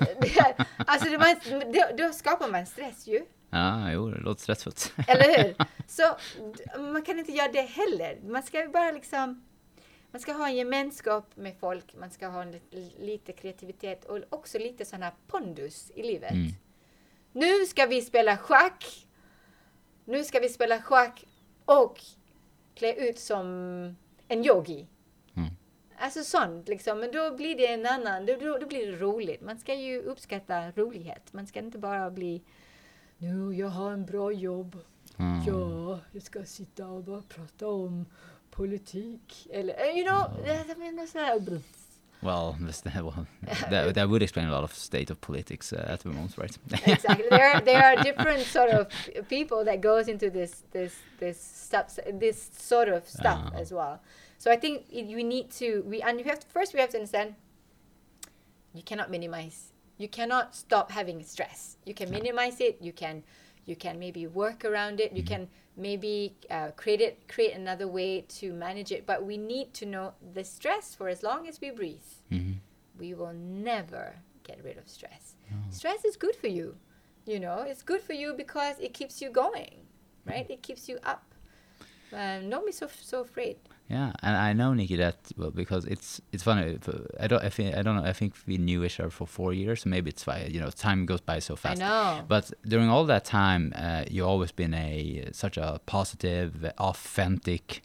Är- 0.00 0.66
alltså 0.86 1.08
det, 1.10 1.18
man, 1.18 1.72
då, 1.72 2.04
då 2.04 2.12
skapar 2.12 2.48
man 2.48 2.66
stress 2.66 3.06
ju. 3.06 3.24
Ja, 3.50 3.92
jo, 3.92 4.10
det 4.10 4.20
låter 4.20 4.42
stressfullt. 4.42 4.92
Eller 5.08 5.38
hur? 5.44 5.54
Så 5.86 6.02
man 6.92 7.02
kan 7.02 7.18
inte 7.18 7.32
göra 7.32 7.52
det 7.52 7.60
heller. 7.60 8.20
Man 8.22 8.42
ska 8.42 8.68
bara 8.72 8.90
liksom 8.92 9.44
man 10.10 10.20
ska 10.20 10.32
ha 10.32 10.48
en 10.48 10.56
gemenskap 10.56 11.36
med 11.36 11.56
folk, 11.60 11.94
man 11.94 12.10
ska 12.10 12.26
ha 12.26 12.42
en, 12.42 12.52
li- 12.70 12.96
lite 12.98 13.32
kreativitet 13.32 14.04
och 14.04 14.18
också 14.28 14.58
lite 14.58 14.84
sån 14.84 15.02
här 15.02 15.12
pondus 15.26 15.92
i 15.94 16.02
livet. 16.02 16.30
Mm. 16.32 16.46
Nu 17.32 17.66
ska 17.66 17.86
vi 17.86 18.02
spela 18.02 18.36
schack. 18.36 19.06
Nu 20.04 20.24
ska 20.24 20.40
vi 20.40 20.48
spela 20.48 20.82
schack 20.82 21.24
och 21.64 22.00
klä 22.74 22.94
ut 22.94 23.18
som 23.18 23.46
en 24.28 24.44
yogi. 24.44 24.86
Mm. 25.36 25.48
Alltså 25.98 26.24
sånt 26.24 26.68
liksom. 26.68 27.00
Men 27.00 27.12
då 27.12 27.36
blir 27.36 27.56
det 27.56 27.66
en 27.66 27.86
annan, 27.86 28.26
då, 28.26 28.36
då, 28.36 28.58
då 28.58 28.66
blir 28.66 28.92
det 28.92 28.98
roligt. 28.98 29.40
Man 29.40 29.58
ska 29.58 29.74
ju 29.74 30.02
uppskatta 30.02 30.70
rolighet. 30.70 31.32
Man 31.32 31.46
ska 31.46 31.58
inte 31.58 31.78
bara 31.78 32.10
bli 32.10 32.42
nu, 33.18 33.54
jag 33.54 33.68
har 33.68 33.92
en 33.92 34.06
bra 34.06 34.32
jobb. 34.32 34.76
Mm. 35.18 35.42
Ja, 35.46 36.00
jag 36.12 36.22
ska 36.22 36.44
sitta 36.44 36.86
och 36.86 37.04
bara 37.04 37.22
prata 37.22 37.68
om 37.68 38.06
politik. 38.50 39.48
Eller, 39.52 39.74
eh, 39.74 39.98
you 39.98 40.06
know, 40.08 40.46
jag 40.46 40.78
menar 40.78 41.06
så 41.06 41.18
här. 41.18 41.60
Well, 42.20 42.54
this, 42.66 42.84
well 42.84 43.26
that, 43.70 43.94
that 43.94 44.08
would 44.08 44.22
explain 44.22 44.48
a 44.48 44.50
lot 44.50 44.64
of 44.64 44.74
state 44.74 45.12
of 45.12 45.20
politics 45.20 45.72
uh, 45.72 45.78
at 45.92 46.00
the 46.00 46.08
moment, 46.08 46.36
right? 46.38 46.58
exactly. 46.88 47.28
There, 47.30 47.54
are, 47.54 47.60
there 47.64 47.82
are 47.84 48.02
different 48.02 48.46
sort 48.46 48.70
of 48.70 48.88
people 49.28 49.64
that 49.64 49.80
goes 49.80 50.08
into 50.08 50.30
this, 50.30 50.64
this, 50.72 50.94
this 51.20 51.40
stuff, 51.40 51.96
this 52.20 52.50
sort 52.58 52.88
of 52.88 53.08
stuff 53.08 53.52
Ah. 53.54 53.60
as 53.60 53.72
well. 53.72 54.00
So 54.38 54.50
I 54.50 54.56
think 54.56 54.86
it, 54.90 55.06
we 55.14 55.22
need 55.22 55.50
to, 55.58 55.82
we, 55.86 56.02
and 56.02 56.16
we 56.18 56.24
have 56.24 56.40
to, 56.40 56.46
first 56.48 56.74
we 56.74 56.80
have 56.80 56.90
to 56.90 56.96
understand, 56.98 57.34
you 58.74 58.82
cannot 58.82 59.10
minimize, 59.10 59.72
you 59.98 60.08
cannot 60.08 60.54
stop 60.54 60.90
having 60.90 61.22
stress. 61.22 61.76
You 61.84 61.94
can 61.94 62.10
minimize 62.10 62.60
it. 62.60 62.78
You 62.80 62.92
can, 62.92 63.22
you 63.66 63.76
can 63.76 63.98
maybe 63.98 64.26
work 64.26 64.64
around 64.64 65.00
it. 65.00 65.12
You 65.12 65.22
can 65.22 65.48
maybe 65.76 66.36
uh, 66.50 66.70
create 66.76 67.00
it, 67.00 67.28
create 67.28 67.54
another 67.54 67.86
way 67.88 68.22
to 68.22 68.52
manage 68.52 68.92
it. 68.92 69.06
But 69.06 69.24
we 69.24 69.36
need 69.36 69.74
to 69.74 69.86
know 69.86 70.14
the 70.34 70.44
stress 70.44 70.94
for 70.94 71.08
as 71.08 71.22
long 71.22 71.46
as 71.48 71.60
we 71.60 71.70
breathe 71.70 72.08
hmm 72.30 72.52
we 72.98 73.14
will 73.14 73.32
never 73.32 74.16
get 74.42 74.58
rid 74.64 74.76
of 74.76 74.88
stress. 74.88 75.36
Stress 75.70 76.04
is 76.04 76.16
good 76.16 76.34
for 76.34 76.48
you. 76.48 76.74
You 77.26 77.38
know, 77.40 77.60
it's 77.60 77.82
good 77.82 78.00
for 78.00 78.12
you 78.12 78.34
because 78.34 78.76
it 78.80 78.92
keeps 78.92 79.22
you 79.22 79.30
going, 79.30 79.86
right? 80.26 80.46
It 80.50 80.62
keeps 80.62 80.88
you 80.88 80.98
up. 81.04 81.34
Um, 82.12 82.50
don't 82.50 82.66
be 82.66 82.72
so 82.72 82.88
so 83.00 83.20
afraid. 83.20 83.56
Yeah, 83.88 84.12
and 84.22 84.36
I 84.36 84.52
know 84.52 84.74
Nikki 84.74 84.96
that 84.96 85.16
well 85.38 85.50
because 85.50 85.86
it's 85.86 86.20
it's 86.30 86.42
funny. 86.42 86.78
I 87.18 87.26
don't 87.26 87.42
I 87.42 87.48
think 87.48 87.74
I 87.74 87.80
don't 87.80 87.96
know. 87.96 88.04
I 88.04 88.12
think 88.12 88.34
we 88.46 88.58
knew 88.58 88.84
each 88.84 89.00
other 89.00 89.08
for 89.08 89.26
four 89.26 89.54
years, 89.54 89.82
so 89.82 89.88
maybe 89.88 90.10
it's 90.10 90.26
why 90.26 90.46
you 90.50 90.60
know 90.60 90.68
time 90.68 91.06
goes 91.06 91.22
by 91.22 91.38
so 91.38 91.56
fast. 91.56 91.80
I 91.80 91.86
know. 91.86 92.22
But 92.28 92.52
during 92.66 92.90
all 92.90 93.06
that 93.06 93.24
time, 93.24 93.72
uh, 93.74 94.04
you 94.10 94.26
always 94.26 94.52
been 94.52 94.74
a 94.74 95.30
such 95.32 95.56
a 95.56 95.80
positive, 95.86 96.70
authentic 96.76 97.82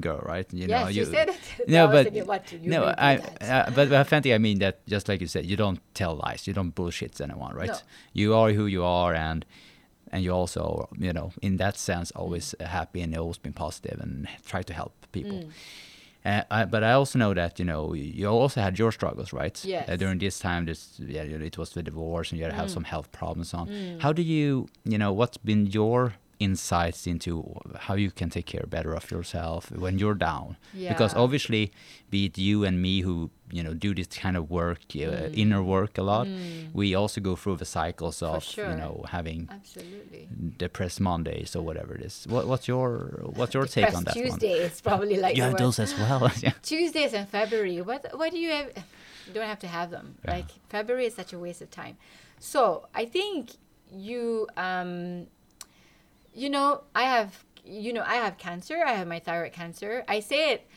girl, 0.00 0.20
right? 0.24 0.50
You 0.54 0.68
yes, 0.68 0.84
know, 0.84 0.88
you, 0.88 1.04
said 1.04 1.28
it. 1.28 1.40
No, 1.68 1.86
I 1.86 1.92
but 1.92 2.04
thinking, 2.04 2.26
what 2.26 2.46
do 2.46 2.56
you 2.56 2.70
no, 2.70 2.84
by 2.84 2.94
I, 2.96 3.44
uh, 3.44 3.70
but 3.72 3.92
authentic 3.92 4.32
I 4.32 4.38
mean 4.38 4.60
that 4.60 4.86
just 4.86 5.06
like 5.06 5.20
you 5.20 5.26
said, 5.26 5.44
you 5.44 5.56
don't 5.56 5.80
tell 5.92 6.16
lies, 6.16 6.46
you 6.46 6.54
don't 6.54 6.74
bullshit 6.74 7.20
anyone, 7.20 7.54
right? 7.54 7.68
No. 7.68 7.78
You 8.14 8.34
are 8.34 8.52
who 8.52 8.64
you 8.64 8.84
are, 8.84 9.14
and 9.14 9.44
and 10.12 10.22
you 10.24 10.32
also, 10.32 10.88
you 10.98 11.12
know, 11.12 11.30
in 11.42 11.56
that 11.56 11.76
sense, 11.76 12.12
Mm. 12.12 12.20
always 12.20 12.54
uh, 12.60 12.64
happy 12.66 13.00
and 13.02 13.16
always 13.16 13.38
been 13.38 13.52
positive 13.52 13.98
and 14.00 14.26
try 14.46 14.62
to 14.62 14.72
help 14.74 14.92
people. 15.12 15.38
Mm. 15.38 15.50
Uh, 16.24 16.42
I, 16.50 16.64
but 16.64 16.82
I 16.82 16.92
also 16.92 17.18
know 17.18 17.34
that 17.34 17.58
you 17.60 17.64
know 17.64 17.94
you 17.94 18.26
also 18.26 18.60
had 18.60 18.78
your 18.78 18.90
struggles, 18.92 19.32
right? 19.32 19.64
Yes. 19.64 19.88
Uh, 19.88 19.96
during 19.96 20.18
this 20.18 20.38
time, 20.40 20.64
this 20.66 20.98
yeah, 20.98 21.22
it 21.22 21.56
was 21.58 21.70
the 21.70 21.82
divorce, 21.82 22.32
and 22.32 22.38
you 22.38 22.44
had 22.44 22.54
Mm. 22.54 22.60
have 22.60 22.70
some 22.70 22.84
health 22.84 23.08
problems 23.12 23.54
on. 23.54 23.68
How 24.00 24.12
do 24.12 24.22
you, 24.22 24.66
you 24.84 24.98
know, 24.98 25.12
what's 25.12 25.36
been 25.38 25.66
your 25.66 26.14
insights 26.38 27.06
into 27.06 27.54
how 27.80 27.94
you 27.94 28.10
can 28.10 28.28
take 28.30 28.46
care 28.46 28.64
better 28.68 28.94
of 28.94 29.10
yourself 29.10 29.70
when 29.72 29.98
you're 29.98 30.14
down? 30.14 30.56
Because 30.74 31.14
obviously, 31.14 31.72
be 32.10 32.26
it 32.26 32.38
you 32.38 32.64
and 32.64 32.80
me 32.82 33.00
who 33.00 33.30
you 33.50 33.62
know 33.62 33.74
do 33.74 33.94
this 33.94 34.08
kind 34.08 34.36
of 34.36 34.50
work, 34.50 34.80
uh, 34.96 35.28
inner 35.32 35.62
work 35.62 35.98
a 35.98 36.02
lot, 36.02 36.26
we 36.72 36.94
also 36.94 37.20
go 37.20 37.36
through 37.36 37.56
the 37.56 37.64
cycles 37.64 38.22
of 38.22 38.44
you 38.56 38.64
Mm. 38.64 38.78
know 38.78 39.04
having 39.08 39.48
Absolutely. 39.50 40.28
depressed 40.58 41.00
Mondays 41.00 41.54
or 41.56 41.62
whatever 41.64 41.94
it 41.94 42.02
is. 42.02 42.26
What, 42.28 42.46
what's 42.46 42.66
your 42.68 43.20
what's 43.38 43.54
your 43.54 43.66
take 43.66 43.94
on 43.94 44.04
that 44.04 44.14
Tuesday 44.14 44.54
is 44.66 44.80
probably 44.80 45.16
like 45.24 45.32
one? 45.32 45.36
You 45.36 45.42
have 45.42 45.56
those 45.58 45.78
as 45.78 45.92
well. 45.98 46.30
yeah. 46.42 46.52
Tuesdays 46.62 47.12
and 47.14 47.28
February. 47.28 47.80
What 47.80 48.00
what 48.18 48.30
do 48.32 48.38
you 48.38 48.50
have? 48.50 48.68
You 49.26 49.32
don't 49.34 49.46
have 49.54 49.60
to 49.60 49.68
have 49.68 49.90
them. 49.90 50.06
Yeah. 50.24 50.34
Like 50.36 50.48
February 50.68 51.06
is 51.06 51.14
such 51.14 51.32
a 51.32 51.38
waste 51.38 51.62
of 51.62 51.70
time. 51.70 51.96
So 52.38 52.86
I 52.94 53.04
think 53.06 53.50
you 53.90 54.46
um, 54.56 55.26
you 56.36 56.50
know, 56.50 56.82
I 56.94 57.04
have 57.04 57.44
you 57.64 57.92
know 57.92 58.04
I 58.06 58.16
have 58.16 58.38
cancer. 58.38 58.84
I 58.86 58.92
have 58.92 59.08
my 59.08 59.18
thyroid 59.18 59.52
cancer. 59.52 60.04
I 60.06 60.20
say 60.20 60.52
it. 60.52 60.68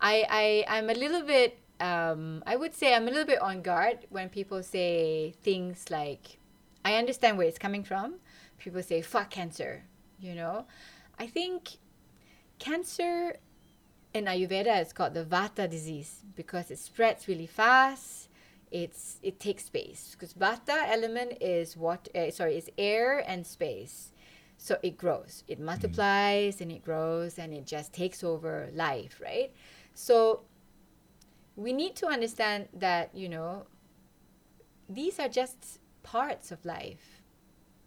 I 0.00 0.24
I 0.68 0.78
I'm 0.78 0.88
a 0.88 0.94
little 0.94 1.22
bit. 1.22 1.58
Um, 1.80 2.42
I 2.46 2.56
would 2.56 2.74
say 2.74 2.94
I'm 2.94 3.06
a 3.06 3.10
little 3.10 3.26
bit 3.26 3.40
on 3.40 3.62
guard 3.62 4.06
when 4.10 4.28
people 4.30 4.62
say 4.64 5.34
things 5.42 5.84
like, 5.90 6.38
I 6.84 6.94
understand 6.94 7.38
where 7.38 7.46
it's 7.46 7.58
coming 7.58 7.84
from. 7.84 8.16
People 8.58 8.82
say, 8.82 9.00
fuck 9.00 9.30
cancer, 9.30 9.84
you 10.18 10.34
know? 10.34 10.66
I 11.20 11.28
think 11.28 11.78
cancer 12.58 13.36
in 14.12 14.24
Ayurveda 14.24 14.80
it's 14.80 14.92
called 14.92 15.14
the 15.14 15.24
Vata 15.24 15.70
disease 15.70 16.24
because 16.34 16.70
it 16.70 16.78
spreads 16.78 17.28
really 17.28 17.46
fast. 17.46 18.28
It's 18.70 19.18
it 19.22 19.40
takes 19.40 19.64
space 19.64 20.12
because 20.12 20.34
Vata 20.34 20.88
element 20.88 21.38
is 21.40 21.76
what 21.76 22.08
uh, 22.14 22.30
sorry 22.30 22.56
is 22.56 22.68
air 22.76 23.24
and 23.26 23.46
space, 23.46 24.12
so 24.58 24.76
it 24.82 24.98
grows, 24.98 25.44
it 25.46 25.60
multiplies 25.60 26.60
and 26.60 26.70
it 26.72 26.84
grows 26.84 27.38
and 27.38 27.54
it 27.54 27.64
just 27.64 27.92
takes 27.92 28.24
over 28.24 28.68
life, 28.74 29.20
right? 29.22 29.52
So 29.94 30.42
we 31.56 31.72
need 31.72 31.94
to 31.96 32.06
understand 32.06 32.68
that 32.74 33.14
you 33.14 33.28
know 33.28 33.66
these 34.88 35.18
are 35.20 35.28
just 35.28 35.78
parts 36.02 36.50
of 36.50 36.64
life, 36.64 37.22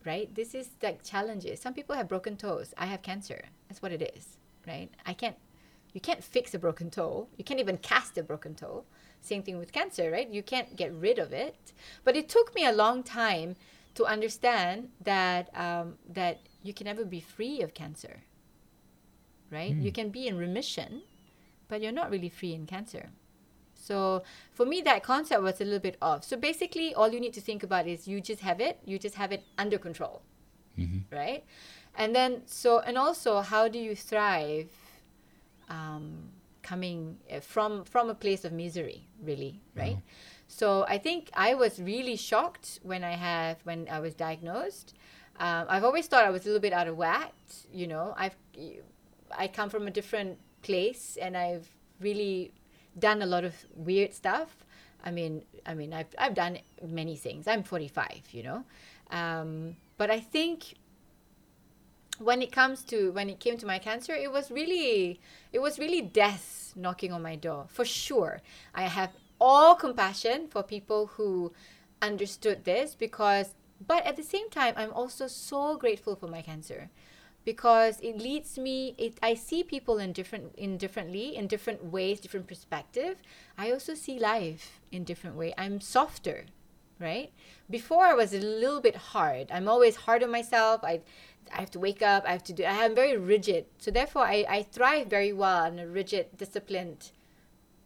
right? 0.06 0.34
This 0.34 0.56
is 0.56 0.70
like 0.82 1.04
challenges. 1.04 1.60
Some 1.60 1.74
people 1.74 1.96
have 1.96 2.08
broken 2.08 2.38
toes. 2.38 2.74
I 2.78 2.86
have 2.86 3.02
cancer. 3.02 3.44
That's 3.68 3.82
what 3.82 3.92
it 3.92 4.14
is, 4.16 4.38
right? 4.66 4.90
I 5.06 5.14
can't 5.14 5.36
you 5.94 6.00
can't 6.00 6.24
fix 6.24 6.54
a 6.54 6.60
broken 6.60 6.90
toe. 6.90 7.28
You 7.38 7.44
can't 7.44 7.60
even 7.60 7.78
cast 7.78 8.18
a 8.18 8.24
broken 8.24 8.56
toe. 8.56 8.86
Same 9.20 9.44
thing 9.44 9.58
with 9.58 9.74
cancer, 9.74 10.10
right? 10.10 10.30
You 10.30 10.42
can't 10.42 10.78
get 10.78 10.94
rid 10.94 11.20
of 11.20 11.34
it. 11.34 11.74
But 12.06 12.16
it 12.16 12.30
took 12.30 12.56
me 12.56 12.66
a 12.66 12.72
long 12.72 13.04
time 13.04 13.58
to 13.96 14.06
understand 14.06 14.90
that 15.02 15.50
um, 15.54 15.98
that 16.08 16.40
you 16.64 16.74
can 16.74 16.86
never 16.86 17.06
be 17.06 17.20
free 17.20 17.62
of 17.62 17.74
cancer, 17.74 18.22
right? 19.52 19.76
You 19.82 19.92
can 19.92 20.10
be 20.10 20.28
in 20.28 20.38
remission, 20.38 21.02
but 21.68 21.82
you're 21.82 21.92
not 21.92 22.12
really 22.12 22.30
free 22.30 22.54
in 22.54 22.66
cancer. 22.66 23.10
So 23.74 24.24
for 24.52 24.66
me, 24.66 24.82
that 24.82 25.04
concept 25.04 25.42
was 25.42 25.60
a 25.60 25.64
little 25.66 25.80
bit 25.80 25.98
off. 26.02 26.24
So 26.24 26.38
basically, 26.38 26.94
all 26.94 27.10
you 27.12 27.20
need 27.20 27.34
to 27.34 27.42
think 27.42 27.64
about 27.64 27.88
is 27.88 28.08
you 28.08 28.22
just 28.22 28.42
have 28.42 28.62
it. 28.62 28.80
You 28.86 29.00
just 29.00 29.16
have 29.16 29.32
it 29.32 29.44
under 29.58 29.78
control, 29.78 30.22
right? 31.12 31.44
And 31.98 32.16
then 32.16 32.44
so 32.46 32.80
and 32.80 32.98
also, 32.98 33.42
how 33.42 33.68
do 33.68 33.80
you 33.80 33.96
thrive? 33.96 34.70
um, 35.70 36.30
coming 36.64 37.18
uh, 37.32 37.40
from 37.40 37.84
from 37.86 38.10
a 38.10 38.14
place 38.14 38.46
of 38.46 38.52
misery 38.52 39.08
really 39.24 39.60
right 39.76 39.98
so 40.48 40.86
i 40.88 40.98
think 40.98 41.30
i 41.34 41.54
was 41.56 41.80
really 41.82 42.16
shocked 42.16 42.80
when 42.84 43.04
i 43.04 43.12
have 43.12 43.58
when 43.64 43.88
i 43.90 44.00
was 44.00 44.14
diagnosed 44.14 44.94
um, 45.40 45.66
i've 45.70 45.84
always 45.84 46.08
thought 46.08 46.24
i 46.24 46.30
was 46.30 46.44
a 46.44 46.46
little 46.46 46.62
bit 46.62 46.74
out 46.74 46.88
of 46.88 46.98
whack 46.98 47.34
you 47.74 47.88
know 47.88 48.14
i've 48.18 48.36
i 49.38 49.48
come 49.48 49.70
from 49.70 49.88
a 49.88 49.92
different 49.92 50.38
place 50.62 51.18
and 51.22 51.36
I've 51.36 51.68
really 52.00 52.52
done 52.98 53.22
a 53.22 53.26
lot 53.26 53.44
of 53.44 53.56
weird 53.76 54.14
stuff. 54.14 54.66
I 55.04 55.12
mean, 55.12 55.44
I 55.66 55.74
mean, 55.74 55.94
I've 55.94 56.14
I've 56.18 56.36
done 56.36 56.60
many 56.86 57.16
things. 57.16 57.48
I'm 57.48 57.64
45, 57.64 58.22
you 58.32 58.44
know, 58.44 58.64
um, 59.10 59.76
but 59.98 60.12
I 60.12 60.20
think 60.20 60.76
when 62.20 62.42
it 62.42 62.52
comes 62.52 62.84
to 62.84 63.12
when 63.12 63.30
it 63.30 63.40
came 63.40 63.58
to 63.58 63.66
my 63.66 63.80
cancer, 63.80 64.14
it 64.14 64.32
was 64.32 64.52
really 64.52 65.20
it 65.52 65.60
was 65.60 65.80
really 65.80 66.02
death 66.02 66.74
knocking 66.76 67.12
on 67.12 67.22
my 67.22 67.36
door 67.36 67.66
for 67.70 67.86
sure. 67.86 68.42
I 68.76 68.84
have 68.84 69.12
all 69.40 69.76
compassion 69.76 70.48
for 70.50 70.62
people 70.62 71.08
who 71.08 71.52
understood 72.02 72.64
this 72.64 72.94
because, 72.96 73.56
but 73.88 74.06
at 74.06 74.16
the 74.16 74.24
same 74.24 74.50
time, 74.50 74.74
I'm 74.78 74.94
also 74.94 75.28
so 75.28 75.78
grateful 75.78 76.16
for 76.16 76.28
my 76.28 76.42
cancer 76.42 76.90
because 77.44 78.00
it 78.02 78.18
leads 78.18 78.58
me 78.58 78.94
it 78.98 79.18
i 79.24 79.34
see 79.34 79.64
people 79.64 79.98
in 79.98 80.14
different 80.14 80.54
in 80.56 80.78
differently 80.78 81.36
in 81.36 81.48
different 81.48 81.84
ways 81.86 82.20
different 82.20 82.48
perspective. 82.48 83.22
I 83.58 83.72
also 83.72 83.96
see 83.96 84.20
life 84.20 84.80
in 84.92 85.04
different 85.04 85.36
way. 85.36 85.54
I'm 85.58 85.82
softer 85.82 86.46
right? 87.00 87.32
Before 87.70 88.06
i 88.06 88.14
was 88.14 88.34
a 88.34 88.40
little 88.40 88.80
bit 88.80 88.96
hard. 88.96 89.52
I'm 89.52 89.68
always 89.68 89.96
hard 89.96 90.24
on 90.24 90.32
myself. 90.32 90.84
I 90.84 91.02
i 91.52 91.60
have 91.60 91.72
to 91.72 91.80
wake 91.80 92.02
up. 92.02 92.24
I 92.26 92.32
have 92.32 92.44
to 92.44 92.54
do 92.54 92.64
i 92.64 92.86
am 92.86 92.94
very 92.96 93.18
rigid. 93.18 93.66
So 93.80 93.90
therefore 93.92 94.24
i 94.24 94.46
i 94.48 94.64
thrive 94.64 95.08
very 95.08 95.34
well 95.34 95.66
in 95.66 95.80
a 95.80 95.88
rigid 95.88 96.38
disciplined 96.38 97.12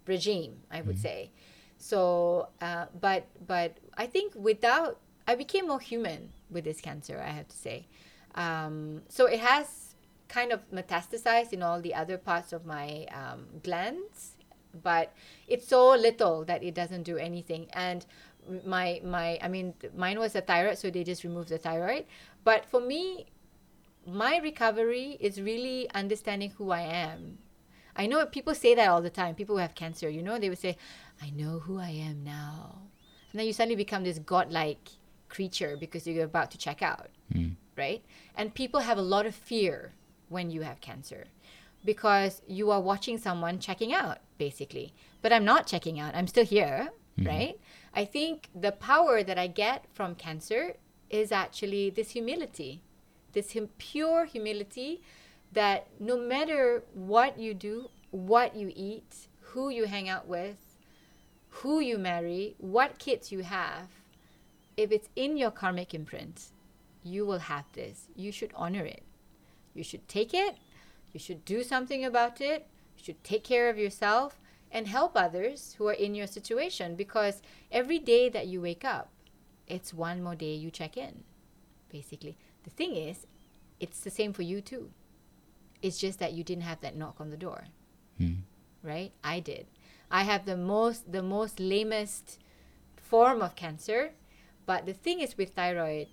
regime 0.06 0.58
i 0.70 0.82
would 0.82 1.00
say. 1.00 1.32
So 1.78 2.50
uh, 2.62 2.88
but 3.00 3.28
but 3.48 3.78
i 3.98 4.06
think 4.06 4.34
without 4.36 5.00
i 5.28 5.36
became 5.36 5.68
more 5.68 5.80
human 5.80 6.30
with 6.50 6.64
this 6.64 6.82
cancer 6.82 7.22
i 7.26 7.30
have 7.30 7.48
to 7.48 7.58
say 7.58 7.86
um, 8.36 9.02
so 9.08 9.26
it 9.26 9.40
has 9.40 9.96
kind 10.28 10.52
of 10.52 10.60
metastasized 10.72 11.54
in 11.54 11.64
all 11.64 11.82
the 11.82 11.96
other 11.96 12.18
parts 12.18 12.54
of 12.54 12.66
my 12.66 13.06
um, 13.12 13.46
glands, 13.64 14.36
but 14.84 15.14
it's 15.48 15.68
so 15.68 15.96
little 15.96 16.44
that 16.46 16.64
it 16.64 16.76
doesn't 16.76 17.04
do 17.04 17.18
anything. 17.18 17.68
And 17.74 18.06
my 18.66 19.02
my 19.04 19.40
I 19.42 19.48
mean 19.48 19.74
mine 19.96 20.20
was 20.20 20.36
a 20.36 20.42
thyroid, 20.42 20.78
so 20.78 20.90
they 20.90 21.04
just 21.04 21.24
removed 21.24 21.50
the 21.50 21.58
thyroid. 21.58 22.06
But 22.44 22.66
for 22.66 22.82
me, 22.82 23.28
my 24.06 24.38
recovery 24.38 25.18
is 25.20 25.42
really 25.42 25.90
understanding 25.92 26.52
who 26.58 26.72
I 26.72 26.82
am. 26.82 27.40
I 27.96 28.08
know 28.08 28.26
people 28.26 28.54
say 28.54 28.76
that 28.76 28.90
all 28.90 29.02
the 29.02 29.10
time. 29.10 29.36
People 29.36 29.56
who 29.56 29.62
have 29.62 29.74
cancer, 29.74 30.10
you 30.10 30.22
know, 30.22 30.38
they 30.38 30.50
would 30.50 30.60
say, 30.60 30.76
"I 31.22 31.30
know 31.30 31.60
who 31.60 31.80
I 31.80 31.92
am 31.92 32.24
now," 32.26 32.82
and 33.32 33.40
then 33.40 33.48
you 33.48 33.54
suddenly 33.54 33.78
become 33.78 34.04
this 34.04 34.20
godlike 34.20 34.90
creature 35.36 35.76
because 35.84 36.08
you're 36.08 36.32
about 36.34 36.50
to 36.52 36.58
check 36.58 36.82
out 36.82 37.10
hmm. 37.32 37.50
right? 37.78 38.04
And 38.36 38.54
people 38.54 38.82
have 38.82 38.98
a 38.98 39.10
lot 39.16 39.26
of 39.26 39.36
fear 39.36 39.94
when 40.30 40.50
you 40.50 40.62
have 40.62 40.80
cancer 40.82 41.26
because 41.84 42.42
you 42.48 42.72
are 42.72 42.82
watching 42.82 43.18
someone 43.18 43.60
checking 43.60 43.94
out, 43.94 44.20
basically. 44.38 44.94
But 45.22 45.32
I'm 45.34 45.46
not 45.46 45.68
checking 45.68 46.00
out, 46.00 46.16
I'm 46.16 46.28
still 46.28 46.46
here, 46.46 46.90
mm-hmm. 47.20 47.28
right? 47.28 47.60
I 47.94 48.06
think 48.06 48.50
the 48.56 48.72
power 48.72 49.24
that 49.24 49.38
I 49.38 49.48
get 49.48 49.86
from 49.94 50.16
cancer 50.16 50.76
is 51.10 51.32
actually 51.32 51.90
this 51.90 52.12
humility, 52.12 52.82
this 53.34 53.54
hum- 53.54 53.70
pure 53.78 54.26
humility 54.26 55.02
that 55.52 55.88
no 56.00 56.18
matter 56.18 56.84
what 56.94 57.40
you 57.40 57.54
do, 57.54 57.90
what 58.12 58.56
you 58.56 58.72
eat, 58.76 59.28
who 59.40 59.70
you 59.70 59.86
hang 59.86 60.10
out 60.10 60.28
with, 60.28 60.58
who 61.60 61.80
you 61.80 61.98
marry, 61.98 62.56
what 62.58 63.00
kids 63.00 63.32
you 63.32 63.42
have, 63.44 63.88
if 64.78 64.92
it's 64.92 65.10
in 65.16 65.38
your 65.38 65.52
karmic 65.52 65.94
imprint, 65.94 66.52
you 67.04 67.26
will 67.26 67.40
have 67.40 67.66
this. 67.74 68.08
You 68.16 68.32
should 68.32 68.52
honor 68.56 68.84
it. 68.84 69.04
You 69.74 69.84
should 69.84 70.08
take 70.08 70.34
it. 70.34 70.56
You 71.14 71.20
should 71.20 71.46
do 71.46 71.64
something 71.64 72.04
about 72.04 72.42
it. 72.42 72.68
You 72.98 73.04
should 73.04 73.24
take 73.24 73.44
care 73.44 73.70
of 73.70 73.78
yourself 73.78 74.40
and 74.72 74.88
help 74.88 75.14
others 75.16 75.76
who 75.78 75.88
are 75.88 75.94
in 75.94 76.16
your 76.16 76.28
situation 76.28 76.96
because 76.96 77.42
every 77.72 78.00
day 78.00 78.30
that 78.30 78.48
you 78.48 78.62
wake 78.62 78.84
up, 78.84 79.10
it's 79.68 79.94
one 79.94 80.22
more 80.22 80.36
day 80.36 80.54
you 80.54 80.70
check 80.70 80.98
in, 80.98 81.24
basically. 81.90 82.38
The 82.64 82.70
thing 82.70 82.96
is, 82.96 83.26
it's 83.80 84.00
the 84.00 84.10
same 84.10 84.34
for 84.34 84.42
you 84.42 84.62
too. 84.62 84.92
It's 85.82 85.98
just 85.98 86.20
that 86.20 86.34
you 86.34 86.44
didn't 86.44 86.64
have 86.64 86.82
that 86.82 86.96
knock 86.96 87.16
on 87.20 87.30
the 87.30 87.38
door, 87.38 87.66
hmm. 88.18 88.34
right? 88.84 89.12
I 89.24 89.40
did. 89.40 89.68
I 90.10 90.24
have 90.24 90.46
the 90.46 90.58
most 90.58 91.12
the 91.12 91.24
most 91.24 91.60
lamest 91.60 92.40
form 92.96 93.42
of 93.42 93.56
cancer, 93.56 94.12
but 94.66 94.86
the 94.86 94.94
thing 94.94 95.20
is 95.20 95.38
with 95.38 95.54
thyroid, 95.54 96.08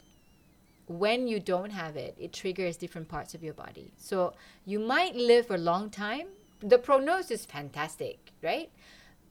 when 0.87 1.27
you 1.27 1.41
don't 1.41 1.71
have 1.71 1.97
it, 1.97 2.17
it 2.19 2.33
triggers 2.33 2.77
different 2.77 3.09
parts 3.09 3.35
of 3.35 3.43
your 3.43 3.55
body. 3.55 3.93
So 3.97 4.35
you 4.65 4.79
might 4.79 5.15
live 5.15 5.47
for 5.47 5.55
a 5.55 5.59
long 5.59 5.91
time. 5.91 6.29
The 6.61 6.79
prognosis 6.79 7.31
is 7.31 7.47
fantastic, 7.47 8.33
right? 8.43 8.71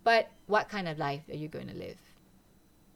But 0.03 0.29
what 0.47 0.69
kind 0.69 0.87
of 0.87 0.97
life 0.97 1.21
are 1.29 1.35
you 1.35 1.47
going 1.47 1.67
to 1.67 1.75
live? 1.75 1.99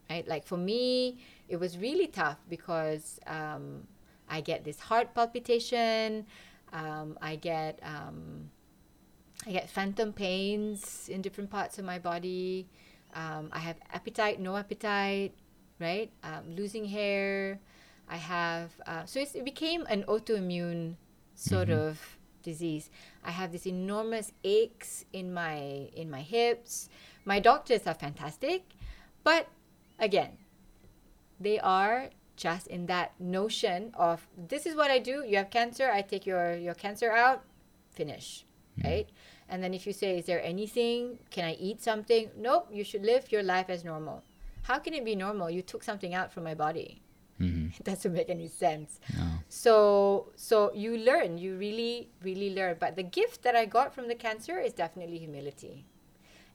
Right? 0.09 0.28
Like 0.28 0.45
for 0.45 0.57
me, 0.57 1.19
it 1.47 1.57
was 1.57 1.78
really 1.78 2.07
tough 2.07 2.38
because 2.49 3.19
um, 3.28 3.88
I 4.30 4.41
get 4.41 4.63
this 4.63 4.80
heart 4.80 5.13
palpitation. 5.13 6.26
Um, 6.73 7.17
I 7.21 7.36
get 7.36 7.80
um, 7.84 8.49
I 9.47 9.51
get 9.51 9.69
phantom 9.69 10.11
pains 10.11 11.07
in 11.09 11.21
different 11.21 11.49
parts 11.49 11.78
of 11.78 11.86
my 11.86 11.99
body. 11.99 12.67
Um, 13.13 13.49
I 13.51 13.59
have 13.59 13.78
appetite, 13.93 14.39
no 14.39 14.57
appetite, 14.57 15.34
right? 15.80 16.11
Um, 16.23 16.55
losing 16.55 16.86
hair. 16.86 17.59
I 18.07 18.17
have 18.17 18.71
uh, 18.86 19.05
so 19.05 19.19
it's, 19.19 19.34
it 19.36 19.45
became 19.45 19.86
an 19.89 20.03
autoimmune 20.03 20.95
sort 21.34 21.69
of 21.69 22.17
disease. 22.43 22.89
I 23.23 23.32
have 23.32 23.51
these 23.51 23.65
enormous 23.65 24.32
aches 24.43 25.05
in 25.11 25.34
my 25.34 25.89
in 25.93 26.09
my 26.09 26.21
hips. 26.21 26.89
My 27.26 27.39
doctors 27.39 27.88
are 27.88 27.95
fantastic, 27.95 28.76
but 29.23 29.47
again, 29.99 30.38
they 31.39 31.59
are 31.59 32.09
just 32.36 32.67
in 32.67 32.86
that 32.86 33.19
notion 33.19 33.91
of 33.95 34.28
this 34.38 34.65
is 34.65 34.76
what 34.76 34.91
I 34.91 34.99
do. 34.99 35.23
You 35.26 35.38
have 35.38 35.49
cancer, 35.49 35.89
I 35.91 36.01
take 36.01 36.26
your 36.26 36.55
your 36.55 36.76
cancer 36.76 37.11
out, 37.11 37.43
finish, 37.91 38.45
right? 38.84 39.09
And 39.49 39.63
then 39.63 39.73
if 39.73 39.86
you 39.86 39.93
say, 39.93 40.17
is 40.17 40.26
there 40.26 40.41
anything? 40.43 41.19
Can 41.30 41.45
I 41.45 41.53
eat 41.53 41.82
something? 41.82 42.32
Nope. 42.38 42.69
You 42.71 42.84
should 42.84 43.03
live 43.03 43.32
your 43.32 43.43
life 43.43 43.69
as 43.69 43.84
normal. 43.84 44.23
How 44.66 44.80
can 44.80 44.95
it 44.95 45.05
be 45.05 45.16
normal? 45.16 45.49
You 45.51 45.61
took 45.61 45.84
something 45.84 46.16
out 46.16 46.34
from 46.34 46.43
my 46.43 46.55
body. 46.55 47.03
It 47.39 47.43
mm-hmm. 47.43 47.68
doesn't 47.84 48.13
make 48.13 48.30
any 48.30 48.47
sense. 48.47 48.99
No. 49.16 49.26
So 49.47 50.32
so 50.36 50.72
you 50.74 50.97
learn, 50.97 51.38
you 51.38 51.55
really 51.55 52.09
really 52.24 52.49
learn. 52.55 52.78
But 52.80 52.95
the 52.95 53.03
gift 53.03 53.43
that 53.43 53.55
I 53.55 53.66
got 53.66 53.93
from 53.93 54.07
the 54.07 54.16
cancer 54.16 54.57
is 54.59 54.74
definitely 54.74 55.20
humility. 55.20 55.86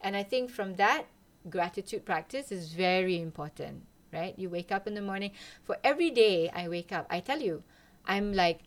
And 0.00 0.16
I 0.16 0.24
think 0.24 0.50
from 0.50 0.74
that 0.74 1.06
gratitude 1.48 2.04
practice 2.04 2.50
is 2.50 2.72
very 2.72 3.20
important, 3.20 3.86
right? 4.12 4.34
You 4.36 4.50
wake 4.50 4.72
up 4.72 4.88
in 4.88 4.94
the 4.94 5.02
morning. 5.02 5.30
For 5.62 5.76
every 5.84 6.10
day 6.10 6.50
I 6.50 6.66
wake 6.68 6.90
up, 6.90 7.06
I 7.10 7.20
tell 7.20 7.40
you, 7.40 7.62
I'm 8.06 8.32
like, 8.32 8.66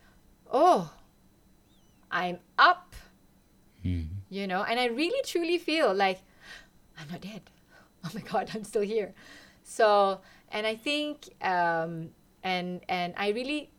"Oh, 0.52 0.94
I'm 2.10 2.40
up." 2.58 2.96
Mm-hmm. 3.84 4.24
You 4.30 4.48
know, 4.48 4.64
and 4.64 4.80
I 4.80 4.86
really 4.88 5.22
truly 5.26 5.58
feel 5.58 5.94
like 5.94 6.22
I'm 6.98 7.12
not 7.12 7.22
dead. 7.22 7.50
Oh 8.06 8.10
my 8.14 8.22
god, 8.22 8.52
I'm 8.54 8.64
still 8.64 8.82
here. 8.82 9.14
So, 9.64 10.20
and 10.52 10.68
I 10.68 10.76
think 10.76 11.30
um 11.42 12.10
and 12.44 12.82
and 12.90 13.14
I 13.18 13.30
really 13.30 13.72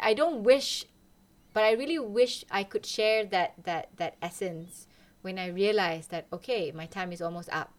I 0.00 0.14
don't 0.14 0.42
wish 0.42 0.86
but 1.52 1.64
I 1.64 1.72
really 1.72 1.98
wish 1.98 2.44
I 2.50 2.64
could 2.64 2.86
share 2.86 3.24
that 3.26 3.54
that 3.64 3.88
that 3.96 4.16
essence 4.22 4.86
when 5.20 5.38
I 5.38 5.48
realized 5.48 6.10
that 6.10 6.26
okay, 6.32 6.72
my 6.72 6.86
time 6.86 7.12
is 7.12 7.20
almost 7.22 7.48
up. 7.52 7.72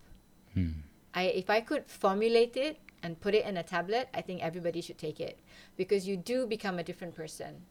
I 1.13 1.23
if 1.23 1.49
I 1.49 1.61
could 1.61 1.87
formulate 1.87 2.55
it 2.57 2.79
and 3.01 3.19
put 3.19 3.33
it 3.35 3.45
in 3.45 3.57
a 3.57 3.63
tablet, 3.63 4.09
I 4.13 4.21
think 4.21 4.41
everybody 4.41 4.81
should 4.81 4.97
take 4.97 5.19
it 5.19 5.39
because 5.75 6.07
you 6.07 6.15
do 6.17 6.45
become 6.47 6.79
a 6.79 6.83
different 6.83 7.15
person. 7.15 7.65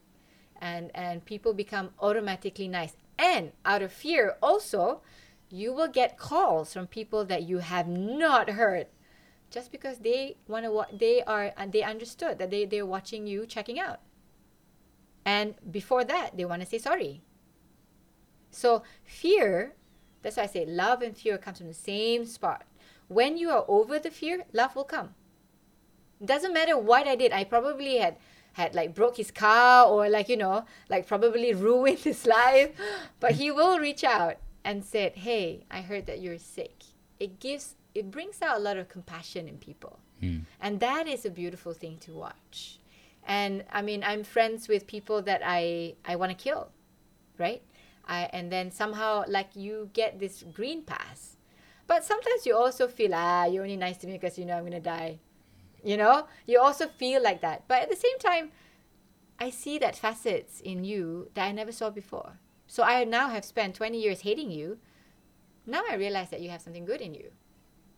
And 0.60 0.90
and 0.94 1.24
people 1.24 1.52
become 1.54 1.90
automatically 2.00 2.68
nice. 2.68 2.94
And 3.18 3.52
out 3.64 3.82
of 3.82 3.92
fear 3.92 4.36
also, 4.42 5.02
you 5.52 5.70
will 5.70 5.86
get 5.86 6.16
calls 6.16 6.72
from 6.72 6.86
people 6.86 7.26
that 7.26 7.42
you 7.42 7.58
have 7.58 7.86
not 7.86 8.48
heard 8.48 8.86
just 9.50 9.70
because 9.70 9.98
they 9.98 10.38
want 10.48 10.64
to 10.64 10.72
wa- 10.72 10.86
they 10.90 11.22
are 11.24 11.52
and 11.58 11.72
they 11.72 11.82
understood 11.82 12.38
that 12.38 12.50
they 12.50 12.64
they're 12.64 12.86
watching 12.86 13.26
you 13.26 13.44
checking 13.44 13.78
out. 13.78 14.00
And 15.26 15.54
before 15.70 16.04
that, 16.04 16.38
they 16.38 16.46
want 16.46 16.62
to 16.62 16.66
say 16.66 16.78
sorry. 16.78 17.20
So 18.50 18.82
fear, 19.04 19.74
that's 20.22 20.38
why 20.38 20.44
I 20.44 20.46
say 20.46 20.64
love 20.64 21.02
and 21.02 21.14
fear 21.14 21.36
comes 21.36 21.58
from 21.58 21.68
the 21.68 21.74
same 21.74 22.24
spot. 22.24 22.64
When 23.08 23.36
you 23.36 23.50
are 23.50 23.66
over 23.68 23.98
the 23.98 24.10
fear, 24.10 24.44
love 24.54 24.74
will 24.74 24.84
come. 24.84 25.10
Doesn't 26.24 26.54
matter 26.54 26.78
what 26.78 27.06
I 27.06 27.14
did. 27.14 27.30
I 27.30 27.44
probably 27.44 27.98
had 27.98 28.16
had 28.54 28.74
like 28.74 28.94
broke 28.94 29.18
his 29.18 29.30
car 29.30 29.86
or 29.86 30.08
like 30.08 30.30
you 30.30 30.36
know 30.38 30.64
like 30.88 31.06
probably 31.06 31.52
ruined 31.68 31.98
his 31.98 32.24
life, 32.24 32.70
but 33.20 33.32
he 33.32 33.50
will 33.50 33.78
reach 33.78 34.02
out 34.02 34.38
and 34.64 34.84
said, 34.84 35.16
"Hey, 35.16 35.64
I 35.70 35.80
heard 35.82 36.06
that 36.06 36.20
you're 36.20 36.38
sick." 36.38 36.84
It 37.18 37.40
gives 37.40 37.76
it 37.94 38.10
brings 38.10 38.40
out 38.42 38.56
a 38.56 38.60
lot 38.60 38.76
of 38.76 38.88
compassion 38.88 39.48
in 39.48 39.58
people, 39.58 39.98
and 40.60 40.80
that 40.80 41.06
is 41.06 41.24
a 41.26 41.30
beautiful 41.30 41.72
thing 41.74 41.98
to 41.98 42.12
watch. 42.12 42.78
And 43.24 43.64
I 43.72 43.82
mean, 43.82 44.02
I'm 44.04 44.24
friends 44.24 44.68
with 44.68 44.86
people 44.86 45.22
that 45.22 45.42
I 45.44 45.94
I 46.04 46.16
want 46.16 46.30
to 46.30 46.36
kill, 46.36 46.70
right? 47.38 47.62
I, 48.06 48.28
and 48.32 48.50
then 48.50 48.70
somehow 48.72 49.24
like 49.28 49.54
you 49.54 49.90
get 49.92 50.18
this 50.18 50.42
green 50.52 50.82
pass. 50.82 51.36
But 51.86 52.04
sometimes 52.04 52.46
you 52.46 52.56
also 52.56 52.88
feel 52.88 53.12
ah 53.14 53.44
you're 53.44 53.62
only 53.62 53.76
nice 53.76 53.98
to 53.98 54.06
me 54.06 54.14
because 54.14 54.38
you 54.38 54.44
know 54.46 54.56
I'm 54.56 54.64
gonna 54.64 54.80
die. 54.80 55.18
You 55.84 55.96
know 55.96 56.26
you 56.46 56.60
also 56.60 56.86
feel 56.88 57.22
like 57.22 57.40
that. 57.42 57.66
But 57.68 57.82
at 57.82 57.90
the 57.90 57.96
same 57.96 58.18
time, 58.18 58.50
I 59.38 59.50
see 59.50 59.78
that 59.78 59.96
facets 59.96 60.60
in 60.60 60.84
you 60.84 61.30
that 61.34 61.46
I 61.46 61.52
never 61.52 61.72
saw 61.72 61.90
before. 61.90 62.38
So 62.72 62.82
I 62.82 63.04
now 63.04 63.28
have 63.28 63.44
spent 63.44 63.74
20 63.74 64.00
years 64.00 64.20
hating 64.22 64.50
you. 64.50 64.78
Now 65.66 65.82
I 65.90 65.96
realize 65.96 66.30
that 66.30 66.40
you 66.40 66.48
have 66.48 66.62
something 66.62 66.86
good 66.86 67.02
in 67.02 67.12
you. 67.12 67.28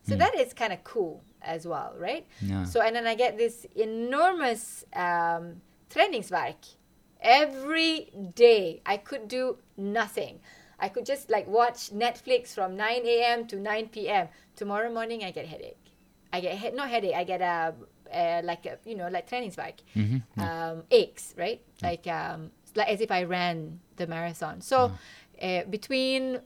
So 0.03 0.17
that 0.17 0.35
is 0.35 0.53
kind 0.53 0.73
of 0.73 0.83
cool 0.83 1.23
as 1.41 1.65
well, 1.65 1.93
right? 1.97 2.27
Yeah. 2.41 2.65
So 2.65 2.81
and 2.81 2.93
then 2.93 3.07
I 3.07 3.15
get 3.15 3.37
this 3.37 3.65
enormous 3.73 4.83
um, 4.93 5.61
träningsvärk 5.89 6.75
every 7.21 8.09
day. 8.35 8.81
I 8.85 8.97
could 8.97 9.29
do 9.29 9.57
nothing. 9.77 10.41
I 10.77 10.89
could 10.89 11.05
just 11.05 11.29
like 11.29 11.47
watch 11.47 11.91
Netflix 11.93 12.49
from 12.53 12.75
9 12.75 13.01
a.m. 13.05 13.47
to 13.47 13.55
9 13.55 13.87
p.m. 13.87 14.27
Tomorrow 14.57 14.91
morning 14.93 15.23
I 15.23 15.31
get 15.31 15.45
headache. 15.47 15.85
I 16.33 16.41
get 16.41 16.57
he- 16.57 16.71
not 16.71 16.89
headache. 16.89 17.15
I 17.15 17.23
get 17.23 17.39
a 17.41 17.73
uh, 18.13 18.41
like 18.43 18.65
a, 18.65 18.77
you 18.85 18.95
know 18.95 19.07
like 19.07 19.25
träningsvärk, 19.29 19.79
um, 20.37 20.83
aches, 20.91 21.33
right? 21.37 21.61
Like 21.81 22.05
um, 22.07 22.51
like 22.75 22.87
as 22.89 23.01
if 23.01 23.11
I 23.11 23.23
ran 23.23 23.79
the 23.95 24.07
marathon. 24.07 24.61
So 24.61 24.91
uh, 25.41 25.63
between 25.69 26.39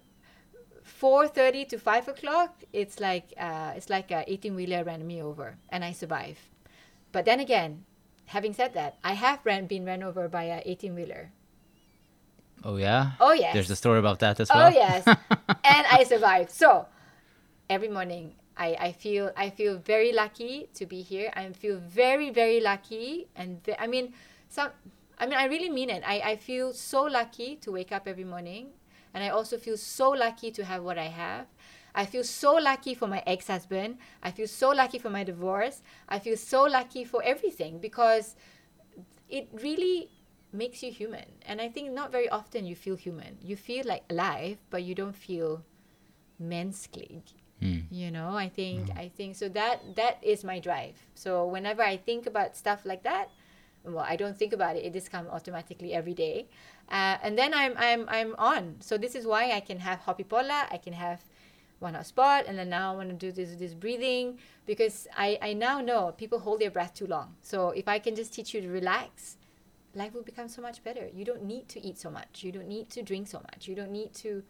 4.30 0.86 1.67
to 1.69 1.77
5 1.77 2.07
o'clock 2.07 2.63
it's 2.73 2.99
like 2.99 3.34
uh, 3.38 3.73
it's 3.75 3.89
like 3.89 4.09
a 4.11 4.23
18 4.27 4.55
wheeler 4.55 4.84
ran 4.84 5.05
me 5.05 5.21
over 5.21 5.55
and 5.69 5.86
i 5.86 5.91
survive 5.91 6.39
but 7.11 7.25
then 7.25 7.39
again 7.39 7.86
having 8.25 8.53
said 8.53 8.73
that 8.73 8.97
i 9.03 9.13
have 9.13 9.39
ran, 9.45 9.67
been 9.67 9.86
run 9.86 10.01
over 10.01 10.27
by 10.27 10.43
a 10.45 10.61
18 10.65 10.95
wheeler 10.95 11.32
Oh 12.63 12.75
yeah. 12.77 13.11
oh 13.21 13.34
yes 13.34 13.53
There's 13.53 13.69
a 13.69 13.75
story 13.75 13.99
about 13.99 14.19
that 14.19 14.39
as 14.39 14.49
well. 14.49 14.65
oh 14.65 14.69
yes 14.69 15.05
and 15.63 15.86
i 15.91 16.03
survived 16.03 16.49
so 16.51 16.88
every 17.69 17.88
morning 17.89 18.34
I, 18.57 18.75
I 18.80 18.91
feel 18.91 19.32
I 19.38 19.51
feel 19.51 19.77
very 19.77 20.11
lucky 20.11 20.67
to 20.73 20.86
be 20.86 21.01
here. 21.01 21.32
I 21.34 21.47
feel 21.53 21.77
very 21.80 22.30
very 22.30 22.59
lucky, 22.59 23.30
and 23.34 23.63
ve- 23.63 23.77
I 23.80 23.88
mean, 23.88 24.11
some 24.49 24.71
I 25.20 25.26
mean 25.26 25.38
I 25.38 25.45
really 25.45 25.70
mean 25.70 25.89
it. 25.89 26.03
I, 26.05 26.22
I 26.22 26.36
feel 26.36 26.74
so 26.74 27.03
lucky 27.03 27.55
to 27.57 27.72
wake 27.72 27.91
up 27.91 28.07
every 28.07 28.24
morning, 28.24 28.70
and 29.13 29.24
I 29.24 29.30
also 29.30 29.57
feel 29.57 29.78
so 29.78 30.09
lucky 30.11 30.51
to 30.51 30.65
have 30.65 30.84
what 30.84 30.97
I 30.97 31.07
have. 31.07 31.47
I 31.93 32.05
feel 32.05 32.24
so 32.24 32.53
lucky 32.53 32.93
for 32.93 33.07
my 33.07 33.24
ex-husband. 33.26 33.97
I 34.22 34.32
feel 34.32 34.47
so 34.47 34.70
lucky 34.70 34.99
for 34.99 35.09
my 35.09 35.24
divorce. 35.24 35.82
I 36.07 36.20
feel 36.20 36.38
so 36.38 36.63
lucky 36.63 37.03
for 37.03 37.22
everything 37.24 37.80
because 37.80 38.36
it 39.28 39.49
really 39.51 40.09
makes 40.53 40.84
you 40.84 40.91
human. 40.91 41.26
And 41.45 41.59
I 41.59 41.70
think 41.70 41.91
not 41.91 42.11
very 42.11 42.30
often 42.30 42.65
you 42.65 42.76
feel 42.76 42.95
human. 42.95 43.38
You 43.41 43.55
feel 43.55 43.86
like 43.86 44.03
alive, 44.09 44.57
but 44.70 44.84
you 44.84 44.95
don't 44.95 45.15
feel 45.15 45.63
mänsklig. 46.41 47.22
Hmm. 47.59 47.80
You 47.91 48.11
know, 48.11 48.38
I 48.38 48.47
think 48.47 48.89
hmm. 48.89 48.97
I 48.97 49.09
think 49.09 49.36
so 49.36 49.49
that 49.49 49.95
that 49.95 50.24
is 50.24 50.43
my 50.43 50.59
drive. 50.59 50.95
So 51.13 51.45
whenever 51.45 51.82
I 51.84 51.97
think 51.97 52.26
about 52.26 52.55
stuff 52.55 52.86
like 52.86 53.03
that, 53.03 53.30
well, 53.93 54.05
I 54.07 54.15
don't 54.15 54.37
think 54.37 54.53
about 54.53 54.75
it. 54.75 54.85
It 54.85 54.93
just 54.93 55.11
comes 55.11 55.29
automatically 55.29 55.93
every 55.93 56.13
day, 56.13 56.47
uh, 56.89 57.17
and 57.21 57.37
then 57.37 57.53
I'm 57.53 57.73
I'm 57.77 58.05
I'm 58.09 58.35
on. 58.37 58.77
So 58.79 58.97
this 58.97 59.15
is 59.15 59.25
why 59.25 59.51
I 59.51 59.59
can 59.59 59.79
have 59.79 60.01
Hoppipolla. 60.01 60.67
I 60.71 60.77
can 60.77 60.93
have 60.93 61.21
one 61.79 61.93
hot 61.93 62.05
spot, 62.05 62.45
and 62.47 62.57
then 62.57 62.69
now 62.69 62.93
I 62.93 62.95
want 62.95 63.09
to 63.09 63.15
do 63.15 63.31
this 63.31 63.55
this 63.55 63.73
breathing 63.73 64.39
because 64.65 65.07
I 65.17 65.37
I 65.41 65.53
now 65.53 65.81
know 65.81 66.13
people 66.17 66.39
hold 66.39 66.59
their 66.59 66.71
breath 66.71 66.93
too 66.93 67.07
long. 67.07 67.35
So 67.41 67.69
if 67.69 67.87
I 67.87 67.99
can 67.99 68.15
just 68.15 68.33
teach 68.33 68.53
you 68.53 68.61
to 68.61 68.69
relax, 68.69 69.37
life 69.95 70.13
will 70.13 70.23
become 70.23 70.49
so 70.49 70.61
much 70.61 70.83
better. 70.83 71.09
You 71.13 71.25
don't 71.25 71.43
need 71.43 71.67
to 71.69 71.81
eat 71.81 71.97
so 71.97 72.09
much. 72.09 72.43
You 72.43 72.51
don't 72.51 72.67
need 72.67 72.89
to 72.91 73.03
drink 73.03 73.27
so 73.27 73.39
much. 73.39 73.67
You 73.67 73.75
don't 73.75 73.91
need 73.91 74.13
to 74.15 74.43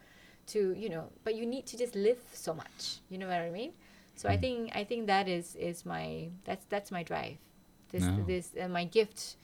to 0.49 0.73
you 0.77 0.89
know 0.89 1.09
but 1.23 1.35
you 1.35 1.45
need 1.45 1.65
to 1.65 1.77
just 1.77 1.95
live 1.95 2.17
so 2.33 2.53
much 2.53 2.97
you 3.09 3.17
know 3.17 3.27
what 3.27 3.37
i 3.37 3.49
mean 3.49 3.71
so 4.15 4.27
i 4.27 4.35
think 4.35 4.71
i 4.75 4.83
think 4.83 5.07
that 5.07 5.27
is 5.27 5.55
is 5.55 5.85
my 5.85 6.27
that's 6.43 6.65
that's 6.69 6.91
my 6.91 7.03
drive 7.03 7.37
this 7.91 8.03
No. 8.03 8.23
this 8.25 8.51
uh, 8.61 8.67
my 8.67 8.83
gift 8.85 9.35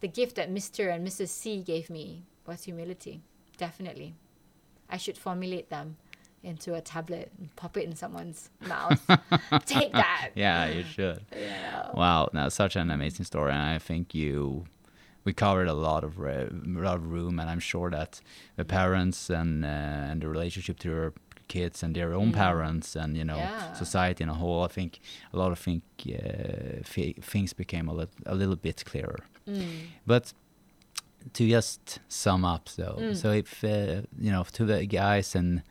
the 0.00 0.08
gift 0.08 0.36
that 0.36 0.50
mr 0.50 0.92
and 0.94 1.06
mrs 1.06 1.28
c 1.28 1.62
gave 1.62 1.88
me 1.90 2.22
was 2.46 2.64
humility 2.64 3.20
definitely 3.56 4.14
i 4.90 4.96
should 4.96 5.16
formulate 5.18 5.70
them 5.70 5.96
into 6.42 6.74
a 6.74 6.80
tablet 6.82 7.32
and 7.38 7.54
pop 7.56 7.76
it 7.76 7.84
in 7.84 7.96
someone's 7.96 8.50
mouth 8.68 9.00
take 9.64 9.92
that 10.04 10.30
Yeah, 10.34 10.66
you 10.66 10.82
should. 10.84 11.24
yeah. 11.32 11.90
Wow, 11.94 12.28
now 12.34 12.48
such 12.50 12.76
an 12.76 12.90
amazing 12.90 13.24
story, 13.24 13.52
and 13.52 13.62
I 13.62 13.78
think 13.78 14.14
you 14.14 14.66
we 15.24 15.32
covered 15.32 15.68
a 15.68 15.72
lot 15.72 16.04
of 16.04 16.18
re- 16.18 16.48
lot 16.66 16.96
of 16.96 17.10
room, 17.10 17.40
and 17.40 17.48
I'm 17.48 17.60
sure 17.60 17.88
that 17.90 18.20
the 18.56 18.64
parents 18.66 19.30
and 19.30 19.64
uh, 19.64 19.68
and 20.10 20.20
the 20.20 20.28
relationship 20.28 20.78
to 20.80 20.88
their 20.90 21.12
kids 21.48 21.82
and 21.82 21.94
their 21.94 22.14
own 22.14 22.32
parents 22.32 22.96
and 22.96 23.16
you 23.16 23.24
know 23.24 23.38
Yeah. 23.38 23.72
society 23.72 24.22
in 24.24 24.30
a 24.30 24.34
whole. 24.34 24.64
I 24.64 24.68
think 24.68 25.00
a 25.32 25.36
lot 25.36 25.52
of 25.52 25.58
think 25.58 25.82
uh, 26.08 26.82
things 27.22 27.52
became 27.54 27.88
a, 27.88 27.94
lit- 27.94 28.18
a 28.26 28.34
little 28.34 28.56
bit 28.56 28.84
clearer. 28.84 29.18
But 30.06 30.32
to 31.32 31.48
just 31.48 32.00
sum 32.08 32.44
up, 32.44 32.68
though, 32.76 33.12
so 33.14 33.30
if 33.32 33.64
uh, 33.64 34.02
you 34.18 34.30
know 34.32 34.44
to 34.52 34.64
the 34.64 34.86
guys 34.86 35.34
and 35.34 35.62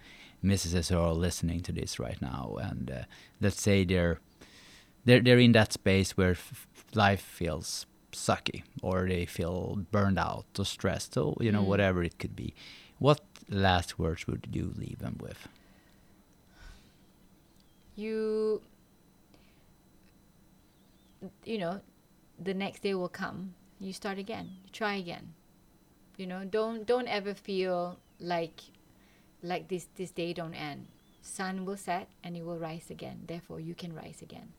missuses 0.41 0.89
who 0.89 0.97
are 0.97 1.13
listening 1.13 1.61
to 1.61 1.71
this 1.71 1.99
right 1.99 2.21
now, 2.21 2.57
and 2.61 2.89
uh, 2.91 3.03
let's 3.41 3.61
say 3.61 3.85
they're 3.85 4.19
they're 5.05 5.21
they're 5.21 5.39
in 5.43 5.51
that 5.53 5.73
space 5.73 6.17
where 6.17 6.31
f- 6.31 6.67
life 6.95 7.21
feels 7.21 7.85
sucky 8.11 8.61
or 8.83 9.07
they 9.07 9.25
feel 9.25 9.77
burned 9.91 10.19
out 10.19 10.45
or 10.59 10.65
stressed 10.65 11.17
or 11.17 11.35
you 11.39 11.51
know 11.51 11.63
whatever 11.63 12.03
it 12.03 12.19
could 12.19 12.35
be 12.35 12.53
what 12.99 13.19
last 13.49 13.97
words 13.97 14.27
would 14.27 14.47
you 14.53 14.71
leave 14.77 14.99
them 14.99 15.17
with 15.19 15.47
you 17.95 18.61
you 21.45 21.57
know 21.57 21.81
the 22.39 22.53
next 22.53 22.81
day 22.81 22.93
will 22.93 23.09
come. 23.09 23.53
You 23.79 23.93
start 23.93 24.17
again. 24.17 24.49
You 24.63 24.69
try 24.71 24.95
again. 24.95 25.33
You 26.17 26.27
know 26.27 26.43
don't 26.45 26.85
don't 26.85 27.07
ever 27.07 27.33
feel 27.33 27.99
like 28.19 28.61
like 29.41 29.67
this 29.67 29.87
this 29.95 30.11
day 30.11 30.33
don't 30.33 30.53
end. 30.53 30.87
Sun 31.21 31.65
will 31.65 31.77
set 31.77 32.09
and 32.23 32.35
it 32.35 32.43
will 32.45 32.57
rise 32.57 32.89
again. 32.89 33.23
Therefore 33.27 33.59
you 33.59 33.75
can 33.75 33.93
rise 33.93 34.21
again. 34.21 34.53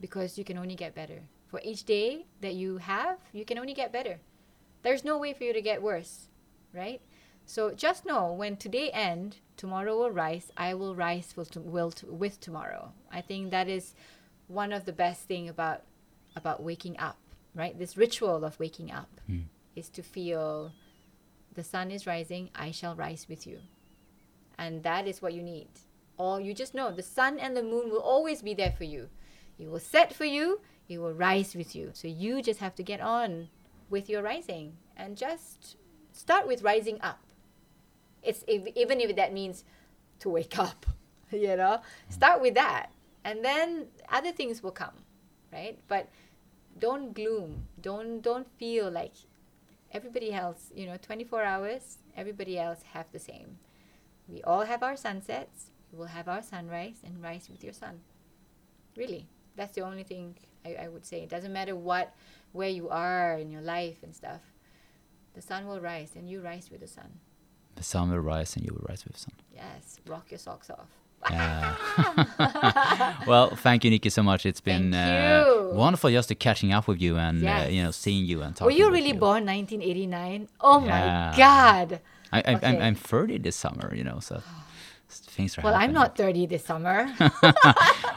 Because 0.00 0.36
you 0.38 0.44
can 0.44 0.58
only 0.58 0.74
get 0.74 0.94
better. 0.94 1.20
For 1.46 1.60
each 1.62 1.84
day 1.84 2.26
that 2.40 2.54
you 2.54 2.78
have 2.78 3.18
you 3.32 3.44
can 3.44 3.58
only 3.58 3.74
get 3.74 3.92
better. 3.92 4.18
There's 4.82 5.04
no 5.04 5.18
way 5.18 5.32
for 5.32 5.44
you 5.44 5.52
to 5.52 5.62
get 5.62 5.82
worse 5.82 6.28
right 6.74 7.00
so 7.46 7.72
just 7.72 8.06
know 8.06 8.32
when 8.32 8.56
today 8.56 8.90
end 8.90 9.36
tomorrow 9.56 9.96
will 9.96 10.10
rise. 10.10 10.50
I 10.56 10.74
will 10.74 10.94
rise 10.94 11.34
with, 11.36 11.56
will 11.56 11.92
with 12.06 12.40
tomorrow. 12.40 12.92
I 13.12 13.20
think 13.20 13.50
that 13.50 13.68
is 13.68 13.94
one 14.48 14.72
of 14.72 14.84
the 14.84 14.92
best 14.92 15.22
thing 15.22 15.48
about 15.48 15.82
about 16.36 16.62
waking 16.62 16.98
up 16.98 17.18
right? 17.54 17.78
This 17.78 17.96
ritual 17.96 18.44
of 18.44 18.58
waking 18.58 18.90
up 18.90 19.20
hmm. 19.26 19.42
is 19.76 19.88
to 19.90 20.02
feel 20.02 20.72
the 21.54 21.62
sun 21.62 21.92
is 21.92 22.04
rising 22.06 22.50
i 22.54 22.72
shall 22.72 22.96
rise 22.96 23.26
with 23.28 23.46
you. 23.46 23.60
And 24.58 24.82
that 24.82 25.06
is 25.06 25.22
what 25.22 25.32
you 25.32 25.42
need. 25.42 25.68
Or 26.16 26.40
you 26.40 26.54
just 26.54 26.74
know 26.74 26.92
the 26.92 27.02
sun 27.02 27.38
and 27.38 27.56
the 27.56 27.62
moon 27.62 27.90
will 27.90 28.00
always 28.00 28.42
be 28.42 28.54
there 28.54 28.72
for 28.76 28.84
you. 28.84 29.08
It 29.58 29.70
will 29.70 29.80
set 29.80 30.12
for 30.12 30.24
you 30.24 30.60
it 30.86 30.98
will 30.98 31.14
rise 31.14 31.54
with 31.54 31.74
you. 31.74 31.90
So 31.94 32.08
you 32.08 32.42
just 32.42 32.60
have 32.60 32.74
to 32.74 32.82
get 32.82 33.00
on 33.00 33.48
with 33.88 34.10
your 34.10 34.22
rising 34.22 34.76
and 34.96 35.16
just 35.16 35.76
start 36.12 36.46
with 36.46 36.62
rising 36.62 37.00
up 37.00 37.20
it's 38.24 38.44
if, 38.46 38.66
even 38.76 39.00
if 39.00 39.14
that 39.16 39.32
means 39.32 39.64
to 40.20 40.28
wake 40.28 40.58
up 40.58 40.86
you 41.30 41.56
know? 41.56 41.80
Start 42.08 42.40
with 42.40 42.54
that 42.54 42.90
and 43.24 43.44
then 43.44 43.86
other 44.10 44.32
things 44.32 44.62
will 44.62 44.72
come 44.72 45.04
right? 45.54 45.78
But 45.88 46.08
don't 46.78 47.14
gloom. 47.14 47.68
Don't 47.80 48.20
don't 48.20 48.48
feel 48.58 48.90
like 48.90 49.14
everybody 49.92 50.32
else 50.32 50.72
you 50.74 50.86
know 50.86 50.96
24 50.96 51.44
hours 51.44 51.98
everybody 52.16 52.58
else 52.58 52.80
have 52.92 53.06
the 53.12 53.18
same. 53.18 53.58
We 54.28 54.42
all 54.42 54.62
have 54.62 54.82
our 54.82 54.96
sunsets. 54.96 55.70
We 55.92 55.98
will 55.98 56.06
have 56.06 56.28
our 56.28 56.42
sunrise 56.42 56.96
and 57.04 57.22
rise 57.22 57.48
with 57.48 57.62
your 57.62 57.72
sun. 57.72 58.00
Really. 58.96 59.28
That's 59.56 59.74
the 59.74 59.82
only 59.82 60.02
thing 60.02 60.34
I, 60.64 60.74
I 60.74 60.88
would 60.88 61.06
say. 61.06 61.20
It 61.22 61.28
doesn't 61.28 61.52
matter 61.52 61.76
what 61.76 62.14
where 62.52 62.68
you 62.68 62.88
are 62.88 63.38
in 63.38 63.50
your 63.50 63.60
life 63.62 64.02
and 64.02 64.14
stuff. 64.14 64.40
The 65.34 65.42
sun 65.42 65.66
will 65.66 65.80
rise 65.80 66.12
and 66.16 66.28
you 66.28 66.40
rise 66.40 66.70
with 66.70 66.80
the 66.80 66.86
sun 66.86 67.20
the 67.76 67.82
sun 67.82 68.10
will 68.10 68.18
rise 68.18 68.56
and 68.56 68.64
you 68.64 68.72
will 68.74 68.84
rise 68.88 69.04
with 69.04 69.14
the 69.14 69.20
sun 69.20 69.34
yes 69.54 69.98
rock 70.06 70.26
your 70.30 70.38
socks 70.38 70.70
off 70.70 70.86
Yeah. 71.30 71.74
well, 73.26 73.56
thank 73.56 73.82
you, 73.84 73.90
Nikki, 73.90 74.10
so 74.10 74.22
much. 74.22 74.44
It's 74.44 74.60
been 74.60 74.92
uh, 74.92 75.70
wonderful 75.72 76.10
just 76.10 76.28
to 76.28 76.34
catching 76.34 76.70
up 76.76 76.86
with 76.86 77.00
you 77.00 77.16
and 77.16 77.42
uh, 77.42 77.64
you 77.70 77.82
know 77.82 77.92
seeing 77.92 78.26
you 78.26 78.42
and 78.42 78.54
talking. 78.54 78.66
were 78.66 78.78
you 78.78 78.90
really 78.92 79.14
you. 79.16 79.24
born 79.26 79.46
1989 79.46 80.48
oh 80.60 80.84
Yeah. 80.84 80.90
my 81.32 81.36
god 81.36 82.00
I, 82.30 82.38
I, 82.38 82.42
I'm, 82.46 82.56
Okay. 82.56 82.80
I'm 82.86 82.94
30 82.94 83.38
this 83.38 83.56
summer, 83.56 83.94
you 83.94 84.04
know, 84.04 84.18
so 84.20 84.42
things 85.08 85.56
are. 85.56 85.62
well 85.62 85.74
i'm 85.74 85.92
not 85.92 86.16
30 86.16 86.46
this 86.46 86.64
summer 86.64 87.08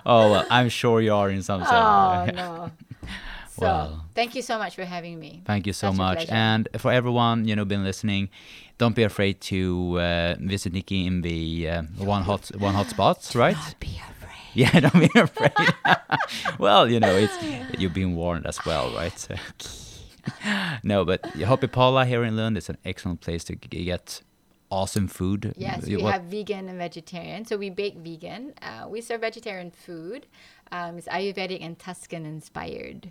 Oh, 0.09 0.31
well, 0.31 0.45
I'm 0.49 0.69
sure 0.69 0.99
you 1.01 1.13
are 1.13 1.29
in 1.29 1.43
some 1.43 1.61
sense. 1.61 1.71
oh 1.73 2.25
no 2.33 2.71
So 3.59 3.65
Well. 3.65 4.05
thank 4.13 4.35
you 4.35 4.41
so 4.41 4.57
much 4.57 4.75
for 4.75 4.85
having 4.85 5.19
me. 5.19 5.41
Thank 5.45 5.65
you 5.67 5.73
so 5.73 5.89
Such 5.89 5.97
much. 5.97 6.25
And 6.29 6.67
for 6.77 6.91
everyone, 6.91 7.47
you 7.47 7.55
know, 7.55 7.65
been 7.65 7.83
listening, 7.83 8.29
don't 8.77 8.95
be 8.95 9.03
afraid 9.03 9.41
to 9.51 9.99
uh, 9.99 10.35
visit 10.39 10.73
Nikki 10.73 11.05
in 11.07 11.21
the 11.21 11.69
uh, 11.69 11.81
one 11.97 12.23
hot 12.23 12.51
one 12.59 12.73
hot 12.75 12.89
spots, 12.89 13.35
right? 13.35 13.55
Don't 13.65 13.79
be 13.79 13.97
afraid. 13.97 14.13
Yeah, 14.53 14.79
don't 14.79 14.99
be 15.13 15.19
afraid. 15.19 15.51
well, 16.57 16.89
you 16.89 16.99
know, 16.99 17.15
it's 17.15 17.37
you've 17.79 17.93
been 17.93 18.15
warned 18.15 18.45
as 18.47 18.59
well, 18.65 18.91
right? 18.95 19.27
No, 20.83 21.05
but 21.05 21.21
Hoppipolla 21.35 22.05
here 22.05 22.23
in 22.23 22.35
Lund 22.35 22.57
is 22.57 22.69
an 22.69 22.77
excellent 22.83 23.21
place 23.21 23.43
to 23.45 23.55
g- 23.55 23.85
get 23.85 24.21
awesome 24.69 25.07
food. 25.07 25.53
Yes, 25.57 25.87
You- 25.87 25.97
we 25.97 26.03
what- 26.03 26.13
have 26.13 26.23
vegan 26.23 26.67
and 26.69 26.77
vegetarian. 26.77 27.45
So 27.45 27.55
we 27.57 27.69
bake 27.69 27.95
vegan. 27.97 28.53
Uh, 28.61 28.87
we 28.89 28.99
serve 29.01 29.21
vegetarian 29.21 29.71
food. 29.71 30.27
Um, 30.71 30.97
it's 30.97 31.07
Ayurvedic 31.07 31.59
and 31.63 31.79
Tuscan 31.79 32.25
inspired. 32.25 33.09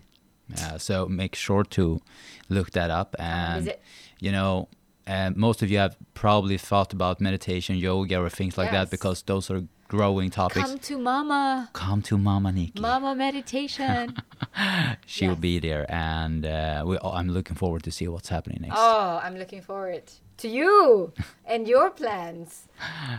Yeah, 0.48 0.76
so 0.78 1.06
make 1.06 1.34
sure 1.34 1.64
to 1.64 2.00
look 2.48 2.70
that 2.72 2.90
up. 2.90 3.16
And 3.18 3.64
visit. 3.64 3.80
you 4.20 4.30
know, 4.32 4.68
uh, 5.06 5.30
most 5.34 5.62
of 5.62 5.70
you 5.70 5.78
have 5.78 5.96
probably 6.14 6.56
thought 6.58 6.92
about 6.92 7.20
meditation, 7.20 7.76
yoga, 7.76 8.18
or 8.20 8.28
things 8.30 8.56
like 8.58 8.70
that 8.70 8.90
because 8.90 9.22
those 9.22 9.50
are 9.50 9.62
growing 9.88 10.30
topics. 10.30 10.66
Come 10.68 10.78
to 10.80 10.98
Mama. 10.98 11.70
Come 11.72 12.02
to 12.02 12.18
Mama 12.18 12.50
Nikki. 12.52 12.80
Mama 12.80 13.14
meditation. 13.14 14.16
she 15.06 15.26
will 15.26 15.34
Yes. 15.34 15.40
be 15.40 15.58
there, 15.60 15.86
and 15.88 16.44
uh, 16.44 16.82
we, 16.86 16.98
I'm 17.02 17.28
looking 17.28 17.56
forward 17.56 17.82
to 17.84 17.90
see 17.90 18.08
what's 18.08 18.28
happening 18.28 18.58
next. 18.62 18.74
oh, 18.76 19.20
I'm 19.22 19.36
looking 19.36 19.62
forward 19.62 20.02
to 20.38 20.48
you 20.48 21.12
and 21.46 21.66
your 21.68 21.90
plans. 21.90 22.66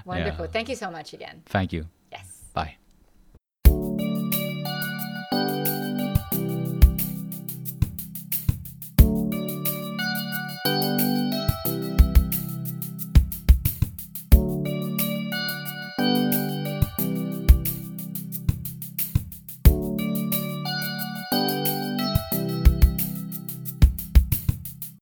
Wonderful. 0.05 0.45
Yeah. 0.45 0.51
Thank 0.51 0.69
you 0.69 0.75
so 0.75 0.91
much 0.91 1.13
again. 1.13 1.41
Thank 1.45 1.71
you. 1.73 1.85
Yes. 2.11 2.43
Bye. 2.53 2.75